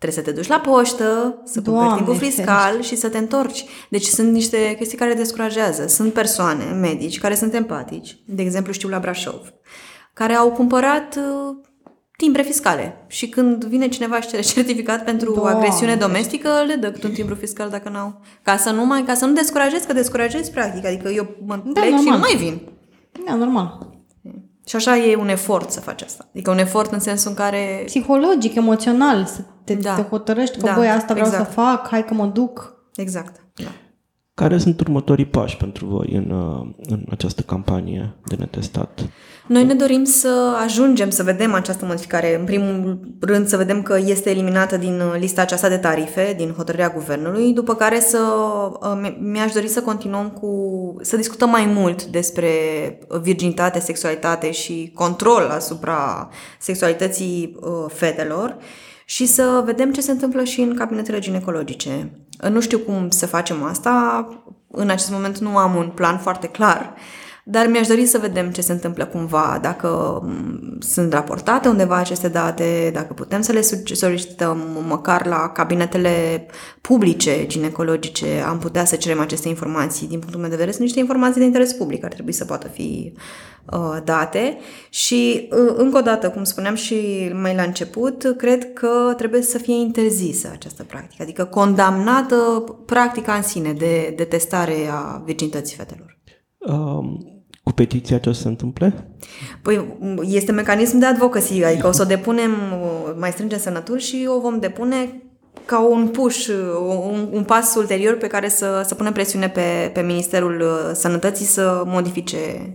Trebuie 0.00 0.24
să 0.24 0.30
te 0.30 0.36
duci 0.36 0.48
la 0.48 0.60
poștă, 0.60 1.40
să 1.44 1.62
cumperi 1.62 1.94
timpul 1.94 2.16
fiscal 2.16 2.82
și 2.82 2.96
să 2.96 3.08
te 3.08 3.18
întorci. 3.18 3.64
Deci 3.88 4.04
sunt 4.04 4.32
niște 4.32 4.74
chestii 4.78 4.98
care 4.98 5.14
descurajează. 5.14 5.86
Sunt 5.86 6.12
persoane, 6.12 6.64
medici, 6.64 7.18
care 7.18 7.34
sunt 7.34 7.54
empatici. 7.54 8.16
De 8.26 8.42
exemplu, 8.42 8.72
știu 8.72 8.88
la 8.88 8.98
Brașov, 8.98 9.52
care 10.12 10.34
au 10.34 10.50
cumpărat 10.50 11.16
uh, 11.16 11.56
timbre 12.16 12.42
fiscale. 12.42 13.04
Și 13.06 13.28
când 13.28 13.64
vine 13.64 13.88
cineva 13.88 14.20
și 14.20 14.28
cere 14.28 14.42
certificat 14.54 15.04
pentru 15.04 15.32
Doamne. 15.32 15.56
agresiune 15.56 15.94
domestică, 15.94 16.48
le 16.66 16.74
dă 16.74 16.90
cât 16.90 17.04
un 17.04 17.12
timbru 17.12 17.34
fiscal 17.34 17.68
dacă 17.68 17.88
n-au. 17.88 18.20
Ca 18.42 18.56
să 18.56 18.70
nu 18.70 18.86
mai, 18.86 19.02
ca 19.02 19.14
să 19.14 19.26
nu 19.26 19.32
descurajezi, 19.32 19.86
că 19.86 19.92
descurajezi 19.92 20.50
practic. 20.50 20.86
Adică 20.86 21.08
eu 21.08 21.36
mă 21.46 21.62
da, 21.64 21.80
plec 21.80 21.92
normal. 21.92 22.00
și 22.00 22.10
nu 22.10 22.18
mai 22.18 22.36
vin. 22.36 22.60
Da, 23.26 23.34
normal. 23.34 23.89
Și 24.70 24.76
așa 24.76 24.96
e 24.96 25.16
un 25.16 25.28
efort 25.28 25.70
să 25.70 25.80
faci 25.80 26.02
asta. 26.02 26.28
Adică 26.30 26.50
un 26.50 26.58
efort 26.58 26.92
în 26.92 27.00
sensul 27.00 27.30
în 27.30 27.36
care... 27.36 27.82
Psihologic, 27.86 28.54
emoțional, 28.54 29.24
să 29.24 29.40
te, 29.64 29.74
da. 29.74 29.94
te 29.94 30.02
hotărăști 30.02 30.58
că, 30.58 30.66
da, 30.66 30.74
băi, 30.74 30.88
asta 30.88 31.12
vreau 31.12 31.28
exact. 31.28 31.46
să 31.46 31.52
fac, 31.52 31.88
hai 31.88 32.04
că 32.04 32.14
mă 32.14 32.26
duc. 32.26 32.74
Exact, 32.94 33.40
da. 33.54 33.68
Care 34.40 34.58
sunt 34.58 34.80
următorii 34.80 35.24
pași 35.24 35.56
pentru 35.56 35.86
voi 35.86 36.12
în, 36.12 36.30
uh, 36.30 36.66
în 36.88 37.04
această 37.10 37.42
campanie 37.42 38.14
de 38.24 38.34
netestat? 38.38 39.00
Noi 39.46 39.64
ne 39.64 39.74
dorim 39.74 40.04
să 40.04 40.56
ajungem 40.64 41.10
să 41.10 41.22
vedem 41.22 41.54
această 41.54 41.84
modificare. 41.84 42.38
În 42.38 42.44
primul 42.44 43.00
rând 43.20 43.46
să 43.46 43.56
vedem 43.56 43.82
că 43.82 43.98
este 44.04 44.30
eliminată 44.30 44.76
din 44.76 45.00
uh, 45.00 45.16
lista 45.18 45.42
aceasta 45.42 45.68
de 45.68 45.76
tarife, 45.76 46.34
din 46.36 46.52
hotărârea 46.56 46.88
guvernului, 46.88 47.52
după 47.52 47.74
care 47.74 48.00
să 48.00 48.18
uh, 48.80 49.16
mi-aș 49.18 49.52
dori 49.52 49.68
să 49.68 49.82
continuăm 49.82 50.30
cu 50.30 50.50
să 51.00 51.16
discutăm 51.16 51.50
mai 51.50 51.66
mult 51.66 52.04
despre 52.04 52.48
virginitate, 53.22 53.80
sexualitate 53.80 54.50
și 54.50 54.90
control 54.94 55.48
asupra 55.50 56.28
sexualității 56.58 57.56
fetelor 57.88 58.56
și 59.04 59.26
să 59.26 59.62
vedem 59.64 59.92
ce 59.92 60.00
se 60.00 60.10
întâmplă 60.10 60.44
și 60.44 60.60
în 60.60 60.74
cabinetele 60.74 61.18
ginecologice. 61.18 62.10
Nu 62.48 62.60
știu 62.60 62.78
cum 62.78 63.10
să 63.10 63.26
facem 63.26 63.62
asta, 63.62 64.26
în 64.70 64.90
acest 64.90 65.10
moment 65.10 65.38
nu 65.38 65.56
am 65.56 65.74
un 65.74 65.88
plan 65.88 66.18
foarte 66.18 66.46
clar, 66.46 66.94
dar 67.44 67.66
mi-aș 67.66 67.86
dori 67.86 68.06
să 68.06 68.18
vedem 68.18 68.50
ce 68.50 68.60
se 68.60 68.72
întâmplă 68.72 69.06
cumva, 69.06 69.58
dacă 69.62 70.20
mm, 70.24 70.78
sunt 70.80 71.12
raportate 71.12 71.68
undeva 71.68 71.96
aceste 71.96 72.28
date, 72.28 72.90
dacă 72.94 73.12
putem 73.12 73.40
să 73.40 73.52
le 73.52 73.60
solicităm 73.94 74.58
măcar 74.88 75.26
la 75.26 75.48
cabinetele 75.48 76.46
publice 76.80 77.46
ginecologice, 77.46 78.26
am 78.46 78.58
putea 78.58 78.84
să 78.84 78.96
cerem 78.96 79.20
aceste 79.20 79.48
informații. 79.48 80.08
Din 80.08 80.18
punctul 80.18 80.40
meu 80.40 80.48
de 80.48 80.54
vedere, 80.54 80.72
sunt 80.72 80.84
niște 80.84 81.00
informații 81.00 81.40
de 81.40 81.46
interes 81.46 81.72
public, 81.72 82.04
ar 82.04 82.12
trebui 82.12 82.32
să 82.32 82.44
poată 82.44 82.68
fi 82.68 83.12
uh, 83.72 83.96
date 84.04 84.58
și 84.88 85.48
uh, 85.52 85.74
încă 85.76 85.98
o 85.98 86.00
dată, 86.00 86.30
cum 86.30 86.44
spuneam 86.44 86.74
și 86.74 87.30
mai 87.34 87.54
la 87.54 87.62
început, 87.62 88.34
cred 88.36 88.72
că 88.72 89.14
trebuie 89.16 89.42
să 89.42 89.58
fie 89.58 89.74
interzisă 89.74 90.48
această 90.52 90.82
practică, 90.82 91.22
adică 91.22 91.44
condamnată 91.44 92.36
practica 92.86 93.32
în 93.32 93.42
sine 93.42 93.72
de, 93.72 94.14
de 94.16 94.24
testare 94.24 94.88
a 94.92 95.22
virginității 95.24 95.76
fetelor. 95.76 96.19
Um, 96.68 97.24
cu 97.62 97.72
petiția 97.72 98.18
ce 98.18 98.28
o 98.28 98.32
să 98.32 98.40
se 98.40 98.48
întâmple? 98.48 99.10
Păi 99.62 99.98
este 100.22 100.52
mecanism 100.52 100.98
de 100.98 101.06
advocacy, 101.06 101.64
adică 101.64 101.86
o 101.86 101.92
să 101.92 102.02
o 102.02 102.06
depunem, 102.06 102.50
mai 103.18 103.30
strângem 103.30 103.58
semnături 103.58 104.02
și 104.02 104.28
o 104.28 104.40
vom 104.40 104.58
depune 104.58 105.22
ca 105.64 105.80
un 105.80 106.08
push, 106.08 106.48
un, 107.12 107.28
un 107.32 107.44
pas 107.44 107.74
ulterior 107.74 108.16
pe 108.16 108.26
care 108.26 108.48
să, 108.48 108.82
să 108.86 108.94
punem 108.94 109.12
presiune 109.12 109.48
pe, 109.48 109.90
pe 109.94 110.00
Ministerul 110.00 110.64
Sănătății 110.94 111.46
să 111.46 111.82
modifice 111.86 112.72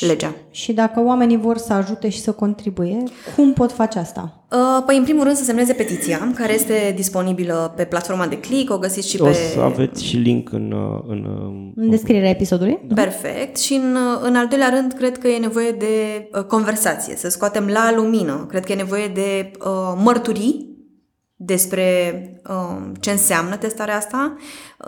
legea. 0.00 0.34
Și 0.50 0.72
dacă 0.72 1.02
oamenii 1.04 1.36
vor 1.36 1.56
să 1.56 1.72
ajute 1.72 2.08
și 2.08 2.20
să 2.20 2.32
contribuie, 2.32 3.02
cum 3.36 3.52
pot 3.52 3.72
face 3.72 3.98
asta? 3.98 4.44
Uh, 4.52 4.82
păi, 4.86 4.96
în 4.96 5.02
primul 5.02 5.24
rând, 5.24 5.36
să 5.36 5.44
semneze 5.44 5.72
petiția, 5.72 6.32
care 6.34 6.54
este 6.54 6.92
disponibilă 6.96 7.72
pe 7.76 7.84
platforma 7.84 8.26
de 8.26 8.38
click, 8.38 8.72
o 8.72 8.78
găsiți 8.78 9.08
și 9.08 9.20
o 9.20 9.24
pe... 9.24 9.30
O 9.30 9.32
să 9.32 9.60
aveți 9.60 10.04
și 10.04 10.16
link 10.16 10.52
în... 10.52 10.72
Uh, 10.72 11.02
în, 11.08 11.24
uh, 11.24 11.72
în 11.76 11.90
descrierea 11.90 12.28
episodului. 12.28 12.78
Da. 12.86 13.02
Perfect. 13.02 13.58
Și 13.58 13.74
în, 13.74 13.96
în 14.22 14.36
al 14.36 14.46
doilea 14.46 14.68
rând, 14.68 14.92
cred 14.92 15.18
că 15.18 15.28
e 15.28 15.38
nevoie 15.38 15.70
de 15.70 16.28
conversație, 16.48 17.16
să 17.16 17.28
scoatem 17.28 17.66
la 17.66 17.92
lumină. 17.96 18.46
Cred 18.48 18.64
că 18.64 18.72
e 18.72 18.76
nevoie 18.76 19.06
de 19.06 19.50
uh, 19.58 20.00
mărturii 20.02 20.69
despre 21.42 22.22
uh, 22.48 22.76
ce 23.00 23.10
înseamnă 23.10 23.56
testarea 23.56 23.96
asta. 23.96 24.36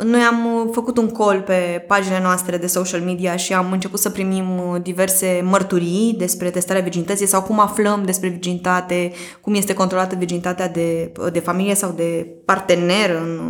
Noi 0.03 0.21
am 0.21 0.69
făcut 0.73 0.97
un 0.99 1.11
call 1.11 1.41
pe 1.41 1.85
paginile 1.87 2.21
noastre 2.23 2.57
de 2.57 2.67
social 2.67 3.01
media 3.01 3.37
și 3.37 3.55
am 3.55 3.73
început 3.73 3.99
să 4.01 4.11
primim 4.11 4.45
diverse 4.83 5.41
mărturii 5.45 6.15
despre 6.19 6.51
testarea 6.51 6.83
virginității 6.83 7.27
sau 7.27 7.43
cum 7.43 7.61
aflăm 7.61 8.03
despre 8.05 8.29
virginitate, 8.29 9.13
cum 9.41 9.55
este 9.55 9.75
controlată 9.75 10.15
virginitatea 10.15 10.69
de, 10.69 11.13
de 11.33 11.39
familie 11.39 11.75
sau 11.75 11.93
de 11.97 12.27
partener 12.45 13.11
în, 13.11 13.41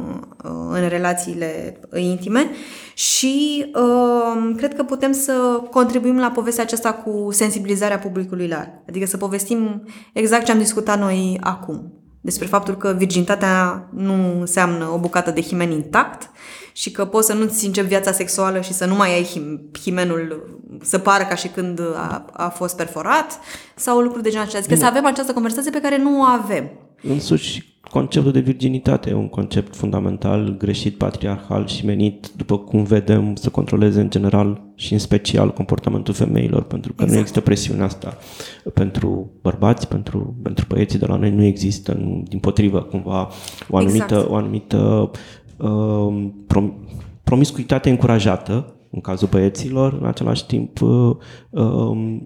în 0.70 0.88
relațiile 0.88 1.80
intime 1.94 2.50
și 2.94 3.64
uh, 3.74 4.54
cred 4.56 4.74
că 4.74 4.82
putem 4.82 5.12
să 5.12 5.32
contribuim 5.70 6.18
la 6.18 6.30
povestea 6.30 6.64
aceasta 6.64 6.92
cu 6.92 7.28
sensibilizarea 7.30 7.98
publicului 7.98 8.48
larg. 8.48 8.70
Adică 8.88 9.06
să 9.06 9.16
povestim 9.16 9.84
exact 10.12 10.44
ce 10.44 10.52
am 10.52 10.58
discutat 10.58 10.98
noi 10.98 11.38
acum 11.40 12.01
despre 12.24 12.46
faptul 12.46 12.76
că 12.76 12.92
virginitatea 12.92 13.86
nu 13.90 14.40
înseamnă 14.40 14.84
o 14.84 14.98
bucată 14.98 15.30
de 15.30 15.42
himen 15.42 15.70
intact 15.70 16.30
și 16.72 16.90
că 16.90 17.04
poți 17.04 17.26
să 17.26 17.34
nu-ți 17.34 17.66
începi 17.66 17.88
viața 17.88 18.12
sexuală 18.12 18.60
și 18.60 18.72
să 18.72 18.86
nu 18.86 18.94
mai 18.94 19.14
ai 19.14 19.26
himenul 19.82 20.50
să 20.82 20.98
pară 20.98 21.24
ca 21.24 21.34
și 21.34 21.48
când 21.48 21.80
a, 21.80 22.24
a 22.32 22.48
fost 22.48 22.76
perforat 22.76 23.38
sau 23.74 23.98
lucruri 23.98 24.22
de 24.22 24.30
genul 24.30 24.44
acesta. 24.44 24.64
Adică 24.64 24.80
să 24.80 24.86
avem 24.86 25.06
această 25.06 25.32
conversație 25.32 25.70
pe 25.70 25.80
care 25.80 25.98
nu 25.98 26.20
o 26.20 26.22
avem. 26.22 26.70
Însuși 27.02 27.72
conceptul 27.90 28.32
de 28.32 28.40
virginitate 28.40 29.10
e 29.10 29.14
un 29.14 29.28
concept 29.28 29.76
fundamental, 29.76 30.56
greșit, 30.58 30.96
patriarhal 30.96 31.66
și 31.66 31.84
menit, 31.84 32.30
după 32.36 32.58
cum 32.58 32.82
vedem, 32.82 33.34
să 33.34 33.48
controleze 33.48 34.00
în 34.00 34.10
general 34.10 34.60
și 34.74 34.92
în 34.92 34.98
special 34.98 35.52
comportamentul 35.52 36.14
femeilor, 36.14 36.62
pentru 36.62 36.92
că 36.92 37.02
exact. 37.02 37.12
nu 37.12 37.18
există 37.18 37.40
presiunea 37.40 37.84
asta 37.84 38.18
pentru 38.74 39.30
bărbați, 39.42 39.88
pentru, 39.88 40.36
pentru 40.42 40.64
băieții 40.68 40.98
de 40.98 41.06
la 41.06 41.16
noi 41.16 41.30
nu 41.30 41.44
există, 41.44 41.92
nu, 41.92 42.22
din 42.28 42.38
potrivă, 42.38 42.82
cumva 42.82 43.28
o 43.68 43.76
anumită, 43.76 44.14
exact. 44.14 44.30
o 44.30 44.34
anumită 44.34 44.76
uh, 44.76 45.10
prom, 45.10 45.41
promiscuitate 47.22 47.90
încurajată 47.90 48.74
în 48.90 49.00
cazul 49.00 49.28
băieților, 49.30 49.98
în 50.00 50.06
același 50.06 50.46
timp 50.46 50.80
uh, 50.80 51.16
uh, 51.50 52.16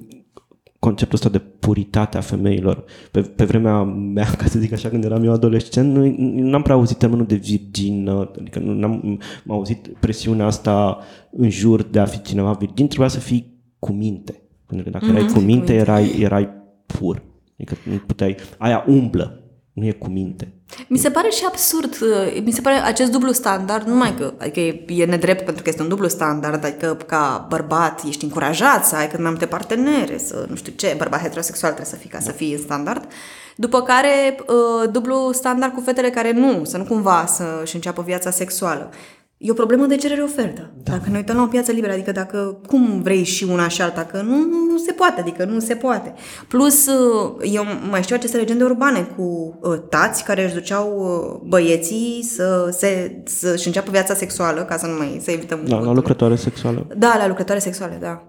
conceptul 0.79 1.15
ăsta 1.15 1.29
de 1.29 1.39
puritate 1.39 2.17
a 2.17 2.21
femeilor. 2.21 2.85
Pe, 3.11 3.21
pe 3.21 3.45
vremea 3.45 3.83
mea, 3.83 4.27
ca 4.39 4.47
să 4.47 4.59
zic 4.59 4.73
așa, 4.73 4.89
când 4.89 5.05
eram 5.05 5.25
eu 5.25 5.33
adolescent, 5.33 5.95
nu, 5.95 6.15
n-am 6.19 6.63
prea 6.63 6.75
auzit 6.75 6.97
termenul 6.97 7.27
de 7.27 7.35
virgin, 7.35 8.09
adică 8.39 8.59
nu 8.59 8.87
am 8.87 9.21
auzit 9.49 9.89
presiunea 10.01 10.47
asta 10.47 10.99
în 11.31 11.51
jur 11.51 11.83
de 11.83 11.99
a 11.99 12.05
fi 12.05 12.23
cineva 12.23 12.53
virgin, 12.53 12.87
trebuia 12.87 13.09
să 13.09 13.19
fii 13.19 13.55
cu 13.79 13.93
minte. 13.93 14.41
Pentru 14.67 14.85
că 14.85 14.99
dacă 14.99 15.07
mm-hmm, 15.07 15.17
erai 15.17 15.33
cu 15.33 15.39
minte, 15.39 15.75
erai, 15.75 16.15
erai 16.21 16.49
pur. 16.87 17.23
Adică 17.55 17.75
nu 17.91 17.97
puteai, 18.07 18.37
aia 18.59 18.85
umblă, 18.89 19.46
nu 19.77 19.85
e 19.85 19.93
cu 19.93 20.09
minte. 20.09 20.53
Mi 20.89 20.99
se 20.99 21.11
pare 21.11 21.29
și 21.29 21.45
absurd, 21.47 21.97
uh, 22.03 22.43
mi 22.45 22.53
se 22.53 22.61
pare 22.61 22.77
acest 22.77 23.11
dublu 23.11 23.33
standard, 23.33 23.87
numai 23.87 24.15
că 24.15 24.35
adică 24.39 24.61
e, 24.61 24.85
e 24.87 25.05
nedrept 25.05 25.45
pentru 25.45 25.63
că 25.63 25.69
este 25.69 25.83
un 25.83 25.89
dublu 25.89 26.09
standard, 26.09 26.65
adică 26.65 26.99
ca 27.07 27.47
bărbat 27.49 28.03
ești 28.09 28.25
încurajat 28.25 28.87
să 28.87 28.97
ai 28.97 29.09
cât 29.09 29.19
mai 29.21 29.31
multe 29.31 29.47
partenere, 29.47 30.19
să 30.19 30.47
nu 30.49 30.55
știu 30.55 30.73
ce, 30.77 30.95
bărbat 30.99 31.21
heterosexual 31.21 31.73
trebuie 31.73 31.95
să 31.95 32.01
fii 32.01 32.11
ca 32.11 32.21
să 32.21 32.33
fii 32.33 32.53
în 32.53 32.59
standard. 32.59 33.09
După 33.57 33.83
care, 33.83 34.37
uh, 34.41 34.91
dublu 34.91 35.31
standard 35.33 35.73
cu 35.73 35.81
fetele 35.81 36.11
care 36.11 36.33
nu, 36.33 36.65
să 36.65 36.77
nu 36.77 36.85
cumva 36.85 37.27
să-și 37.27 37.75
înceapă 37.75 38.03
viața 38.03 38.31
sexuală. 38.31 38.91
E 39.39 39.51
o 39.51 39.55
problemă 39.55 39.87
de 39.87 39.97
cerere-ofertă. 39.97 40.71
Da. 40.83 40.93
Dacă 40.93 41.11
ne 41.11 41.17
uităm 41.17 41.37
la 41.37 41.43
o 41.43 41.47
piață 41.47 41.73
liberă, 41.73 41.93
adică 41.93 42.13
dacă 42.13 42.61
cum 42.67 43.03
vrei 43.03 43.25
și 43.25 43.45
una 43.45 43.69
și 43.69 43.83
alta, 43.83 44.05
că 44.05 44.23
nu, 44.23 44.37
nu 44.71 44.79
se 44.87 44.93
poate, 44.93 45.21
adică 45.21 45.45
nu 45.45 45.59
se 45.59 45.75
poate. 45.75 46.15
Plus, 46.49 46.87
uh, 46.87 47.35
eu 47.43 47.65
mai 47.91 48.03
știu 48.03 48.17
aceste 48.17 48.37
legende 48.37 48.65
urbane 48.65 49.03
cu 49.17 49.23
uh, 49.63 49.79
tați 49.89 50.25
care 50.25 50.45
își 50.45 50.55
duceau 50.55 50.99
uh, 50.99 51.49
băieții 51.49 52.23
să, 52.23 52.69
se, 52.73 53.23
să-și 53.25 53.67
înceapă 53.67 53.91
viața 53.91 54.15
sexuală, 54.15 54.65
ca 54.65 54.77
să 54.77 54.87
nu 54.87 54.97
mai 54.97 55.19
să 55.23 55.31
evităm... 55.31 55.61
Da, 55.67 55.79
la 55.79 55.93
lucrătoare 55.93 56.37
sexuală. 56.37 56.87
Da, 56.97 57.17
la 57.19 57.27
lucrătoare 57.27 57.61
sexuale, 57.61 57.99
da. 58.01 58.23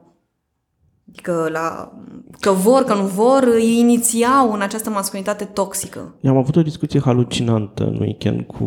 Adică 1.09 1.49
la, 1.51 1.91
că 2.39 2.51
vor, 2.51 2.83
că 2.83 2.93
nu 2.93 3.05
vor, 3.05 3.43
îi 3.53 3.79
inițiau 3.79 4.53
în 4.53 4.61
această 4.61 4.89
masculinitate 4.89 5.43
toxică. 5.45 6.15
Eu 6.21 6.31
am 6.31 6.37
avut 6.37 6.55
o 6.55 6.61
discuție 6.61 6.99
halucinantă 6.99 7.83
în 7.83 7.97
weekend 7.99 8.41
cu 8.41 8.65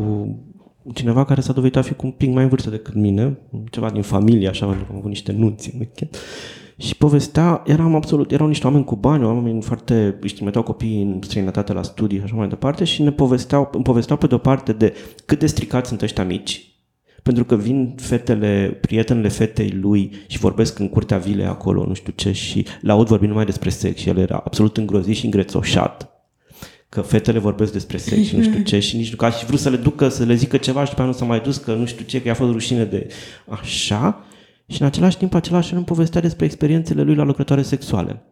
cineva 0.94 1.24
care 1.24 1.40
s-a 1.40 1.52
dovedit 1.52 1.76
a 1.76 1.82
fi 1.82 1.94
cu 1.94 2.06
un 2.06 2.12
pic 2.12 2.32
mai 2.32 2.42
în 2.42 2.48
vârstă 2.48 2.70
decât 2.70 2.94
mine, 2.94 3.38
ceva 3.70 3.90
din 3.90 4.02
familie, 4.02 4.48
așa, 4.48 4.66
pentru 4.66 4.84
că 4.84 4.90
am 4.90 4.98
avut 4.98 5.08
niște 5.08 5.32
nunți 5.32 5.70
în 5.72 5.78
weekend. 5.78 6.16
Și 6.76 6.96
povestea, 6.96 7.62
eram 7.66 7.94
absolut, 7.94 8.32
erau 8.32 8.46
niște 8.46 8.66
oameni 8.66 8.84
cu 8.84 8.96
bani, 8.96 9.24
oameni 9.24 9.62
foarte, 9.62 10.18
își 10.20 10.34
trimiteau 10.34 10.62
copiii 10.62 11.02
în 11.02 11.18
străinătate 11.22 11.72
la 11.72 11.82
studii 11.82 12.18
și 12.18 12.24
așa 12.24 12.34
mai 12.34 12.48
departe 12.48 12.84
și 12.84 13.02
ne 13.02 13.12
povesteau, 13.12 13.70
îmi 13.72 13.84
povesteau 13.84 14.18
pe 14.18 14.26
de-o 14.26 14.38
parte 14.38 14.72
de 14.72 14.94
cât 15.26 15.38
de 15.38 15.46
stricați 15.46 15.88
sunt 15.88 16.02
ăștia 16.02 16.24
mici, 16.24 16.74
pentru 17.22 17.44
că 17.44 17.56
vin 17.56 17.94
fetele, 17.96 18.78
prietenele 18.80 19.28
fetei 19.28 19.70
lui 19.70 20.10
și 20.26 20.38
vorbesc 20.38 20.78
în 20.78 20.88
curtea 20.88 21.18
vilei 21.18 21.46
acolo, 21.46 21.84
nu 21.86 21.94
știu 21.94 22.12
ce, 22.16 22.32
și 22.32 22.66
la 22.80 22.92
aud 22.92 23.06
vorbind 23.06 23.30
numai 23.30 23.46
despre 23.46 23.68
sex 23.68 24.00
și 24.00 24.08
el 24.08 24.18
era 24.18 24.42
absolut 24.44 24.76
îngrozit 24.76 25.16
și 25.16 25.24
îngrețoșat 25.24 26.09
că 26.90 27.00
fetele 27.00 27.38
vorbesc 27.38 27.72
despre 27.72 27.96
sex 27.96 28.26
și 28.26 28.36
nu 28.36 28.42
știu 28.42 28.62
ce 28.62 28.78
și 28.78 28.96
nici 28.96 29.10
nu 29.10 29.16
ca 29.16 29.30
și 29.30 29.46
vrut 29.46 29.58
să 29.58 29.68
le 29.68 29.76
ducă, 29.76 30.08
să 30.08 30.24
le 30.24 30.34
zică 30.34 30.56
ceva 30.56 30.84
și 30.84 30.90
după 30.90 31.02
nu 31.02 31.12
s-a 31.12 31.24
mai 31.24 31.40
dus, 31.40 31.56
că 31.56 31.74
nu 31.74 31.86
știu 31.86 32.04
ce, 32.04 32.22
că 32.22 32.28
i-a 32.28 32.34
fost 32.34 32.52
rușine 32.52 32.84
de 32.84 33.08
așa. 33.48 34.24
Și 34.66 34.80
în 34.80 34.86
același 34.86 35.16
timp, 35.16 35.34
același 35.34 35.74
om 35.74 35.84
povestea 35.84 36.20
despre 36.20 36.44
experiențele 36.44 37.02
lui 37.02 37.14
la 37.14 37.24
lucrătoare 37.24 37.62
sexuale. 37.62 38.22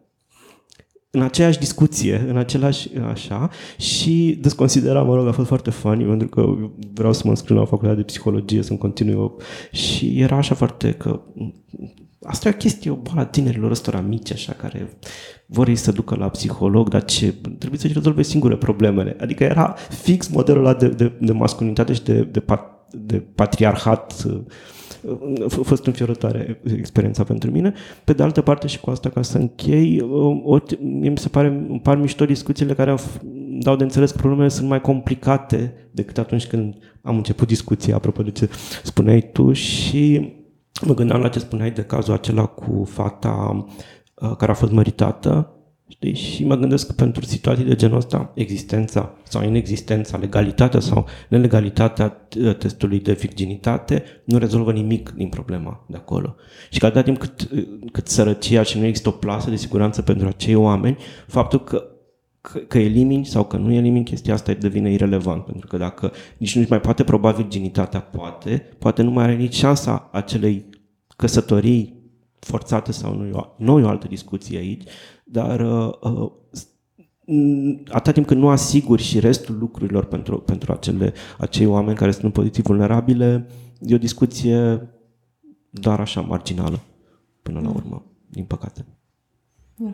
În 1.11 1.21
aceeași 1.21 1.59
discuție, 1.59 2.25
în 2.27 2.37
același 2.37 2.89
așa, 2.97 3.49
și 3.77 4.37
desconsidera, 4.41 5.03
mă 5.03 5.15
rog, 5.15 5.27
a 5.27 5.31
fost 5.31 5.47
foarte 5.47 5.69
funny, 5.69 6.03
pentru 6.03 6.27
că 6.27 6.45
vreau 6.93 7.13
să 7.13 7.21
mă 7.23 7.29
înscriu 7.29 7.55
la 7.55 7.61
facultatea 7.61 7.95
de 7.95 8.03
psihologie, 8.03 8.61
să-mi 8.61 8.79
continui 8.79 9.13
eu. 9.13 9.41
Și 9.71 10.19
era 10.19 10.37
așa 10.37 10.55
foarte 10.55 10.91
că 10.91 11.21
Asta 12.21 12.47
e 12.47 12.51
o 12.51 12.57
chestie, 12.57 12.91
o 12.91 12.95
boală 12.95 13.19
a 13.19 13.25
tinerilor 13.25 13.71
ăstora 13.71 13.99
mici, 13.99 14.31
așa, 14.31 14.53
care 14.53 14.89
vor 15.45 15.67
ei 15.67 15.75
să 15.75 15.91
ducă 15.91 16.15
la 16.15 16.29
psiholog, 16.29 16.89
dar 16.89 17.05
ce? 17.05 17.33
Trebuie 17.57 17.79
să-și 17.79 17.93
rezolve 17.93 18.21
singure 18.21 18.55
problemele. 18.55 19.17
Adică 19.19 19.43
era 19.43 19.75
fix 19.89 20.27
modelul 20.27 20.65
ăla 20.65 20.73
de, 20.73 20.87
de, 20.87 21.11
de 21.19 21.31
masculinitate 21.31 21.93
și 21.93 22.03
de, 22.03 22.23
de, 22.23 22.39
pat, 22.39 22.87
de 22.91 23.17
patriarhat 23.35 24.25
a 25.41 25.61
fost 25.63 25.85
înfiorătoare 25.85 26.61
experiența 26.77 27.23
pentru 27.23 27.51
mine. 27.51 27.73
Pe 28.03 28.13
de 28.13 28.23
altă 28.23 28.41
parte 28.41 28.67
și 28.67 28.79
cu 28.79 28.89
asta 28.89 29.09
ca 29.09 29.21
să 29.21 29.37
închei, 29.37 30.01
o, 30.43 30.57
mi 30.79 31.17
se 31.17 31.29
pare, 31.29 31.47
îmi 31.47 31.79
par 31.79 31.97
mișto 31.97 32.25
discuțiile 32.25 32.73
care 32.73 32.89
au, 32.89 32.99
dau 33.61 33.75
de 33.75 33.83
înțeles 33.83 34.11
că 34.11 34.17
problemele 34.17 34.49
sunt 34.49 34.67
mai 34.67 34.81
complicate 34.81 35.73
decât 35.91 36.17
atunci 36.17 36.47
când 36.47 36.75
am 37.01 37.15
început 37.15 37.47
discuția, 37.47 37.95
apropo 37.95 38.23
de 38.23 38.31
ce 38.31 38.49
spuneai 38.83 39.29
tu 39.33 39.51
și 39.51 40.33
Mă 40.81 40.93
gândeam 40.93 41.21
la 41.21 41.29
ce 41.29 41.39
spuneai 41.39 41.71
de 41.71 41.83
cazul 41.83 42.13
acela 42.13 42.45
cu 42.45 42.83
fata 42.83 43.65
uh, 44.15 44.35
care 44.37 44.51
a 44.51 44.55
fost 44.55 44.71
măritată 44.71 45.53
Știi? 45.91 46.15
Și 46.15 46.45
mă 46.45 46.55
gândesc 46.55 46.87
că 46.87 46.93
pentru 46.93 47.25
situații 47.25 47.63
de 47.63 47.75
genul 47.75 47.97
ăsta, 47.97 48.31
existența 48.33 49.15
sau 49.23 49.43
inexistența, 49.43 50.17
legalitatea 50.17 50.79
sau 50.79 51.05
nelegalitatea 51.27 52.07
testului 52.57 52.99
de 52.99 53.13
virginitate 53.13 54.03
nu 54.23 54.37
rezolvă 54.37 54.71
nimic 54.71 55.09
din 55.09 55.29
problema 55.29 55.85
de 55.87 55.97
acolo. 55.97 56.35
Și 56.69 56.79
că 56.79 56.85
atâta 56.85 57.03
timp 57.03 57.17
cât, 57.17 57.49
cât 57.91 58.07
sărăcia 58.07 58.63
și 58.63 58.79
nu 58.79 58.85
există 58.85 59.09
o 59.09 59.11
plasă 59.11 59.49
de 59.49 59.55
siguranță 59.55 60.01
pentru 60.01 60.27
acei 60.27 60.55
oameni, 60.55 60.97
faptul 61.27 61.63
că 61.63 61.83
că, 62.41 62.59
că 62.59 62.77
elimini 62.77 63.25
sau 63.25 63.45
că 63.45 63.57
nu 63.57 63.73
elimini 63.73 64.05
chestia 64.05 64.33
asta 64.33 64.53
devine 64.53 64.91
irelevant, 64.91 65.45
pentru 65.45 65.67
că 65.67 65.77
dacă 65.77 66.11
nici 66.37 66.55
nu 66.55 66.65
mai 66.69 66.81
poate 66.81 67.03
proba 67.03 67.31
virginitatea, 67.31 67.99
poate, 67.99 68.65
poate 68.79 69.01
nu 69.01 69.11
mai 69.11 69.23
are 69.23 69.35
nici 69.35 69.55
șansa 69.55 70.09
acelei 70.11 70.65
căsătorii 71.19 71.93
forțate 72.39 72.91
sau 72.91 73.15
nu, 73.15 73.53
nu 73.57 73.79
e 73.79 73.83
o 73.83 73.87
altă 73.87 74.07
discuție 74.07 74.57
aici, 74.57 74.83
dar 75.23 75.59
uh, 75.59 75.93
uh, 76.01 76.31
atâta 77.87 78.11
timp 78.11 78.25
când 78.25 78.41
nu 78.41 78.49
asiguri 78.49 79.01
și 79.01 79.19
restul 79.19 79.57
lucrurilor 79.57 80.05
pentru, 80.05 80.37
pentru 80.37 80.71
acele, 80.71 81.13
acei 81.37 81.65
oameni 81.65 81.97
care 81.97 82.11
sunt 82.11 82.23
în 82.23 82.31
poziții 82.31 82.63
vulnerabile, 82.63 83.47
e 83.79 83.95
o 83.95 83.97
discuție 83.97 84.89
doar 85.69 85.99
așa 85.99 86.21
marginală 86.21 86.79
până 87.41 87.59
la 87.59 87.69
urmă, 87.69 88.05
din 88.29 88.43
păcate. 88.43 88.85
Da. 89.75 89.93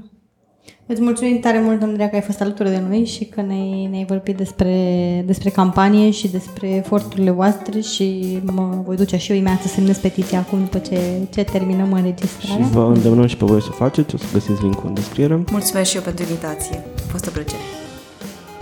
Îți 0.88 1.02
mulțumim 1.02 1.40
tare 1.40 1.60
mult, 1.60 1.82
Andreea, 1.82 2.10
că 2.10 2.16
ai 2.16 2.22
fost 2.22 2.42
alături 2.42 2.70
de 2.70 2.84
noi 2.90 3.06
și 3.06 3.26
că 3.26 3.42
ne-ai, 3.42 3.88
ne-ai 3.92 4.06
vorbit 4.06 4.38
despre, 4.38 5.24
despre 5.26 5.50
campanie 5.50 6.12
și 6.12 6.28
despre 6.28 6.70
eforturile 6.70 7.32
voastre 7.32 7.80
și 7.80 8.40
mă 8.44 8.82
voi 8.86 8.96
duce 8.96 9.18
și 9.18 9.32
eu 9.32 9.38
imediat 9.38 9.62
să 9.62 9.68
semnez 9.68 9.98
petiția 9.98 10.40
acum 10.40 10.60
după 10.60 10.78
ce, 10.78 11.00
ce 11.34 11.44
terminăm 11.44 11.94
înregistrarea. 11.94 12.66
Și 12.66 12.72
vă 12.72 12.92
îndemnăm 12.94 13.26
și 13.26 13.38
pe 13.38 13.46
voi 13.46 13.62
să 13.62 13.72
faceți, 13.72 14.16
o 14.16 14.18
să 14.18 14.26
găsiți 14.34 14.62
link-ul 14.62 14.88
în 14.88 14.94
descriere. 14.94 15.44
Mulțumesc 15.52 15.90
și 15.90 15.96
eu 15.96 16.02
pentru 16.02 16.24
invitație. 16.24 16.84
A 16.96 17.02
fost 17.08 17.28
o 17.28 17.30
plăcere. 17.32 17.62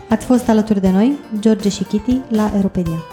Ați 0.10 0.26
fost 0.26 0.49
alături 0.49 0.82
de 0.82 0.89
noi, 0.89 1.14
George 1.39 1.70
și 1.70 1.84
Kitty, 1.84 2.18
la 2.30 2.51
Europedia. 2.56 3.04